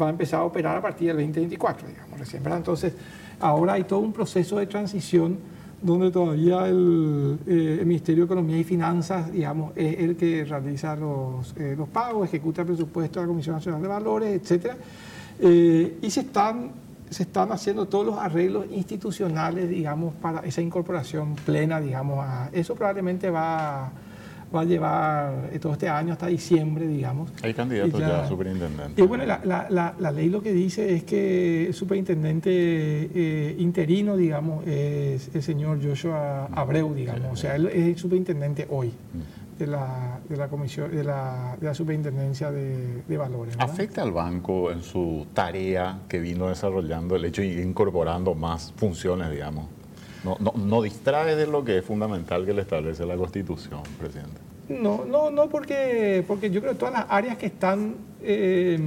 va 0.00 0.06
a 0.06 0.10
empezar 0.10 0.40
a 0.40 0.44
operar 0.44 0.78
a 0.78 0.80
partir 0.80 1.08
del 1.08 1.16
2024, 1.18 1.88
digamos, 1.88 2.18
recién, 2.18 2.42
Entonces, 2.46 2.94
ahora 3.38 3.74
hay 3.74 3.84
todo 3.84 3.98
un 3.98 4.14
proceso 4.14 4.58
de 4.58 4.66
transición 4.66 5.38
donde 5.82 6.10
todavía 6.10 6.68
el, 6.68 7.38
eh, 7.46 7.82
Ministerio 7.84 8.22
de 8.22 8.26
Economía 8.26 8.58
y 8.58 8.64
Finanzas, 8.64 9.32
digamos, 9.32 9.72
es 9.76 9.98
el 9.98 10.16
que 10.16 10.44
realiza 10.44 10.94
los, 10.94 11.54
eh, 11.56 11.74
los 11.76 11.88
pagos, 11.88 12.28
ejecuta 12.28 12.62
el 12.62 12.68
presupuesto 12.68 13.18
de 13.18 13.26
la 13.26 13.28
Comisión 13.28 13.56
Nacional 13.56 13.82
de 13.82 13.88
Valores, 13.88 14.40
etcétera, 14.40 14.76
eh, 15.40 15.98
y 16.00 16.10
se 16.10 16.20
están, 16.20 16.70
se 17.10 17.24
están 17.24 17.50
haciendo 17.50 17.86
todos 17.86 18.06
los 18.06 18.18
arreglos 18.18 18.66
institucionales, 18.70 19.68
digamos, 19.68 20.14
para 20.14 20.40
esa 20.40 20.62
incorporación 20.62 21.34
plena, 21.34 21.80
digamos, 21.80 22.24
a, 22.24 22.48
eso 22.52 22.76
probablemente 22.76 23.28
va 23.28 23.86
a 23.86 23.92
va 24.54 24.60
a 24.60 24.64
llevar 24.64 25.50
eh, 25.52 25.58
todo 25.58 25.72
este 25.72 25.88
año 25.88 26.12
hasta 26.12 26.26
diciembre, 26.26 26.86
digamos. 26.86 27.30
Hay 27.42 27.54
candidatos 27.54 28.00
ya, 28.00 28.22
a 28.22 28.28
superintendente. 28.28 29.02
Y 29.02 29.06
bueno, 29.06 29.24
la, 29.24 30.12
ley 30.12 30.28
lo 30.28 30.42
que 30.42 30.52
dice 30.52 30.94
es 30.94 31.04
que 31.04 31.68
el 31.68 31.74
superintendente 31.74 32.50
eh, 32.52 33.56
interino, 33.58 34.16
digamos, 34.16 34.66
es 34.66 35.30
el 35.34 35.42
señor 35.42 35.78
Joshua 35.82 36.46
Abreu, 36.52 36.94
digamos. 36.94 37.32
O 37.32 37.36
sea, 37.36 37.56
él 37.56 37.66
es 37.66 37.86
el 37.86 37.98
superintendente 37.98 38.66
hoy 38.70 38.88
mm. 38.88 39.58
de 39.58 39.66
la, 39.66 40.20
de 40.28 40.36
la 40.36 40.48
comisión, 40.48 40.94
de 40.94 41.04
la, 41.04 41.56
de 41.58 41.66
la 41.66 41.74
superintendencia 41.74 42.50
de, 42.50 43.02
de 43.02 43.16
valores. 43.16 43.56
¿Afecta 43.58 44.02
al 44.02 44.12
banco 44.12 44.70
en 44.70 44.82
su 44.82 45.26
tarea 45.32 46.00
que 46.08 46.20
vino 46.20 46.48
desarrollando 46.48 47.16
el 47.16 47.24
hecho 47.24 47.42
de 47.42 47.62
incorporando 47.62 48.34
más 48.34 48.72
funciones, 48.76 49.30
digamos? 49.30 49.66
No, 50.24 50.36
no, 50.38 50.52
no, 50.56 50.82
distrae 50.82 51.34
de 51.34 51.46
lo 51.46 51.64
que 51.64 51.78
es 51.78 51.84
fundamental 51.84 52.46
que 52.46 52.54
le 52.54 52.62
establece 52.62 53.04
la 53.04 53.16
Constitución, 53.16 53.80
presidente. 53.98 54.40
No, 54.68 55.04
no, 55.04 55.30
no, 55.30 55.48
porque, 55.48 56.24
porque 56.26 56.50
yo 56.50 56.60
creo 56.60 56.72
que 56.72 56.78
todas 56.78 56.94
las 56.94 57.06
áreas 57.08 57.36
que 57.36 57.46
están 57.46 57.94
eh, 58.22 58.78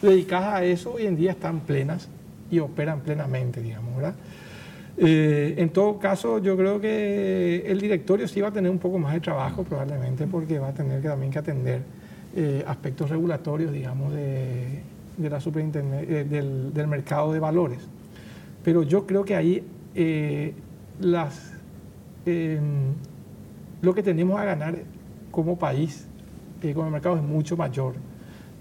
dedicadas 0.00 0.54
a 0.54 0.64
eso 0.64 0.94
hoy 0.94 1.06
en 1.06 1.16
día 1.16 1.30
están 1.32 1.60
plenas 1.60 2.08
y 2.50 2.58
operan 2.58 3.00
plenamente, 3.00 3.62
digamos, 3.62 3.96
¿verdad? 3.96 4.14
Eh, 4.98 5.54
en 5.56 5.70
todo 5.70 5.98
caso, 5.98 6.38
yo 6.38 6.56
creo 6.56 6.80
que 6.80 7.64
el 7.66 7.80
directorio 7.80 8.28
sí 8.28 8.40
va 8.40 8.48
a 8.48 8.52
tener 8.52 8.70
un 8.70 8.78
poco 8.78 8.98
más 8.98 9.14
de 9.14 9.20
trabajo 9.20 9.62
probablemente 9.62 10.26
porque 10.26 10.58
va 10.58 10.68
a 10.68 10.74
tener 10.74 11.00
que, 11.00 11.08
también 11.08 11.32
que 11.32 11.38
atender 11.38 11.82
eh, 12.36 12.62
aspectos 12.66 13.08
regulatorios, 13.08 13.72
digamos, 13.72 14.12
de, 14.12 14.82
de 15.16 15.30
la 15.30 15.38
del, 15.38 16.74
del, 16.74 16.86
mercado 16.88 17.32
de 17.32 17.40
valores. 17.40 17.78
Pero 18.62 18.82
yo 18.82 19.06
creo 19.06 19.24
que 19.24 19.34
ahí 19.34 19.64
em, 22.26 22.94
lo 23.80 23.94
que 23.94 24.02
tenemos 24.02 24.40
a 24.40 24.44
ganar 24.44 24.76
como 25.30 25.58
país, 25.58 26.06
eh, 26.62 26.74
el 26.76 26.90
mercado 26.90 27.16
es 27.16 27.22
mucho 27.22 27.56
mayor 27.56 27.94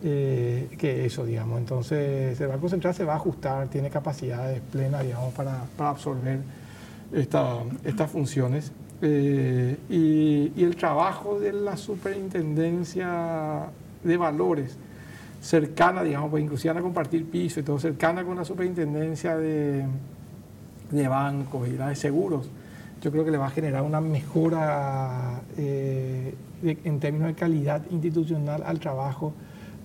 eh, 0.03 0.69
que 0.77 1.05
eso, 1.05 1.25
digamos. 1.25 1.59
Entonces, 1.59 2.39
el 2.39 2.47
Banco 2.47 2.69
Central 2.69 2.95
se 2.95 3.03
va 3.03 3.13
a 3.13 3.15
ajustar, 3.17 3.67
tiene 3.67 3.89
capacidades 3.89 4.61
plenas, 4.71 5.03
digamos, 5.03 5.33
para, 5.33 5.65
absorber 5.77 6.39
estas 7.11 8.09
funciones. 8.09 8.71
Eh, 9.03 9.77
y, 9.89 10.51
y, 10.55 10.63
el 10.63 10.75
trabajo 10.75 11.39
de 11.39 11.53
la 11.53 11.75
superintendencia 11.75 13.67
de 14.03 14.17
valores 14.17 14.77
cercana, 15.41 16.03
digamos, 16.03 16.29
pues 16.29 16.43
inclusive 16.43 16.77
a 16.77 16.81
compartir 16.81 17.25
piso 17.25 17.59
y 17.59 17.63
todo, 17.63 17.79
cercana 17.79 18.23
con 18.23 18.37
la 18.37 18.45
superintendencia 18.45 19.35
de, 19.35 19.85
de 20.91 21.07
bancos 21.07 21.67
y 21.67 21.71
la 21.71 21.89
de 21.89 21.95
seguros, 21.95 22.49
yo 23.01 23.11
creo 23.11 23.25
que 23.25 23.31
le 23.31 23.37
va 23.37 23.47
a 23.47 23.49
generar 23.49 23.81
una 23.81 23.99
mejora 23.99 25.41
eh, 25.57 26.35
en 26.63 26.99
términos 26.99 27.29
de 27.29 27.33
calidad 27.33 27.81
institucional 27.89 28.61
al 28.63 28.79
trabajo 28.79 29.33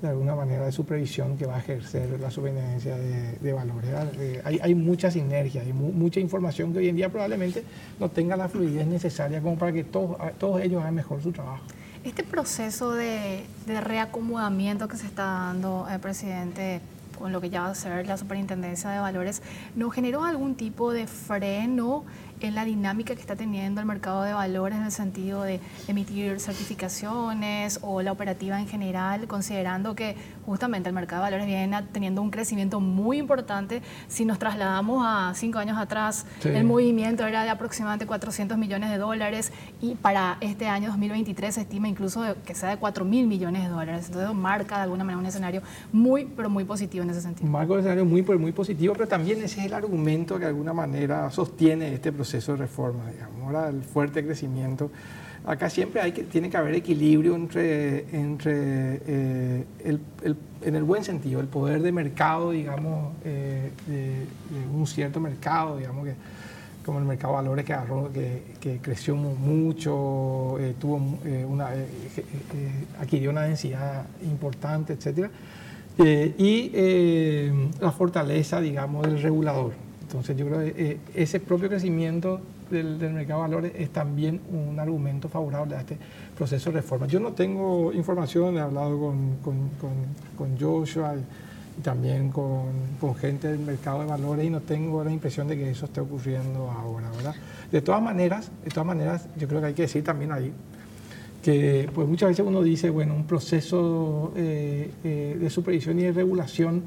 de 0.02 0.08
alguna 0.08 0.34
manera 0.34 0.66
de 0.66 0.72
supervisión 0.72 1.38
que 1.38 1.46
va 1.46 1.56
a 1.56 1.58
ejercer 1.58 2.20
la 2.20 2.30
superintendencia 2.30 2.96
de, 2.96 3.52
valores. 3.52 3.90
Eh, 4.18 4.42
hay, 4.44 4.58
hay, 4.62 4.74
mucha 4.74 5.10
sinergia, 5.10 5.62
hay 5.62 5.72
mucha 5.72 6.20
información 6.20 6.72
que 6.72 6.80
hoy 6.80 6.88
en 6.88 6.96
día 6.96 7.08
probablemente 7.08 7.64
no 7.98 8.10
tenga 8.10 8.36
la 8.36 8.48
fluidez 8.48 8.86
necesaria 8.86 9.40
como 9.40 9.56
para 9.56 9.72
que 9.72 9.84
todos, 9.84 10.16
todos 10.38 10.60
ellos 10.60 10.82
hagan 10.82 10.94
mejor 10.94 11.22
su 11.22 11.32
trabajo. 11.32 11.64
Este 12.04 12.22
proceso 12.22 12.92
de, 12.92 13.44
de 13.66 13.80
reacomodamiento 13.80 14.86
que 14.86 14.96
se 14.96 15.06
está 15.06 15.24
dando, 15.24 15.86
eh, 15.90 15.98
presidente, 15.98 16.80
con 17.18 17.32
lo 17.32 17.40
que 17.40 17.50
ya 17.50 17.62
va 17.62 17.68
a 17.68 17.74
ser 17.74 18.06
la 18.06 18.16
Superintendencia 18.16 18.90
de 18.90 18.98
Valores, 18.98 19.42
¿no 19.74 19.90
generó 19.90 20.24
algún 20.24 20.54
tipo 20.54 20.92
de 20.92 21.06
freno 21.06 22.04
en 22.40 22.54
la 22.54 22.64
dinámica 22.64 23.14
que 23.14 23.20
está 23.20 23.36
teniendo 23.36 23.80
el 23.80 23.86
mercado 23.86 24.22
de 24.22 24.32
valores 24.32 24.78
en 24.78 24.84
el 24.84 24.92
sentido 24.92 25.42
de 25.42 25.60
emitir 25.88 26.38
certificaciones 26.40 27.78
o 27.82 28.02
la 28.02 28.12
operativa 28.12 28.60
en 28.60 28.68
general, 28.68 29.26
considerando 29.26 29.94
que 29.94 30.16
justamente 30.44 30.88
el 30.88 30.94
mercado 30.94 31.24
de 31.24 31.30
valores 31.30 31.46
viene 31.46 31.82
teniendo 31.92 32.22
un 32.22 32.30
crecimiento 32.30 32.80
muy 32.80 33.18
importante. 33.18 33.82
Si 34.08 34.24
nos 34.24 34.38
trasladamos 34.38 35.02
a 35.06 35.32
cinco 35.34 35.58
años 35.58 35.78
atrás, 35.78 36.26
el 36.44 36.64
movimiento 36.64 37.26
era 37.26 37.42
de 37.42 37.50
aproximadamente 37.50 38.06
400 38.06 38.58
millones 38.58 38.90
de 38.90 38.98
dólares 38.98 39.52
y 39.80 39.94
para 39.94 40.36
este 40.40 40.68
año 40.68 40.88
2023 40.88 41.54
se 41.54 41.60
estima 41.62 41.88
incluso 41.88 42.22
que 42.44 42.54
sea 42.54 42.70
de 42.70 42.76
4 42.76 43.04
mil 43.04 43.26
millones 43.26 43.62
de 43.62 43.68
dólares. 43.68 44.06
Entonces 44.06 44.34
marca 44.34 44.76
de 44.76 44.82
alguna 44.82 45.04
manera 45.04 45.18
un 45.18 45.26
escenario 45.26 45.62
muy, 45.92 46.26
pero 46.26 46.50
muy 46.50 46.64
positivo 46.64 47.02
en 47.02 47.10
ese 47.10 47.22
sentido. 47.22 47.48
Marca 47.48 47.72
un 47.72 47.78
escenario 47.78 48.04
muy, 48.04 48.22
pero 48.22 48.38
muy 48.38 48.52
positivo, 48.52 48.92
pero 48.94 49.08
también 49.08 49.42
ese 49.42 49.60
es 49.60 49.66
el 49.66 49.74
argumento 49.74 50.34
que 50.34 50.42
de 50.42 50.48
alguna 50.48 50.72
manera 50.72 51.30
sostiene 51.30 51.94
este 51.94 52.12
proceso 52.12 52.25
proceso 52.26 52.52
de 52.52 52.58
reforma, 52.58 53.08
digamos, 53.12 53.72
el 53.72 53.82
fuerte 53.84 54.24
crecimiento. 54.24 54.90
Acá 55.46 55.70
siempre 55.70 56.00
hay 56.00 56.10
que, 56.10 56.24
tiene 56.24 56.50
que 56.50 56.56
haber 56.56 56.74
equilibrio 56.74 57.36
entre, 57.36 58.00
entre 58.10 59.00
eh, 59.06 59.64
el, 59.84 60.00
en 60.62 60.74
el 60.74 60.82
buen 60.82 61.04
sentido, 61.04 61.38
el 61.38 61.46
poder 61.46 61.82
de 61.82 61.92
mercado, 61.92 62.50
digamos, 62.50 63.14
eh, 63.24 63.70
de, 63.86 64.26
un 64.74 64.88
cierto 64.88 65.20
mercado, 65.20 65.76
digamos, 65.76 66.04
que 66.04 66.14
como 66.84 66.98
el 66.98 67.04
mercado 67.04 67.34
de 67.34 67.42
valores 67.42 67.64
que, 67.64 68.42
que, 68.60 68.78
creció 68.78 69.14
mucho, 69.14 70.58
eh, 70.58 70.74
tuvo 70.80 70.96
una, 71.48 71.68
adquirió 73.00 73.30
una 73.30 73.42
densidad 73.42 74.06
importante, 74.22 74.94
etc. 74.94 75.30
y 76.38 76.70
la 77.80 77.92
fortaleza, 77.92 78.60
digamos, 78.60 79.06
del 79.06 79.22
regulador. 79.22 79.85
Entonces 80.06 80.36
yo 80.36 80.46
creo 80.46 80.60
que 80.60 81.00
ese 81.16 81.40
propio 81.40 81.68
crecimiento 81.68 82.40
del, 82.70 82.96
mercado 83.12 83.42
de 83.42 83.48
valores 83.48 83.72
es 83.74 83.90
también 83.90 84.40
un 84.52 84.78
argumento 84.78 85.28
favorable 85.28 85.74
a 85.74 85.80
este 85.80 85.98
proceso 86.36 86.70
de 86.70 86.76
reforma. 86.76 87.08
Yo 87.08 87.18
no 87.18 87.32
tengo 87.32 87.92
información, 87.92 88.56
he 88.56 88.60
hablado 88.60 89.00
con, 89.00 89.36
con, 89.42 89.70
con, 90.38 90.58
Joshua 90.60 91.16
y, 91.16 91.82
también 91.82 92.30
con, 92.30 93.16
gente 93.20 93.48
del 93.48 93.58
mercado 93.58 94.00
de 94.02 94.06
valores 94.06 94.46
y 94.46 94.50
no 94.50 94.60
tengo 94.60 95.02
la 95.02 95.10
impresión 95.10 95.48
de 95.48 95.56
que 95.56 95.70
eso 95.70 95.86
esté 95.86 96.00
ocurriendo 96.00 96.70
ahora, 96.70 97.10
¿verdad? 97.10 97.34
De 97.72 97.82
todas 97.82 98.00
maneras, 98.00 98.52
de 98.62 98.70
todas 98.70 98.86
maneras, 98.86 99.28
yo 99.36 99.48
creo 99.48 99.60
que 99.60 99.66
hay 99.66 99.74
que 99.74 99.82
decir 99.82 100.04
también 100.04 100.30
ahí 100.30 100.52
que 101.42 101.90
pues 101.92 102.06
muchas 102.08 102.28
veces 102.28 102.46
uno 102.46 102.62
dice, 102.62 102.90
bueno, 102.90 103.14
un 103.14 103.26
proceso 103.26 104.32
eh, 104.36 104.88
eh, 105.02 105.36
de 105.38 105.50
supervisión 105.50 105.98
y 105.98 106.02
de 106.02 106.12
regulación 106.12 106.84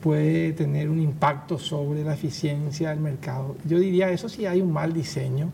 puede 0.00 0.52
tener 0.52 0.88
un 0.88 1.00
impacto 1.00 1.58
sobre 1.58 2.04
la 2.04 2.14
eficiencia 2.14 2.90
del 2.90 3.00
mercado. 3.00 3.56
Yo 3.64 3.78
diría 3.78 4.10
eso 4.10 4.28
si 4.28 4.46
hay 4.46 4.60
un 4.60 4.72
mal 4.72 4.92
diseño 4.92 5.50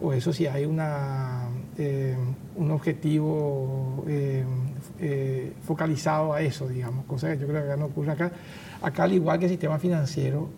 o 0.00 0.12
eso 0.12 0.32
si 0.32 0.46
hay 0.46 0.64
una, 0.64 1.48
eh, 1.76 2.16
un 2.56 2.70
objetivo 2.70 4.04
eh, 4.06 4.44
eh, 5.00 5.52
focalizado 5.62 6.32
a 6.32 6.40
eso, 6.40 6.68
digamos, 6.68 7.04
cosa 7.06 7.32
que 7.32 7.38
yo 7.38 7.46
creo 7.46 7.68
que 7.68 7.76
no 7.76 7.86
ocurre 7.86 8.12
acá. 8.12 8.32
Acá, 8.80 9.04
al 9.04 9.12
igual 9.12 9.40
que 9.40 9.46
el 9.46 9.50
sistema 9.50 9.76
financiero, 9.80 10.50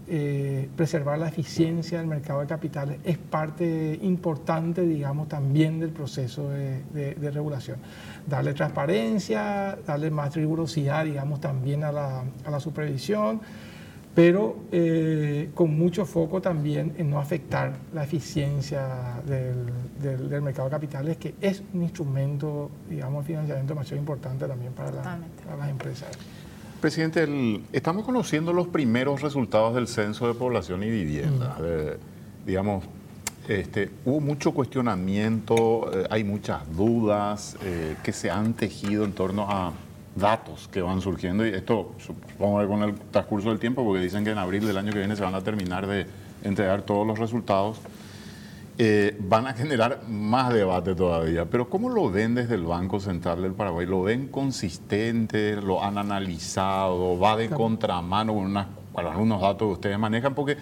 preservar 0.77 1.19
la 1.19 1.29
eficiencia 1.29 1.97
del 1.97 2.07
mercado 2.07 2.41
de 2.41 2.47
capitales 2.47 2.99
es 3.03 3.17
parte 3.17 3.99
importante, 4.03 4.83
digamos, 4.83 5.27
también 5.27 5.81
del 5.81 5.89
proceso 5.89 6.51
de, 6.51 6.83
de 6.93 7.31
regulación 7.31 7.79
darle 8.27 8.55
transparencia, 8.55 9.79
darle 9.87 10.11
más 10.11 10.35
rigurosidad, 10.35 11.05
digamos, 11.05 11.41
también 11.41 11.85
a 11.85 11.93
la 11.93 12.61
supervisión, 12.61 13.41
pero 14.15 14.57
eh, 14.73 15.51
con 15.55 15.77
mucho 15.79 16.05
foco 16.05 16.41
también 16.41 16.95
en 16.99 17.11
no 17.11 17.21
afectar 17.21 17.75
la 17.95 18.05
eficiencia 18.05 19.21
del, 19.25 20.29
del, 20.29 20.43
mercado 20.43 20.69
de 20.69 20.73
capitales, 20.73 21.17
que 21.17 21.35
es 21.41 21.63
un 21.73 21.83
instrumento, 21.83 22.71
digamos, 22.89 23.23
de 23.25 23.29
financiamiento 23.29 23.75
demasiado 23.75 24.01
importante 24.01 24.47
también 24.47 24.73
para, 24.73 24.91
las 25.59 25.69
empresas. 25.69 26.09
Presidente, 26.81 27.29
estamos 27.73 28.05
conociendo 28.05 28.53
los 28.53 28.67
primeros 28.67 29.21
resultados 29.21 29.75
del 29.75 29.87
Censo 29.87 30.27
de 30.27 30.35
Población 30.35 30.83
y 30.83 30.91
Vivienda. 30.91 31.57
Mm. 31.61 32.47
digamos, 32.47 32.85
este, 33.49 33.91
hubo 34.05 34.21
mucho 34.21 34.53
cuestionamiento, 34.53 35.91
eh, 35.93 36.07
hay 36.11 36.25
muchas 36.25 36.61
dudas 36.77 37.57
eh, 37.65 37.97
que 38.03 38.13
se 38.13 38.31
han 38.31 38.55
tejido 38.55 39.05
en 39.05 39.13
torno 39.13 39.51
a 39.51 39.73
datos 40.15 40.69
que 40.69 40.83
van 40.83 41.01
surgiendo 41.01 41.47
y 41.47 41.51
esto 41.51 41.93
supongo 41.99 42.61
que 42.61 42.67
con 42.67 42.83
el 42.83 42.95
transcurso 42.95 43.51
del 43.51 43.59
tiempo, 43.59 43.85
porque 43.85 44.03
dicen 44.03 44.25
que 44.25 44.31
en 44.31 44.39
abril 44.39 44.67
del 44.67 44.77
año 44.77 44.93
que 44.93 44.99
viene 44.99 45.17
se 45.17 45.23
van 45.23 45.35
a 45.35 45.41
terminar 45.41 45.87
de 45.87 46.07
entregar 46.43 46.83
todos 46.83 47.07
los 47.07 47.19
resultados, 47.19 47.81
eh, 48.79 49.15
van 49.21 49.47
a 49.47 49.53
generar 49.53 50.01
más 50.09 50.53
debate 50.53 50.95
todavía. 50.95 51.45
Pero 51.45 51.69
¿cómo 51.69 51.91
lo 51.91 52.11
ven 52.11 52.35
desde 52.35 52.55
el 52.55 52.65
Banco 52.65 52.99
Central 52.99 53.43
del 53.43 53.53
Paraguay? 53.53 53.87
¿Lo 53.87 54.03
ven 54.03 54.29
consistente? 54.29 55.57
¿Lo 55.57 55.85
han 55.85 55.99
analizado? 55.99 57.19
¿Va 57.19 57.37
de 57.37 57.51
contramano 57.51 58.33
con, 58.33 58.45
unas, 58.45 58.69
con 58.93 59.07
algunos 59.07 59.43
datos 59.43 59.69
que 59.69 59.73
ustedes 59.75 59.99
manejan? 59.99 60.35
Porque 60.35 60.57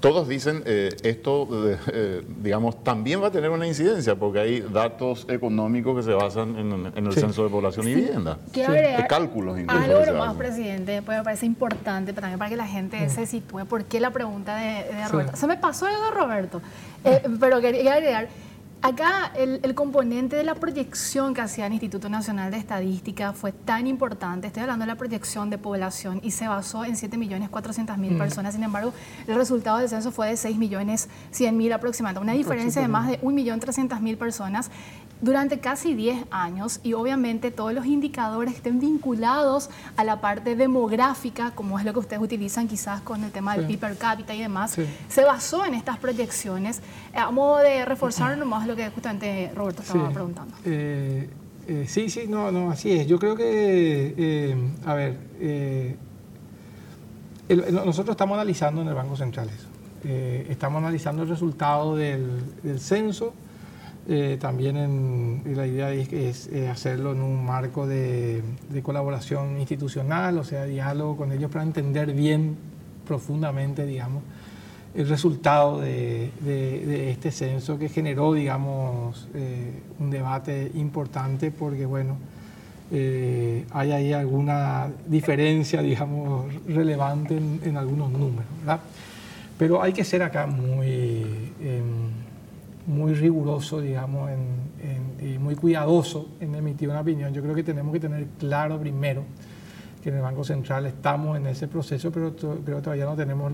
todos 0.00 0.28
dicen 0.28 0.62
eh, 0.66 0.94
esto, 1.02 1.48
eh, 1.92 2.22
digamos, 2.42 2.82
también 2.84 3.22
va 3.22 3.28
a 3.28 3.30
tener 3.30 3.50
una 3.50 3.66
incidencia 3.66 4.14
porque 4.14 4.40
hay 4.40 4.60
datos 4.60 5.26
económicos 5.28 5.96
que 5.96 6.02
se 6.02 6.12
basan 6.12 6.56
en, 6.56 7.06
el 7.06 7.12
censo 7.12 7.44
de 7.44 7.50
población 7.50 7.88
y 7.88 7.94
vivienda. 7.94 8.38
Quiero 8.52 8.70
agregar 8.72 9.06
cálculos 9.06 9.58
incluso. 9.58 9.82
Algo 9.82 10.18
más, 10.18 10.34
presidente, 10.36 11.02
pues 11.02 11.18
me 11.18 11.24
parece 11.24 11.46
importante 11.46 12.12
también 12.12 12.38
para 12.38 12.50
que 12.50 12.56
la 12.56 12.66
gente 12.66 13.08
se 13.08 13.26
sitúe. 13.26 13.64
¿Por 13.66 13.84
qué 13.84 14.00
la 14.00 14.10
pregunta 14.10 14.56
de, 14.56 15.08
Roberto? 15.08 15.36
Se 15.36 15.46
me 15.46 15.56
pasó 15.56 15.86
algo 15.86 16.04
de 16.04 16.10
Roberto, 16.10 16.62
eh, 17.04 17.22
pero 17.40 17.60
quería 17.60 17.94
agregar 17.94 18.28
Acá 18.82 19.32
el, 19.36 19.74
componente 19.74 20.36
de 20.36 20.44
la 20.44 20.54
proyección 20.54 21.34
que 21.34 21.40
hacía 21.40 21.66
el 21.66 21.72
Instituto 21.72 22.08
Nacional 22.08 22.50
de 22.52 22.58
Estadística 22.58 23.32
fue 23.32 23.52
tan 23.52 23.86
importante. 23.86 24.46
Estoy 24.46 24.62
hablando 24.62 24.84
de 24.84 24.86
la 24.92 24.96
proyección 24.96 25.50
de 25.50 25.58
población 25.58 26.20
y 26.22 26.30
se 26.30 26.46
basó 26.46 26.84
en 26.84 26.94
7.400.000 26.94 27.96
mm. 27.96 28.18
personas. 28.18 28.54
Sin 28.54 28.62
embargo, 28.62 28.92
el 29.26 29.34
resultado 29.34 29.78
del 29.78 29.88
censo 29.88 30.12
fue 30.12 30.28
de 30.28 30.34
6.100.000 30.34 31.74
aproximadamente. 31.74 32.22
Una 32.22 32.32
diferencia 32.34 32.80
de 32.80 32.88
más 32.88 33.08
de 33.08 33.20
1.300.000 33.22 34.16
personas 34.18 34.70
durante 35.20 35.58
casi 35.60 35.94
10 35.94 36.26
años 36.30 36.80
y 36.82 36.92
obviamente 36.92 37.50
todos 37.50 37.72
los 37.72 37.86
indicadores 37.86 38.54
estén 38.54 38.80
vinculados 38.80 39.70
a 39.96 40.04
la 40.04 40.20
parte 40.20 40.56
demográfica, 40.56 41.52
como 41.52 41.78
es 41.78 41.84
lo 41.84 41.92
que 41.92 42.00
ustedes 42.00 42.22
utilizan 42.22 42.68
quizás 42.68 43.00
con 43.00 43.24
el 43.24 43.30
tema 43.30 43.56
del 43.56 43.66
PIB 43.66 43.78
per 43.78 43.96
cápita 43.96 44.34
y 44.34 44.40
demás, 44.42 44.76
se 45.08 45.24
basó 45.24 45.64
en 45.64 45.74
estas 45.74 45.98
proyecciones 45.98 46.80
a 47.14 47.30
modo 47.30 47.58
de 47.58 47.84
reforzar 47.84 48.36
nomás 48.36 48.66
lo 48.66 48.76
que 48.76 48.88
justamente 48.90 49.50
Roberto 49.54 49.82
estaba 49.82 50.10
preguntando. 50.10 50.54
Eh, 50.64 51.28
eh, 51.68 51.84
sí, 51.88 52.10
sí, 52.10 52.26
no, 52.28 52.52
no, 52.52 52.70
así 52.70 52.92
es. 52.92 53.06
Yo 53.06 53.18
creo 53.18 53.34
que, 53.34 54.14
eh, 54.16 54.56
a 54.84 54.94
ver, 54.94 55.18
nosotros 57.48 58.10
estamos 58.10 58.34
analizando 58.34 58.82
en 58.82 58.88
el 58.88 58.94
Banco 58.94 59.16
Central 59.16 59.48
eso. 59.48 59.68
estamos 60.50 60.78
analizando 60.78 61.22
el 61.22 61.28
resultado 61.28 61.96
del, 61.96 62.42
del 62.62 62.78
censo 62.78 63.32
eh, 64.08 64.38
también 64.40 64.76
en, 64.76 65.42
la 65.56 65.66
idea 65.66 65.92
es, 65.92 66.46
eh, 66.52 66.68
hacerlo 66.68 67.10
en 67.10 67.22
un 67.22 67.44
marco 67.44 67.88
de, 67.88 68.40
colaboración 68.84 69.58
institucional, 69.58 70.38
o 70.38 70.44
sea, 70.44 70.64
diálogo 70.64 71.16
con 71.16 71.32
ellos 71.32 71.50
para 71.50 71.64
entender 71.64 72.12
bien 72.12 72.56
profundamente, 73.04 73.84
digamos, 73.84 74.22
el 74.94 75.08
resultado 75.08 75.80
de, 75.80 76.30
este 77.10 77.32
censo 77.32 77.80
que 77.80 77.88
generó, 77.88 78.32
digamos, 78.32 79.28
eh, 79.34 79.72
un 79.98 80.10
debate 80.10 80.70
importante 80.74 81.50
porque, 81.50 81.84
bueno, 81.84 82.16
hay 82.92 83.90
ahí 83.90 84.12
alguna 84.12 84.88
diferencia, 85.08 85.82
digamos, 85.82 86.46
relevante 86.68 87.36
en, 87.36 87.76
algunos 87.76 88.12
números, 88.12 88.44
¿verdad? 88.60 88.80
Pero 89.58 89.82
hay 89.82 89.92
que 89.92 90.04
ser 90.04 90.22
acá 90.22 90.46
muy... 90.46 91.24
Muy 92.86 93.14
riguroso, 93.14 93.80
digamos, 93.80 94.30
y 95.20 95.38
muy 95.38 95.56
cuidadoso 95.56 96.28
en 96.40 96.54
emitir 96.54 96.88
una 96.88 97.00
opinión. 97.00 97.32
Yo 97.32 97.42
creo 97.42 97.54
que 97.54 97.64
tenemos 97.64 97.92
que 97.92 98.00
tener 98.00 98.26
claro 98.38 98.78
primero 98.78 99.24
que 100.02 100.10
en 100.10 100.16
el 100.16 100.22
Banco 100.22 100.44
Central 100.44 100.86
estamos 100.86 101.36
en 101.36 101.46
ese 101.46 101.66
proceso, 101.66 102.12
pero 102.12 102.36
creo 102.36 102.62
que 102.62 102.82
todavía 102.82 103.06
no 103.06 103.16
tenemos 103.16 103.52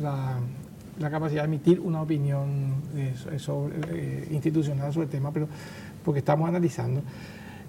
la, 0.00 0.38
capacidad 1.10 1.42
de 1.42 1.48
emitir 1.48 1.80
una 1.80 2.02
opinión 2.02 2.74
sobre, 3.36 3.74
eh, 3.90 4.28
institucional 4.30 4.92
sobre 4.92 5.06
el 5.06 5.10
tema, 5.10 5.32
pero 5.32 5.48
porque 6.04 6.20
estamos 6.20 6.48
analizando. 6.48 7.02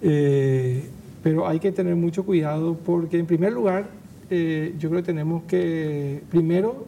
Eh, 0.01 0.89
pero 1.23 1.47
hay 1.47 1.59
que 1.59 1.71
tener 1.71 1.95
mucho 1.95 2.23
cuidado 2.23 2.77
porque, 2.85 3.19
en 3.19 3.25
primer 3.25 3.51
lugar, 3.51 3.89
eh, 4.29 4.75
yo 4.77 4.89
creo 4.89 5.01
que 5.01 5.07
tenemos 5.07 5.43
que, 5.43 6.23
primero, 6.29 6.85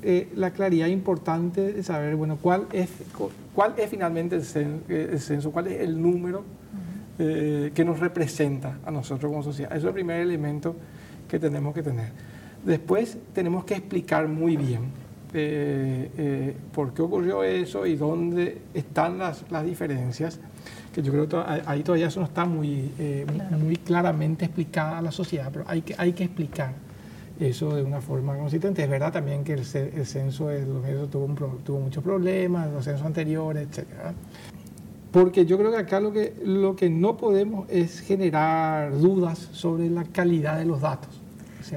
eh, 0.00 0.28
la 0.36 0.52
claridad 0.52 0.86
importante 0.86 1.72
de 1.72 1.82
saber, 1.82 2.14
bueno, 2.14 2.38
cuál 2.40 2.66
es, 2.72 2.88
cuál 3.52 3.74
es 3.76 3.90
finalmente 3.90 4.36
el, 4.36 4.44
censo, 5.18 5.50
cuál 5.50 5.66
es 5.66 5.80
el 5.80 6.00
número 6.00 6.44
eh, 7.18 7.72
que 7.74 7.84
nos 7.84 7.98
representa 7.98 8.78
a 8.86 8.92
nosotros 8.92 9.28
como 9.28 9.42
sociedad. 9.42 9.72
Eso 9.72 9.86
es 9.86 9.88
el 9.88 9.94
primer 9.94 10.20
elemento 10.20 10.76
que 11.28 11.40
tenemos 11.40 11.74
que 11.74 11.82
tener. 11.82 12.12
Después 12.64 13.18
tenemos 13.32 13.64
que 13.64 13.74
explicar 13.74 14.28
muy 14.28 14.56
bien 14.56 14.82
eh, 15.34 16.54
por 16.72 16.94
qué 16.94 17.02
ocurrió 17.02 17.42
eso 17.42 17.84
y 17.84 17.96
dónde 17.96 18.58
están 18.74 19.18
las, 19.18 19.50
las 19.50 19.64
diferencias, 19.64 20.38
que 20.94 21.02
yo 21.02 21.10
creo 21.10 21.28
que 21.28 21.36
ahí 21.66 21.82
todavía 21.82 22.06
eso 22.06 22.20
no 22.20 22.26
está 22.26 22.44
muy, 22.44 22.92
muy 23.60 23.76
claramente 23.76 24.44
explicada 24.44 24.98
a 24.98 25.02
la 25.02 25.10
sociedad, 25.10 25.50
pero 25.52 25.64
hay 25.66 25.82
que, 25.82 25.96
hay 25.98 26.12
que 26.12 26.22
explicar 26.22 26.87
eso 27.40 27.74
de 27.74 27.82
una 27.82 28.00
forma 28.00 28.36
consistente. 28.36 28.82
Es 28.82 28.90
verdad 28.90 29.12
también 29.12 29.44
que 29.44 29.54
el, 29.54 29.64
censo 29.64 30.48
de 30.48 30.66
los 30.66 31.10
tuvo, 31.10 31.26
tuvo 31.64 31.80
muchos 31.80 32.02
problemas, 32.02 32.70
los 32.72 32.84
censos 32.84 33.06
anteriores, 33.06 33.68
etc. 33.68 33.86
Porque 35.12 35.46
yo 35.46 35.56
creo 35.58 35.70
que 35.70 35.78
acá 35.78 36.00
lo 36.00 36.12
que, 36.12 36.34
lo 36.44 36.76
que 36.76 36.90
no 36.90 37.16
podemos 37.16 37.68
es 37.70 38.00
generar 38.00 38.92
dudas 38.98 39.38
sobre 39.52 39.88
la 39.88 40.04
calidad 40.04 40.58
de 40.58 40.66
los 40.66 40.80
datos. 40.80 41.20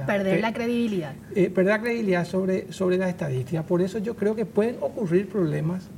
perder 0.06 0.40
la 0.40 0.52
credibilidad. 0.52 1.14
Eh, 1.34 1.48
perder 1.48 1.72
la 1.74 1.80
credibilidad 1.80 2.26
sobre, 2.26 2.72
sobre 2.72 2.98
las 2.98 3.08
estadísticas. 3.08 3.64
Por 3.64 3.80
eso 3.80 3.98
yo 3.98 4.16
creo 4.16 4.34
que 4.34 4.44
pueden 4.44 4.76
ocurrir 4.80 5.28
problemas, 5.28 5.88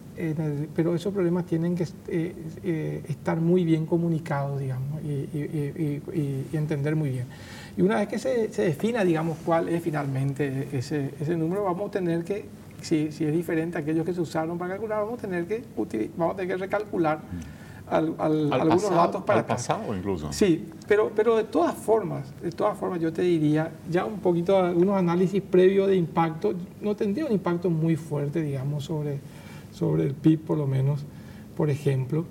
pero 0.77 0.95
esos 0.95 1.13
problemas 1.13 1.45
tienen 1.45 1.75
que 1.75 1.89
eh, 2.07 2.35
eh, 2.63 3.03
estar 3.09 3.41
muy 3.41 3.65
bien 3.65 3.85
comunicados, 3.85 4.61
digamos, 4.61 5.03
y 5.03 6.57
entender 6.57 6.95
muy 6.95 7.11
bien. 7.11 7.27
Y 7.77 7.83
una 7.83 7.97
vez 7.97 8.09
que 8.09 8.19
se, 8.19 8.53
se 8.53 8.63
defina, 8.63 9.05
digamos, 9.05 9.39
cuál 9.45 9.69
es 9.69 9.83
finalmente 9.83 10.69
ese, 10.73 11.11
ese, 11.21 11.37
número, 11.37 11.65
vamos 11.65 11.89
a 11.89 11.91
tener 11.93 12.25
que, 12.25 12.45
si, 12.81 13.11
si, 13.11 13.25
es 13.25 13.33
diferente 13.33 13.79
a 13.79 13.81
aquellos 13.81 14.05
que 14.05 14.15
se 14.15 14.21
usaron 14.21 14.59
para 14.59 14.73
calcular, 14.73 15.01
vamos 15.03 15.19
a 15.19 15.23
tener 15.23 15.47
que, 15.47 15.65
vamos 16.17 16.35
a 16.35 16.37
tener 16.37 16.57
que 16.57 16.63
recalcular 16.63 17.21
al, 17.89 18.15
algunos 18.19 18.91
datos 18.91 19.23
para 19.25 19.41
el 19.41 19.47
pasado 19.47 19.95
incluso. 19.95 20.33
Sí, 20.33 20.69
pero, 20.87 21.11
pero 21.15 21.37
de 21.37 21.45
todas 21.45 21.75
formas, 21.75 22.33
de 22.41 22.51
todas 22.51 22.79
formas 22.79 23.01
yo 23.01 23.13
te 23.13 23.23
diría, 23.23 23.73
ya 23.91 24.05
un 24.05 24.21
poquito 24.21 24.59
algunos 24.59 24.97
análisis 24.97 25.43
previos 25.43 25.89
de 25.89 25.97
impacto, 25.97 26.55
no 26.81 26.95
tendría 26.95 27.27
un 27.27 27.33
impacto 27.33 27.71
muy 27.71 27.97
fuerte, 27.97 28.41
digamos, 28.41 28.85
sobre, 28.85 29.19
sobre 29.73 30.05
el 30.05 30.15
PIB 30.15 30.41
por 30.41 30.59
lo 30.59 30.67
menos, 30.67 31.05
por 31.57 31.71
ejemplo. 31.71 32.25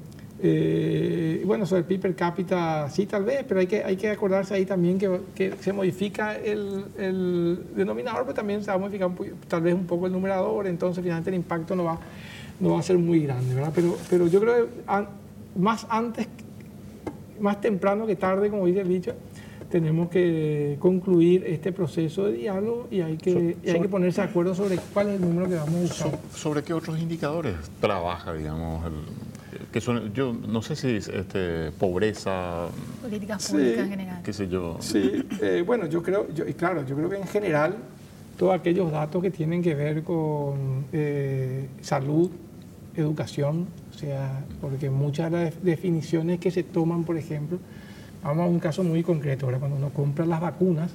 Eh, 0.46 1.42
bueno, 1.46 1.66
sobre 1.66 1.80
el 1.80 1.86
PIB 1.86 2.02
per 2.02 2.16
cápita 2.16 2.90
sí 2.90 3.06
tal 3.06 3.24
vez, 3.24 3.46
pero 3.48 3.62
hay 3.62 3.68
que, 3.68 3.82
hay 3.82 3.96
que 3.96 4.10
acordarse 4.10 4.54
ahí 4.54 4.66
también 4.66 5.00
que, 5.00 5.22
que 5.34 5.54
se 5.62 5.72
modifica 5.72 6.36
el, 6.36 6.84
el, 6.98 7.64
denominador, 7.74 8.24
pero 8.24 8.34
también 8.34 8.62
se 8.62 8.68
va 8.68 8.74
a 8.74 8.78
modificar 8.78 9.10
tal 9.48 9.62
vez 9.62 9.74
un 9.74 9.86
poco 9.86 10.06
el 10.08 10.12
numerador, 10.12 10.68
entonces 10.68 11.02
finalmente 11.02 11.30
el 11.30 11.38
impacto 11.38 11.78
no 11.78 11.86
va, 11.86 11.98
no 12.60 12.74
va 12.74 12.80
a 12.80 12.84
ser 12.84 12.98
muy 12.98 13.22
grande, 13.22 13.56
¿verdad? 13.56 13.72
Pero, 13.74 13.98
pero 14.10 14.28
yo 14.28 14.42
creo 14.42 14.66
que 14.66 14.72
más 15.56 15.88
antes, 15.90 16.28
más 17.40 17.62
temprano 17.62 18.06
que 18.06 18.18
tarde, 18.18 18.50
como 18.50 18.66
dice 18.66 18.82
el 18.82 18.90
dicho, 18.90 19.14
tenemos 19.70 20.10
que 20.10 20.76
concluir 20.80 21.46
este 21.48 21.72
proceso 21.72 22.26
de 22.26 22.34
diálogo 22.34 22.90
y 22.92 23.00
hay 23.00 23.16
que, 23.16 23.56
hay 23.66 23.80
que 23.80 23.88
ponerse 23.88 24.20
de 24.20 24.28
acuerdo 24.28 24.54
sobre 24.54 24.76
cuál 24.94 25.08
es 25.08 25.16
el 25.16 25.22
número 25.22 25.48
que 25.48 25.56
vamos 25.56 25.76
a 25.76 25.84
usar. 25.86 26.20
¿Sobre 26.36 26.64
qué 26.64 26.74
otros 26.74 27.00
indicadores 27.00 27.56
trabaja, 27.80 28.34
digamos, 28.34 28.84
que 29.74 29.82
son, 29.82 30.14
yo 30.14 30.34
no 30.34 30.62
sé 30.62 30.76
si 30.76 30.96
es 30.96 31.08
este, 31.08 31.72
pobreza... 31.72 32.68
Políticas 33.02 33.50
públicas 33.50 33.80
en 33.80 33.90
general. 33.90 34.22
Qué 34.24 34.32
sé 34.32 34.48
yo. 34.48 34.78
Sí, 34.80 35.26
eh, 35.42 35.64
bueno, 35.66 35.88
yo 35.88 36.04
creo, 36.04 36.32
yo, 36.32 36.48
y 36.48 36.54
claro, 36.54 36.86
yo 36.86 36.96
creo 36.96 37.10
que 37.10 37.18
en 37.18 37.28
general 37.28 37.76
todos 38.38 38.54
aquellos 38.54 38.92
datos 38.92 39.22
que 39.22 39.32
tienen 39.32 39.64
que 39.64 39.74
ver 39.74 40.04
con 40.04 40.86
eh, 40.94 41.68
salud, 41.82 42.30
educación, 42.96 43.68
o 43.94 43.98
sea, 43.98 44.46
porque 44.62 44.92
muchas 44.92 45.32
de 45.32 45.46
las 45.46 45.64
definiciones 45.64 46.40
que 46.40 46.52
se 46.52 46.62
toman, 46.62 47.04
por 47.04 47.18
ejemplo, 47.18 47.58
vamos 48.24 48.46
a 48.46 48.50
un 48.50 48.60
caso 48.60 48.84
muy 48.84 49.02
concreto, 49.02 49.48
ahora 49.48 49.58
cuando 49.58 49.78
uno 49.78 49.90
compra 49.90 50.28
las 50.28 50.40
vacunas, 50.40 50.92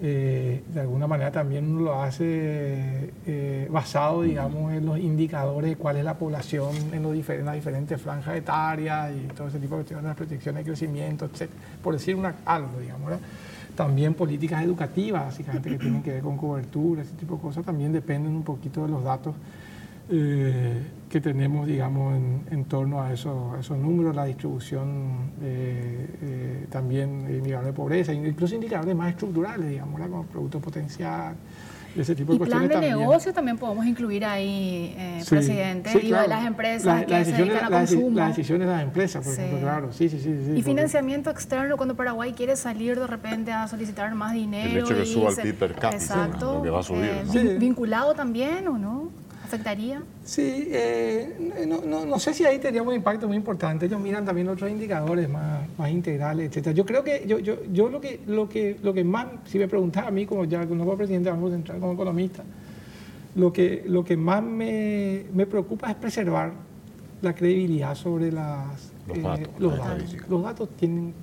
eh, 0.00 0.62
de 0.72 0.80
alguna 0.80 1.08
manera 1.08 1.32
también 1.32 1.68
uno 1.68 1.80
lo 1.80 2.00
hace 2.00 3.12
eh, 3.26 3.68
basado, 3.70 4.22
digamos, 4.22 4.72
en 4.72 4.86
los 4.86 4.98
indicadores 4.98 5.70
de 5.70 5.76
cuál 5.76 5.96
es 5.96 6.04
la 6.04 6.14
población 6.14 6.70
en, 6.92 7.02
los 7.02 7.16
las 7.16 7.54
diferentes 7.54 8.00
franjas 8.00 8.36
etarias 8.36 9.12
y 9.12 9.26
todo 9.34 9.48
ese 9.48 9.58
tipo 9.58 9.74
de 9.74 9.80
cuestiones, 9.80 10.04
las 10.04 10.16
protecciones 10.16 10.64
de 10.64 10.70
crecimiento, 10.70 11.24
etc. 11.24 11.50
Por 11.82 11.94
decir 11.94 12.14
una, 12.14 12.36
algo, 12.44 12.78
digamos. 12.80 13.12
También 13.74 14.14
políticas 14.14 14.62
educativas, 14.62 15.24
básicamente, 15.26 15.70
que 15.70 15.78
tienen 15.78 16.02
que 16.02 16.12
ver 16.12 16.22
con 16.22 16.36
cobertura, 16.36 17.02
ese 17.02 17.14
tipo 17.14 17.36
de 17.36 17.42
cosas, 17.42 17.64
también 17.64 17.92
dependen 17.92 18.34
un 18.34 18.42
poquito 18.42 18.82
de 18.82 18.88
los 18.88 19.02
datos 19.02 19.34
eh, 20.10 20.82
que 21.10 21.20
tenemos, 21.20 21.66
digamos, 21.66 22.14
en, 22.50 22.64
torno 22.64 23.02
a, 23.02 23.12
eso, 23.12 23.56
esos 23.58 23.78
números, 23.78 24.14
la 24.14 24.24
distribución 24.24 25.32
eh, 25.42 26.06
eh, 26.22 26.66
también 26.70 27.26
de 27.26 27.38
indicadores 27.38 27.66
de 27.66 27.72
pobreza, 27.72 28.12
incluso 28.12 28.54
indicadores 28.54 28.94
más 28.94 29.10
estructurales, 29.10 29.68
digamos, 29.68 30.00
como 30.00 30.24
producto 30.24 30.60
potencial, 30.60 31.34
ese 31.96 32.14
tipo 32.14 32.32
de 32.32 32.44
y 32.44 32.48
plan 32.48 32.68
de 32.68 32.78
negocio 32.78 33.32
también 33.32 33.56
podemos 33.56 33.86
incluir 33.86 34.24
ahí, 34.24 34.94
presidente, 35.28 35.90
y 36.00 36.10
de 36.10 36.28
las 36.28 36.46
empresas 36.46 37.04
que 37.06 37.24
se 37.24 37.32
dedican 37.32 37.64
a 37.64 37.78
consumo. 37.78 38.16
Las 38.18 38.28
decisiones 38.28 38.66
de 38.68 38.72
las 38.74 38.82
empresas, 38.82 39.24
por 39.24 39.34
ejemplo, 39.34 39.60
claro, 39.60 39.92
sí, 39.92 40.08
sí, 40.08 40.20
sí. 40.20 40.52
y 40.56 40.62
financiamiento 40.62 41.30
externo 41.30 41.76
cuando 41.76 41.96
Paraguay 41.96 42.32
quiere 42.34 42.56
salir 42.56 43.00
de 43.00 43.06
repente 43.06 43.50
a 43.52 43.66
solicitar 43.66 44.14
más 44.14 44.34
dinero. 44.34 44.70
El 44.70 44.78
hecho 44.78 44.94
que 44.94 45.06
suba 45.06 45.30
el 45.30 45.36
PIB 45.36 45.54
per 45.54 45.74
cápita, 45.74 45.96
exacto, 45.96 46.62
que 46.62 46.70
va 46.70 46.80
a 46.80 46.82
subir. 46.82 47.58
¿Vinculado 47.58 48.14
también 48.14 48.68
o 48.68 48.78
no? 48.78 49.07
¿Afectaría? 49.48 50.02
Sí, 50.24 50.68
eh, 50.70 51.66
no, 51.66 51.80
no, 51.80 52.04
no, 52.04 52.18
sé 52.18 52.34
si 52.34 52.44
ahí 52.44 52.58
tendría 52.58 52.82
un 52.82 52.92
impacto 52.92 53.26
muy 53.26 53.36
importante. 53.38 53.86
Ellos 53.86 53.98
miran 53.98 54.22
también 54.26 54.46
otros 54.46 54.70
indicadores 54.70 55.26
más, 55.26 55.66
más 55.78 55.90
integrales, 55.90 56.48
etcétera. 56.50 56.76
Yo 56.76 56.84
creo 56.84 57.02
que 57.02 57.24
yo, 57.26 57.38
yo, 57.38 57.56
yo 57.72 57.88
lo 57.88 57.98
que 57.98 58.20
lo 58.26 58.46
que 58.46 58.76
lo 58.82 58.92
que 58.92 59.04
más, 59.04 59.26
si 59.46 59.58
me 59.58 59.66
preguntara 59.66 60.08
a 60.08 60.10
mí 60.10 60.26
como 60.26 60.44
ya 60.44 60.66
como 60.66 60.94
presidente 60.98 61.30
del 61.30 61.38
Banco 61.38 61.50
Central, 61.50 61.80
como 61.80 61.94
economista, 61.94 62.44
lo 63.36 63.50
que 63.50 63.84
lo 63.86 64.04
que 64.04 64.18
más 64.18 64.42
me, 64.42 65.24
me 65.32 65.46
preocupa 65.46 65.90
es 65.90 65.96
preservar 65.96 66.52
la 67.22 67.34
credibilidad 67.34 67.94
sobre 67.94 68.30
las 68.30 68.92
los, 69.06 69.16
eh, 69.16 69.22
datos, 69.22 69.48
los, 69.58 69.78
datos. 69.78 70.16
los 70.28 70.42
datos 70.42 70.68
tienen 70.76 71.14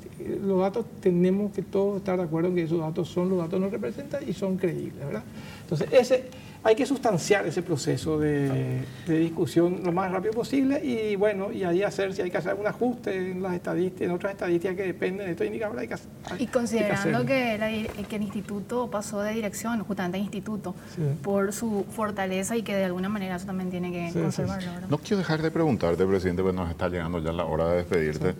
los 0.43 0.59
datos 0.59 0.85
tenemos 0.99 1.51
que 1.51 1.61
todos 1.61 1.97
estar 1.97 2.17
de 2.17 2.23
acuerdo 2.23 2.49
en 2.49 2.55
que 2.55 2.63
esos 2.63 2.79
datos 2.79 3.07
son 3.07 3.29
los 3.29 3.37
datos 3.37 3.59
nos 3.59 3.71
representan 3.71 4.27
y 4.27 4.33
son 4.33 4.57
creíbles, 4.57 5.05
¿verdad? 5.05 5.23
Entonces 5.61 5.87
ese 5.91 6.23
hay 6.65 6.75
que 6.75 6.85
sustanciar 6.87 7.45
ese 7.45 7.61
proceso 7.61 8.17
de, 8.17 8.83
discusión 9.07 9.81
lo 9.83 9.91
más 9.91 10.11
rápido 10.11 10.33
posible 10.33 10.83
y 10.83 11.15
bueno, 11.15 11.51
y 11.51 11.63
ahí 11.63 11.83
hacer, 11.83 12.11
si 12.15 12.23
hay 12.23 12.31
que 12.31 12.37
hacer 12.37 12.51
algún 12.51 12.65
ajuste 12.65 13.31
en 13.31 13.43
las 13.43 13.53
estadísticas, 13.53 14.01
en 14.01 14.11
otras 14.11 14.31
estadísticas 14.31 14.75
que 14.75 14.83
dependen 14.83 15.27
de 15.27 15.31
estos 15.33 15.45
indicadores, 15.45 15.81
hay 15.83 15.87
que 15.87 15.93
hacer. 15.93 16.09
Y 16.39 16.47
considerando 16.47 17.23
que, 17.23 17.85
que, 18.09 18.15
el 18.15 18.21
instituto 18.23 18.89
pasó 18.89 19.21
de 19.21 19.33
dirección, 19.33 19.83
justamente 19.83 20.17
el 20.17 20.23
instituto, 20.23 20.73
por 21.21 21.53
su 21.53 21.85
fortaleza 21.91 22.57
y 22.57 22.63
que 22.63 22.75
de 22.75 22.85
alguna 22.85 23.09
manera 23.09 23.35
eso 23.35 23.45
también 23.45 23.69
tiene 23.69 23.91
que 23.91 24.19
conservarlo. 24.19 24.71
no 24.89 24.97
quiero 24.97 25.17
dejar 25.17 25.43
de 25.43 25.51
preguntarte, 25.51 26.03
presidente, 26.03 26.41
pues 26.41 26.55
nos 26.55 26.71
está 26.71 26.89
llegando 26.89 27.19
ya 27.19 27.31
la 27.31 27.45
hora 27.45 27.69
de 27.69 27.75
despedirte. 27.77 28.33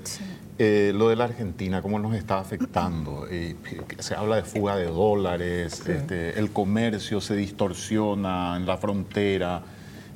Eh, 0.58 0.94
lo 0.96 1.10
de 1.10 1.18
la 1.18 1.26
Argentina, 1.26 1.82
¿cómo 1.82 2.00
nos 2.00 2.16
está 2.16 2.40
afectando? 2.40 3.28
Eh, 3.36 3.56
se 4.00 4.16
habla 4.16 4.38
de 4.38 4.44
fuga 4.44 4.78
de 4.78 4.86
dólares, 4.86 5.84
este, 5.88 6.40
el 6.40 6.52
comercio 6.52 7.20
se 7.20 7.36
distorsiona 7.36 8.56
en 8.56 8.66
la 8.66 8.78
frontera, 8.78 9.64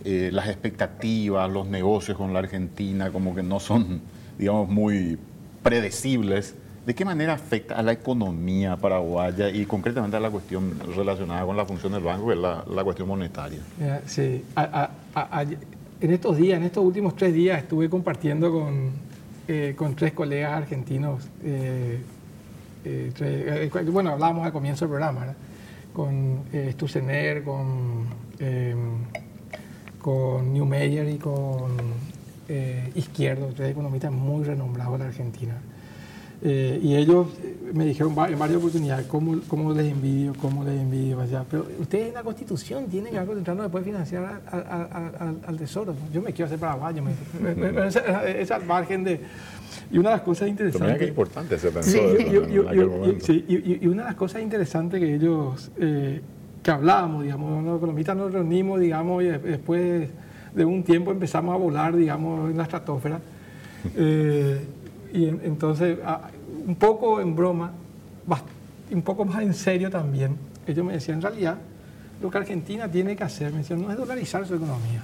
eh, 0.06 0.30
las 0.32 0.48
expectativas, 0.48 1.50
los 1.52 1.68
negocios 1.68 2.18
con 2.18 2.32
la 2.32 2.40
Argentina 2.40 3.12
como 3.12 3.36
que 3.36 3.44
no 3.44 3.60
son, 3.60 4.02
digamos, 4.38 4.70
muy 4.70 5.18
predecibles. 5.64 6.56
¿De 6.86 6.96
qué 6.96 7.04
manera 7.04 7.34
afecta 7.34 7.76
a 7.76 7.84
la 7.84 7.92
economía 7.92 8.78
paraguaya 8.78 9.50
y 9.50 9.66
concretamente 9.66 10.16
a 10.16 10.20
la 10.20 10.30
cuestión 10.30 10.80
relacionada 10.96 11.46
con 11.46 11.58
la 11.58 11.66
función 11.66 11.92
del 11.92 12.04
banco, 12.04 12.28
que 12.28 12.34
es 12.34 12.40
la, 12.40 12.84
cuestión 12.84 13.08
monetaria? 13.08 13.60
Sí, 14.06 14.44
en 16.02 16.12
estos 16.12 16.38
días, 16.38 16.58
en 16.58 16.64
estos 16.64 16.86
últimos 16.86 17.16
tres 17.16 17.34
días 17.34 17.60
estuve 17.60 17.90
compartiendo 17.90 18.52
con 18.52 19.09
eh, 19.52 19.74
con 19.76 19.96
tres 19.96 20.14
colegas 20.14 20.54
argentinos. 20.54 21.28
Eh, 21.44 22.00
eh, 22.86 23.72
bueno, 23.92 24.12
hablábamos 24.12 24.46
al 24.46 24.52
comienzo 24.52 24.86
del 24.86 24.90
programa, 24.92 25.34
con 25.92 26.44
Sturzener, 26.74 27.44
con, 27.44 28.06
con 30.00 30.54
Newmeyer 30.54 31.10
y 31.10 31.18
con 31.18 31.78
Izquierdo, 32.94 33.48
tres 33.56 33.72
economistas 33.72 34.12
muy 34.12 34.44
renombrados 34.44 34.94
en 34.94 35.00
la 35.00 35.08
Argentina. 35.08 35.56
Eh, 36.42 36.80
y 36.82 36.96
ellos 36.96 37.28
me 37.74 37.86
dijeron 37.86 38.12
en 38.12 38.40
varias 38.40 38.58
oportunidades 38.58 39.06
cómo, 39.08 39.42
cómo 39.48 39.74
les 39.74 39.92
envidio, 39.92 40.34
cómo 40.42 40.64
les 40.64 40.80
envidio 40.80 41.20
allá. 41.20 41.44
Pero 41.50 41.68
ustedes 41.80 42.08
en 42.08 42.14
la 42.14 42.24
Constitución 42.24 42.86
tienen 42.88 43.14
que 43.14 43.20
Central 43.20 43.58
después 43.58 43.84
financiar 43.84 44.42
al, 44.48 45.58
Tesoro. 45.58 45.96
Yo 46.14 46.22
me 46.22 46.32
quiero 46.32 46.46
hacer 46.46 46.60
paraguayo. 46.60 47.04
es, 48.26 48.52
al 48.52 48.66
margen 48.66 49.04
de... 49.04 49.20
Y 49.92 49.98
una 49.98 50.10
de 50.10 50.16
las 50.16 50.24
cosas 50.24 50.48
interesantes... 50.48 50.98
Que 50.98 51.08
importante 51.08 51.56
ese 51.56 51.84
sí, 51.84 52.00
y, 53.48 53.88
una 53.88 54.04
de 54.04 54.10
las 54.10 54.16
cosas 54.16 54.42
interesantes 54.42 55.00
que 55.00 55.16
ellos... 55.16 55.72
Eh, 55.80 56.22
que 56.64 56.72
hablábamos, 56.72 57.24
digamos, 57.24 57.64
los 57.64 57.78
economistas 57.78 58.18
nos 58.18 58.34
reunimos, 58.34 58.82
digamos, 58.82 59.24
y 59.24 59.28
después 59.28 60.10
de 60.54 60.66
un 60.66 60.84
tiempo 60.84 61.12
empezamos 61.12 61.56
a 61.56 61.58
volar, 61.58 61.96
digamos, 61.96 62.52
en 62.52 62.58
la 62.58 62.64
estratosfera. 62.64 63.22
Eh, 63.96 64.62
y 65.14 65.26
entonces, 65.28 66.00
ah, 66.06 66.30
un 66.68 66.76
poco 66.76 67.20
en 67.22 67.36
broma, 67.36 67.72
un 68.92 69.02
poco 69.02 69.26
más 69.26 69.42
en 69.42 69.54
serio 69.54 69.90
también, 69.90 70.36
ellos 70.68 70.86
me 70.86 70.94
decían, 70.94 71.18
en 71.18 71.22
realidad, 71.22 71.58
lo 72.22 72.30
que 72.30 72.38
Argentina 72.38 72.90
tiene 72.90 73.16
que 73.16 73.24
hacer, 73.24 73.52
me 73.52 73.60
decían, 73.60 73.82
no 73.82 73.92
es 73.92 73.98
dolarizar 73.98 74.46
su 74.46 74.56
economía, 74.56 75.04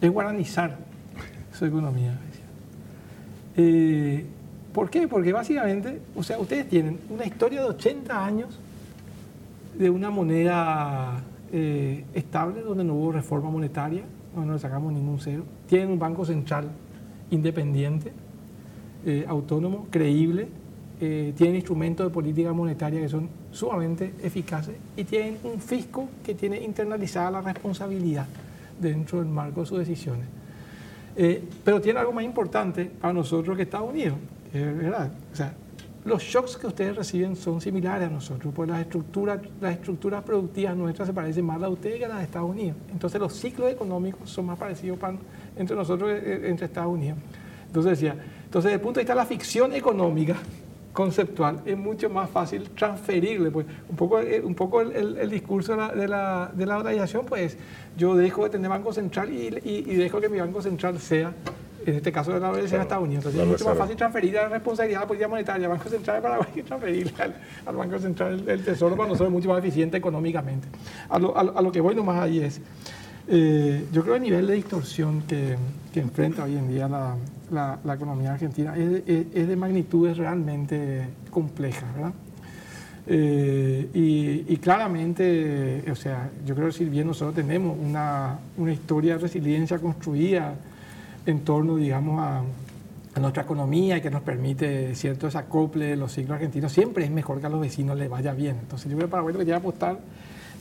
es 0.00 0.10
guaranizar 0.10 0.76
su 1.52 1.64
economía. 1.64 2.18
Eh, 3.56 4.26
¿Por 4.72 4.90
qué? 4.90 5.06
Porque 5.06 5.32
básicamente, 5.32 6.00
o 6.16 6.22
sea, 6.22 6.38
ustedes 6.38 6.68
tienen 6.68 6.98
una 7.08 7.24
historia 7.24 7.60
de 7.60 7.66
80 7.68 8.24
años 8.24 8.58
de 9.78 9.88
una 9.88 10.10
moneda 10.10 11.22
eh, 11.52 12.04
estable 12.12 12.62
donde 12.62 12.82
no 12.82 12.94
hubo 12.94 13.12
reforma 13.12 13.50
monetaria, 13.50 14.02
donde 14.34 14.48
no 14.48 14.54
le 14.54 14.58
sacamos 14.58 14.92
ningún 14.92 15.20
cero. 15.20 15.44
Tienen 15.68 15.90
un 15.90 15.98
banco 15.98 16.24
central 16.24 16.68
independiente, 17.30 18.12
eh, 19.06 19.24
autónomo, 19.28 19.86
creíble, 19.90 20.48
eh, 21.00 21.32
tienen 21.36 21.56
instrumentos 21.56 22.06
de 22.06 22.12
política 22.12 22.52
monetaria 22.52 23.00
que 23.00 23.08
son 23.08 23.28
sumamente 23.50 24.14
eficaces 24.22 24.76
y 24.96 25.04
tienen 25.04 25.38
un 25.44 25.60
fisco 25.60 26.08
que 26.24 26.34
tiene 26.34 26.62
internalizada 26.62 27.30
la 27.30 27.40
responsabilidad 27.40 28.26
dentro 28.80 29.18
del 29.18 29.28
marco 29.28 29.60
de 29.60 29.66
sus 29.66 29.78
decisiones. 29.78 30.26
Eh, 31.16 31.42
pero 31.64 31.80
tiene 31.80 32.00
algo 32.00 32.12
más 32.12 32.24
importante 32.24 32.86
para 32.86 33.12
nosotros 33.12 33.56
que 33.56 33.62
Estados 33.64 33.90
Unidos, 33.90 34.16
¿verdad? 34.52 35.10
O 35.32 35.36
sea, 35.36 35.54
los 36.04 36.22
shocks 36.22 36.58
que 36.58 36.66
ustedes 36.66 36.94
reciben 36.94 37.34
son 37.34 37.62
similares 37.62 38.08
a 38.08 38.10
nosotros, 38.10 38.52
porque 38.54 38.72
las 38.72 38.82
estructuras, 38.82 39.40
las 39.58 39.72
estructuras 39.72 40.22
productivas 40.22 40.76
nuestras 40.76 41.08
se 41.08 41.14
parecen 41.14 41.46
más 41.46 41.62
a 41.62 41.68
ustedes 41.70 41.98
que 41.98 42.04
a 42.04 42.08
las 42.08 42.18
de 42.18 42.24
Estados 42.24 42.50
Unidos. 42.50 42.76
Entonces 42.92 43.18
los 43.18 43.32
ciclos 43.32 43.72
económicos 43.72 44.28
son 44.28 44.46
más 44.46 44.58
parecidos 44.58 44.98
entre 45.56 45.74
nosotros 45.74 46.10
y 46.10 46.28
eh, 46.28 46.50
entre 46.50 46.66
Estados 46.66 46.92
Unidos. 46.92 47.16
Entonces 47.68 47.98
decía, 47.98 48.16
entonces 48.54 48.70
desde 48.70 48.76
el 48.76 48.82
punto 48.82 49.00
de 49.00 49.02
vista 49.02 49.14
de 49.14 49.18
la 49.18 49.26
ficción 49.26 49.72
económica, 49.72 50.36
conceptual 50.92 51.60
es 51.66 51.76
mucho 51.76 52.08
más 52.08 52.30
fácil 52.30 52.70
transferirle. 52.70 53.50
Pues, 53.50 53.66
un 53.88 53.96
poco, 53.96 54.20
eh, 54.20 54.40
un 54.44 54.54
poco 54.54 54.80
el, 54.80 55.28
discurso 55.28 55.72
de 55.72 56.06
la, 56.06 56.52
de, 56.54 56.64
la, 56.64 56.76
organización, 56.78 57.26
pues 57.26 57.58
yo 57.96 58.14
dejo 58.14 58.44
de 58.44 58.50
tener 58.50 58.70
Banco 58.70 58.92
Central 58.92 59.28
y, 59.32 59.48
y, 59.64 59.96
dejo 59.96 60.20
que 60.20 60.28
mi 60.28 60.38
Banco 60.38 60.62
Central 60.62 61.00
sea, 61.00 61.32
en 61.84 61.96
este 61.96 62.12
caso 62.12 62.32
de 62.32 62.38
la 62.38 62.50
organización 62.50 62.78
de 62.78 62.82
Estados 62.84 63.04
Unidos. 63.04 63.24
Entonces 63.24 63.42
es 63.42 63.48
mucho 63.48 63.64
más 63.64 63.76
fácil 63.76 63.96
transferir 63.96 64.34
la 64.34 64.48
responsabilidad 64.48 65.00
de 65.00 65.04
la 65.04 65.08
política 65.08 65.28
monetaria 65.28 65.66
al 65.66 65.72
Banco 65.72 65.88
Central 65.88 66.16
de 66.18 66.22
Paraguay 66.22 66.48
que 66.54 66.62
transferirle 66.62 67.12
al, 67.66 67.76
Banco 67.76 67.98
Central 67.98 68.44
del 68.44 68.64
Tesoro 68.64 68.94
para 68.94 69.08
nosotros 69.08 69.30
es 69.30 69.32
mucho 69.32 69.48
más 69.48 69.58
eficiente 69.58 69.96
económicamente. 69.96 70.68
A 71.08 71.18
lo, 71.18 71.36
a, 71.36 71.60
lo 71.60 71.72
que 71.72 71.80
voy 71.80 71.96
nomás 71.96 72.22
ahí 72.22 72.38
es, 72.38 72.60
eh, 73.26 73.86
yo 73.92 74.02
creo 74.02 74.14
que 74.14 74.18
el 74.18 74.22
nivel 74.22 74.46
de 74.46 74.54
distorsión 74.54 75.22
que, 75.22 75.56
que 75.92 76.00
enfrenta 76.00 76.44
hoy 76.44 76.56
en 76.56 76.68
día 76.68 76.88
la, 76.88 77.16
la, 77.50 77.94
economía 77.94 78.32
argentina 78.32 78.74
es, 78.76 79.48
de 79.48 79.56
magnitudes 79.56 80.16
realmente 80.16 81.06
complejas, 81.30 81.94
¿verdad? 81.94 82.12
Eh, 83.06 84.44
y, 84.48 84.56
claramente, 84.58 85.84
o 85.90 85.94
sea, 85.94 86.30
yo 86.46 86.54
creo 86.54 86.68
que 86.68 86.72
si 86.72 86.84
bien 86.86 87.06
nosotros 87.06 87.34
tenemos 87.34 87.76
una, 87.78 88.38
una 88.56 88.72
historia 88.72 89.14
de 89.14 89.20
resiliencia 89.20 89.78
construida 89.78 90.54
en 91.26 91.40
torno, 91.40 91.76
digamos, 91.76 92.20
a, 92.20 92.42
nuestra 93.20 93.44
economía 93.44 93.98
y 93.98 94.00
que 94.00 94.10
nos 94.10 94.22
permite 94.22 94.92
cierto 94.96 95.26
desacople 95.26 95.86
de 95.86 95.96
los 95.96 96.12
ciclos 96.12 96.34
argentinos, 96.34 96.72
siempre 96.72 97.04
es 97.04 97.12
mejor 97.12 97.40
que 97.40 97.46
a 97.46 97.48
los 97.48 97.60
vecinos 97.60 97.96
les 97.96 98.10
vaya 98.10 98.34
bien. 98.34 98.56
Entonces 98.60 98.90
yo 98.90 98.96
creo 98.96 99.06
que 99.06 99.12
Paraguay 99.12 99.32
lo 99.34 99.38
que 99.38 99.46
que 99.46 99.54
apostar, 99.54 100.00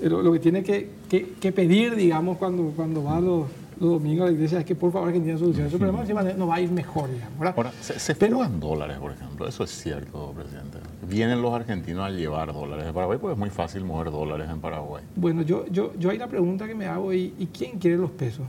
eh, 0.02 0.10
lo, 0.10 0.32
que 0.32 0.40
tiene 0.40 0.64
que, 0.64 0.90
que, 1.10 1.52
pedir, 1.52 1.96
digamos, 1.96 2.38
cuando, 2.38 2.72
cuando 2.76 3.04
va 3.04 3.18
a 3.18 3.22
los 3.22 3.48
los 3.80 3.92
domingos 3.92 4.24
a 4.24 4.26
la 4.28 4.34
iglesia 4.34 4.60
es 4.60 4.66
que 4.66 4.76
por 4.76 4.92
favor 4.92 5.10
Argentina 5.10 5.38
solucione 5.38 5.68
ese 5.68 5.78
problema, 5.78 6.04
no 6.38 6.48
va 6.48 6.56
a 6.56 6.62
ir 6.62 6.72
mejor, 6.72 7.12
digamos. 7.12 7.58
Ahora, 7.58 7.72
se, 7.82 8.00
se 8.00 8.14
dólares, 8.14 8.98
por 8.98 9.12
ejemplo, 9.12 9.48
eso 9.48 9.64
es 9.64 9.72
cierto, 9.72 10.34
presidente. 10.36 10.80
Vienen 11.08 11.42
los 11.42 11.54
argentinos 11.54 12.06
a 12.06 12.10
llevar 12.10 12.54
dólares 12.54 12.86
de 12.86 12.94
Paraguay, 12.94 13.18
porque 13.20 13.34
es 13.34 13.40
muy 13.40 13.50
fácil 13.50 13.84
mover 13.84 14.12
dólares 14.12 14.50
en 14.50 14.60
Paraguay. 14.60 15.04
Bueno, 15.16 15.42
yo, 15.42 15.66
yo, 15.68 15.94
yo 15.98 16.10
hay 16.10 16.18
la 16.18 16.28
pregunta 16.28 16.68
que 16.68 16.76
me 16.76 16.86
hago, 16.86 17.14
¿y, 17.14 17.34
¿y 17.38 17.48
quién 17.48 17.78
quiere 17.80 17.98
los 17.98 18.12
pesos? 18.12 18.46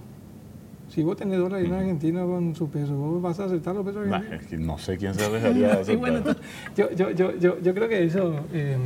Si 0.89 1.03
vos 1.03 1.17
tenés 1.17 1.39
dólares 1.39 1.67
en 1.67 1.75
Argentina 1.75 2.23
con 2.25 2.55
su 2.55 2.69
peso, 2.69 2.95
¿vos 2.95 3.21
vas 3.21 3.41
a 3.41 3.47
aceptar 3.47 3.75
los 3.75 3.85
pesos 3.85 4.07
argentinos? 4.07 4.47
que 4.47 4.57
no 4.59 4.79
sé 4.79 4.97
quién 4.97 5.15
se 5.15 5.29
dejaría 5.29 5.69
de 5.69 5.73
aceptar. 5.81 5.97
bueno, 5.97 6.37
yo, 6.77 6.91
yo, 6.93 7.11
yo, 7.11 7.61
yo, 7.61 7.75
creo 7.75 7.89
que 7.89 8.05
eso... 8.05 8.41
Eh, 8.53 8.77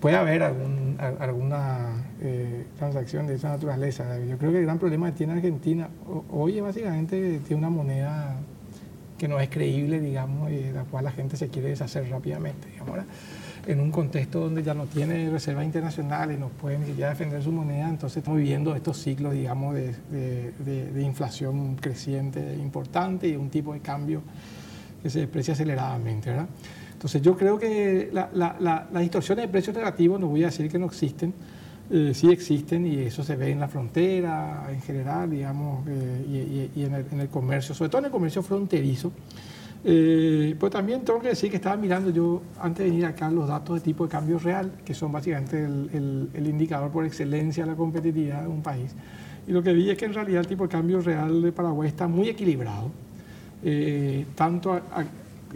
puede 0.00 0.16
haber 0.16 0.42
algún, 0.42 0.85
alguna 0.98 2.04
eh, 2.20 2.66
transacción 2.78 3.26
de 3.26 3.34
esa 3.34 3.48
naturaleza. 3.48 4.18
Yo 4.20 4.38
creo 4.38 4.52
que 4.52 4.58
el 4.58 4.64
gran 4.64 4.78
problema 4.78 5.10
que 5.10 5.16
tiene 5.16 5.34
Argentina 5.34 5.88
hoy 6.30 6.58
es 6.58 6.62
básicamente 6.62 7.40
tiene 7.40 7.58
una 7.58 7.70
moneda 7.70 8.36
que 9.18 9.28
no 9.28 9.40
es 9.40 9.48
creíble, 9.48 10.00
digamos, 10.00 10.50
y 10.50 10.56
de 10.56 10.72
la 10.72 10.84
cual 10.84 11.04
la 11.04 11.12
gente 11.12 11.36
se 11.36 11.48
quiere 11.48 11.70
deshacer 11.70 12.08
rápidamente. 12.10 12.68
Digamos, 12.68 12.98
en 13.66 13.80
un 13.80 13.90
contexto 13.90 14.40
donde 14.40 14.62
ya 14.62 14.74
no 14.74 14.86
tiene 14.86 15.28
reservas 15.30 15.64
internacionales, 15.64 16.38
no 16.38 16.48
puede 16.48 16.78
ni 16.78 16.86
siquiera 16.86 17.10
defender 17.10 17.42
su 17.42 17.50
moneda, 17.50 17.88
entonces 17.88 18.18
estamos 18.18 18.38
viviendo 18.38 18.76
estos 18.76 18.98
ciclos, 18.98 19.32
digamos, 19.32 19.74
de, 19.74 19.94
de, 20.10 20.92
de 20.92 21.02
inflación 21.02 21.76
creciente 21.76 22.54
importante 22.56 23.26
y 23.26 23.36
un 23.36 23.50
tipo 23.50 23.72
de 23.72 23.80
cambio 23.80 24.22
que 25.02 25.10
se 25.10 25.20
desprecia 25.20 25.54
aceleradamente, 25.54 26.30
¿verdad? 26.30 26.46
Entonces 26.96 27.20
yo 27.20 27.36
creo 27.36 27.58
que 27.58 28.10
las 28.10 29.00
distorsiones 29.02 29.44
de 29.44 29.48
precios 29.48 29.76
negativos, 29.76 30.18
no 30.18 30.28
voy 30.28 30.44
a 30.44 30.46
decir 30.46 30.70
que 30.70 30.78
no 30.78 30.86
existen, 30.86 31.34
eh, 31.90 32.12
sí 32.14 32.30
existen 32.32 32.86
y 32.86 33.00
eso 33.00 33.22
se 33.22 33.36
ve 33.36 33.50
en 33.50 33.60
la 33.60 33.68
frontera 33.68 34.66
en 34.72 34.80
general, 34.80 35.30
digamos, 35.30 35.86
eh, 35.86 36.70
y, 36.74 36.82
en, 36.84 37.20
el, 37.20 37.28
comercio, 37.28 37.74
sobre 37.74 37.90
todo 37.90 37.98
en 37.98 38.06
el 38.06 38.10
comercio 38.10 38.42
fronterizo. 38.42 39.12
Eh, 39.84 40.56
pues 40.58 40.72
también 40.72 41.04
tengo 41.04 41.20
que 41.20 41.28
decir 41.28 41.50
que 41.50 41.56
estaba 41.56 41.76
mirando 41.76 42.08
yo 42.08 42.40
antes 42.60 42.86
de 42.86 42.90
venir 42.90 43.04
acá 43.04 43.30
los 43.30 43.46
datos 43.46 43.76
de 43.76 43.82
tipo 43.82 44.04
de 44.04 44.10
cambio 44.10 44.38
real, 44.38 44.72
que 44.82 44.94
son 44.94 45.12
básicamente 45.12 45.62
el, 45.62 46.46
indicador 46.46 46.90
por 46.90 47.04
excelencia 47.04 47.64
de 47.64 47.72
la 47.72 47.76
competitividad 47.76 48.40
de 48.40 48.48
un 48.48 48.62
país. 48.62 48.94
Y 49.46 49.52
lo 49.52 49.62
que 49.62 49.74
vi 49.74 49.90
es 49.90 49.98
que 49.98 50.06
en 50.06 50.14
realidad 50.14 50.40
el 50.40 50.46
tipo 50.46 50.62
de 50.62 50.70
cambio 50.70 51.02
real 51.02 51.42
de 51.42 51.52
Paraguay 51.52 51.88
está 51.88 52.08
muy 52.08 52.30
equilibrado, 52.30 52.90
tanto 54.34 54.72
a, 54.72 55.04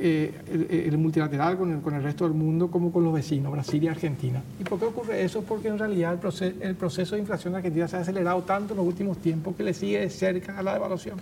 eh, 0.00 0.86
el, 0.86 0.98
multilateral 0.98 1.56
con 1.56 1.72
el, 1.72 1.80
con 1.80 1.94
el, 1.94 2.02
resto 2.02 2.24
del 2.24 2.34
mundo 2.34 2.70
como 2.70 2.92
con 2.92 3.04
los 3.04 3.12
vecinos, 3.12 3.52
Brasil 3.52 3.82
y 3.84 3.88
Argentina. 3.88 4.42
¿Y 4.58 4.64
por 4.64 4.78
qué 4.78 4.86
ocurre 4.86 5.22
eso? 5.22 5.42
Porque 5.42 5.68
en 5.68 5.78
realidad 5.78 6.12
el, 6.12 6.18
proceso, 6.18 6.56
el 6.60 6.74
proceso 6.74 7.14
de 7.14 7.20
inflación 7.20 7.54
argentina 7.54 7.86
se 7.88 7.96
ha 7.96 8.00
acelerado 8.00 8.42
tanto 8.42 8.72
en 8.72 8.78
los 8.78 8.86
últimos 8.86 9.18
tiempos 9.18 9.54
que 9.56 9.62
le 9.62 9.74
sigue 9.74 10.00
de 10.00 10.10
cerca 10.10 10.58
a 10.58 10.62
la 10.62 10.74
devaluación. 10.74 11.18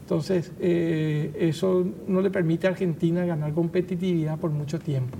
Entonces, 0.00 0.52
eh, 0.58 1.36
eso 1.38 1.86
no 2.06 2.22
le 2.22 2.30
permite 2.30 2.66
a 2.66 2.70
Argentina 2.70 3.26
ganar 3.26 3.52
competitividad 3.52 4.38
por 4.38 4.50
mucho 4.50 4.78
tiempo. 4.78 5.18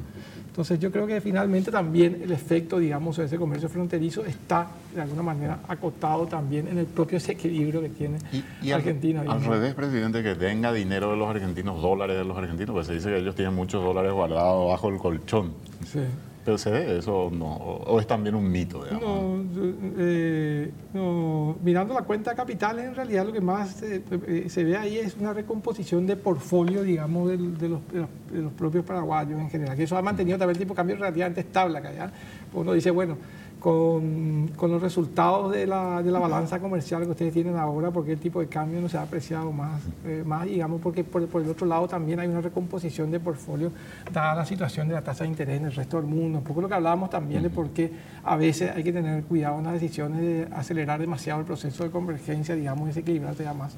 Entonces 0.58 0.80
yo 0.80 0.90
creo 0.90 1.06
que 1.06 1.20
finalmente 1.20 1.70
también 1.70 2.20
el 2.20 2.32
efecto, 2.32 2.80
digamos, 2.80 3.16
de 3.16 3.26
ese 3.26 3.36
comercio 3.36 3.68
fronterizo 3.68 4.24
está 4.24 4.66
de 4.92 5.00
alguna 5.02 5.22
manera 5.22 5.60
acotado 5.68 6.26
también 6.26 6.66
en 6.66 6.78
el 6.78 6.86
propio 6.86 7.20
desequilibrio 7.20 7.80
que 7.80 7.90
tiene 7.90 8.18
Argentina. 8.74 9.20
Al, 9.20 9.44
revés, 9.44 9.74
presidente, 9.74 10.20
que 10.20 10.34
tenga 10.34 10.72
dinero 10.72 11.12
de 11.12 11.16
los 11.16 11.28
argentinos, 11.28 11.80
dólares 11.80 12.16
de 12.16 12.24
los 12.24 12.36
argentinos, 12.36 12.74
pues 12.74 12.88
se 12.88 12.94
dice 12.94 13.08
que 13.08 13.18
ellos 13.18 13.36
tienen 13.36 13.54
muchos 13.54 13.84
dólares 13.84 14.10
guardados 14.10 14.68
bajo 14.68 14.88
el 14.88 14.98
colchón. 14.98 15.52
Sí. 15.86 16.00
¿Pero 16.48 16.56
se 16.56 16.70
ve 16.70 16.96
eso 16.96 17.28
no? 17.30 17.56
¿O 17.56 18.00
es 18.00 18.06
también 18.06 18.34
un 18.34 18.50
mito? 18.50 18.82
Eh, 19.98 20.72
no, 20.94 21.58
mirando 21.62 21.92
la 21.92 22.00
cuenta 22.00 22.30
de 22.30 22.36
capitales, 22.36 22.86
en 22.86 22.94
realidad 22.94 23.26
lo 23.26 23.34
que 23.34 23.40
más 23.42 23.82
eh, 23.82 24.46
se 24.48 24.64
ve 24.64 24.74
ahí 24.74 24.96
es 24.96 25.14
una 25.20 25.34
recomposición 25.34 26.06
de 26.06 26.16
portfolio, 26.16 26.82
digamos, 26.84 27.28
de, 27.28 27.68
los, 27.68 27.80
propios 28.56 28.82
paraguayos 28.86 29.38
en 29.38 29.50
general, 29.50 29.76
que 29.76 29.82
eso 29.82 29.98
ha 29.98 30.00
mantenido 30.00 30.38
también 30.38 30.56
el 30.56 30.58
tipo 30.58 30.72
de 30.72 30.76
cambio 30.76 30.96
relativamente 30.96 31.42
estable 31.42 31.76
acá. 31.76 32.12
Uno 32.54 32.72
dice, 32.72 32.90
bueno, 32.92 33.18
con, 33.60 34.48
con, 34.56 34.70
los 34.70 34.80
resultados 34.80 35.52
de 35.52 35.66
la, 35.66 36.02
de 36.02 36.10
la, 36.10 36.18
balanza 36.18 36.60
comercial 36.60 37.02
que 37.02 37.10
ustedes 37.10 37.32
tienen 37.32 37.56
ahora, 37.56 37.90
porque 37.90 38.12
el 38.12 38.18
tipo 38.18 38.40
de 38.40 38.46
cambio 38.46 38.80
no 38.80 38.88
se 38.88 38.98
ha 38.98 39.02
apreciado 39.02 39.50
más, 39.50 39.82
eh, 40.04 40.22
más 40.24 40.46
digamos, 40.46 40.80
porque 40.80 41.02
por, 41.04 41.26
por, 41.26 41.42
el 41.42 41.50
otro 41.50 41.66
lado 41.66 41.88
también 41.88 42.20
hay 42.20 42.28
una 42.28 42.40
recomposición 42.40 43.10
de 43.10 43.18
portfolio, 43.18 43.72
dada 44.12 44.34
la 44.34 44.46
situación 44.46 44.88
de 44.88 44.94
la 44.94 45.02
tasa 45.02 45.24
de 45.24 45.30
interés 45.30 45.60
en 45.60 45.66
el 45.66 45.72
resto 45.72 45.96
del 45.96 46.06
mundo. 46.06 46.38
Un 46.38 46.44
poco 46.44 46.60
lo 46.60 46.68
que 46.68 46.74
hablábamos 46.74 47.10
también 47.10 47.42
de 47.42 47.50
por 47.50 47.70
qué 47.70 47.90
a 48.24 48.36
veces 48.36 48.70
hay 48.74 48.84
que 48.84 48.92
tener 48.92 49.24
cuidado 49.24 49.58
en 49.58 49.64
las 49.64 49.74
decisiones 49.74 50.20
de 50.20 50.48
acelerar 50.52 51.00
demasiado 51.00 51.40
el 51.40 51.46
proceso 51.46 51.84
de 51.84 51.90
convergencia, 51.90 52.54
digamos, 52.54 52.84
y 52.84 52.86
desequilibrarse 52.88 53.44
ya 53.44 53.54
más 53.54 53.76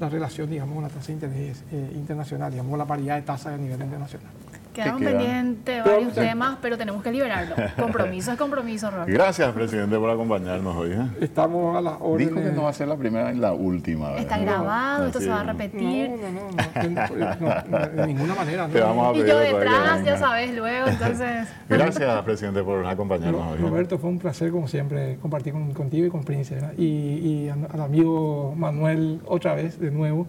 la 0.00 0.08
relación, 0.08 0.50
digamos, 0.50 0.74
con 0.74 0.82
la 0.82 0.88
tasa 0.88 1.08
de 1.08 1.12
interés 1.12 1.62
eh, 1.70 1.92
internacional, 1.94 2.50
digamos, 2.50 2.76
la 2.76 2.86
paridad 2.86 3.16
de 3.16 3.22
tasa 3.22 3.54
a 3.54 3.56
nivel 3.56 3.80
internacional. 3.80 4.41
Quedaron 4.72 5.00
pendientes 5.00 5.84
varios 5.84 6.14
temas, 6.14 6.58
pero 6.62 6.78
tenemos 6.78 7.02
que 7.02 7.12
liberarlo. 7.12 7.54
Compromiso 7.78 8.32
es 8.32 8.38
compromiso, 8.38 8.90
Roberto. 8.90 9.12
Gracias, 9.12 9.52
presidente, 9.52 9.98
por 9.98 10.10
acompañarnos 10.10 10.76
hoy. 10.76 10.92
¿eh? 10.92 11.06
Estamos 11.20 11.76
a 11.76 11.80
las 11.80 11.94
órdenes. 12.00 12.34
Dijo 12.34 12.48
que 12.48 12.54
no 12.54 12.62
va 12.62 12.70
a 12.70 12.72
ser 12.72 12.88
la 12.88 12.96
primera 12.96 13.32
y 13.32 13.36
la 13.36 13.52
última. 13.52 14.16
Está 14.16 14.38
grabado, 14.38 15.06
esto 15.06 15.20
se 15.20 15.28
va 15.28 15.40
a 15.40 15.44
repetir. 15.44 16.10
No, 16.10 16.30
no, 16.30 17.62
no, 17.68 17.86
de 17.86 18.06
ninguna 18.06 18.34
manera. 18.34 18.68
Te 18.68 18.78
y 18.78 19.26
yo 19.26 19.38
detrás, 19.38 20.04
ya 20.04 20.16
sabes, 20.16 20.54
luego, 20.54 20.88
entonces... 20.88 21.48
Gracias, 21.68 22.22
presidente, 22.22 22.62
por 22.62 22.86
acompañarnos 22.86 23.52
hoy. 23.52 23.58
Roberto, 23.58 23.98
fue 23.98 24.10
un 24.10 24.18
placer, 24.18 24.50
como 24.50 24.68
siempre, 24.68 25.18
compartir 25.20 25.52
contigo 25.74 26.06
y 26.06 26.10
con 26.10 26.24
Prince. 26.24 26.58
Y, 26.78 26.84
y 26.84 27.48
al 27.48 27.80
amigo 27.80 28.54
Manuel, 28.56 29.20
otra 29.26 29.54
vez, 29.54 29.78
de 29.78 29.90
nuevo. 29.90 30.26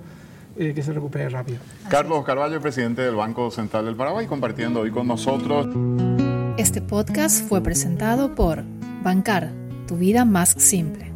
Eh, 0.55 0.73
que 0.73 0.83
se 0.83 0.93
recupere 0.93 1.29
rápido. 1.29 1.59
Carlos 1.89 2.23
Carvalho, 2.23 2.61
presidente 2.61 3.01
del 3.01 3.15
Banco 3.15 3.49
Central 3.49 3.85
del 3.85 3.95
Paraguay, 3.95 4.27
compartiendo 4.27 4.81
hoy 4.81 4.91
con 4.91 5.07
nosotros. 5.07 5.67
Este 6.57 6.81
podcast 6.81 7.47
fue 7.47 7.61
presentado 7.61 8.35
por 8.35 8.63
Bancar, 9.03 9.51
tu 9.87 9.97
vida 9.97 10.25
más 10.25 10.49
simple. 10.49 11.12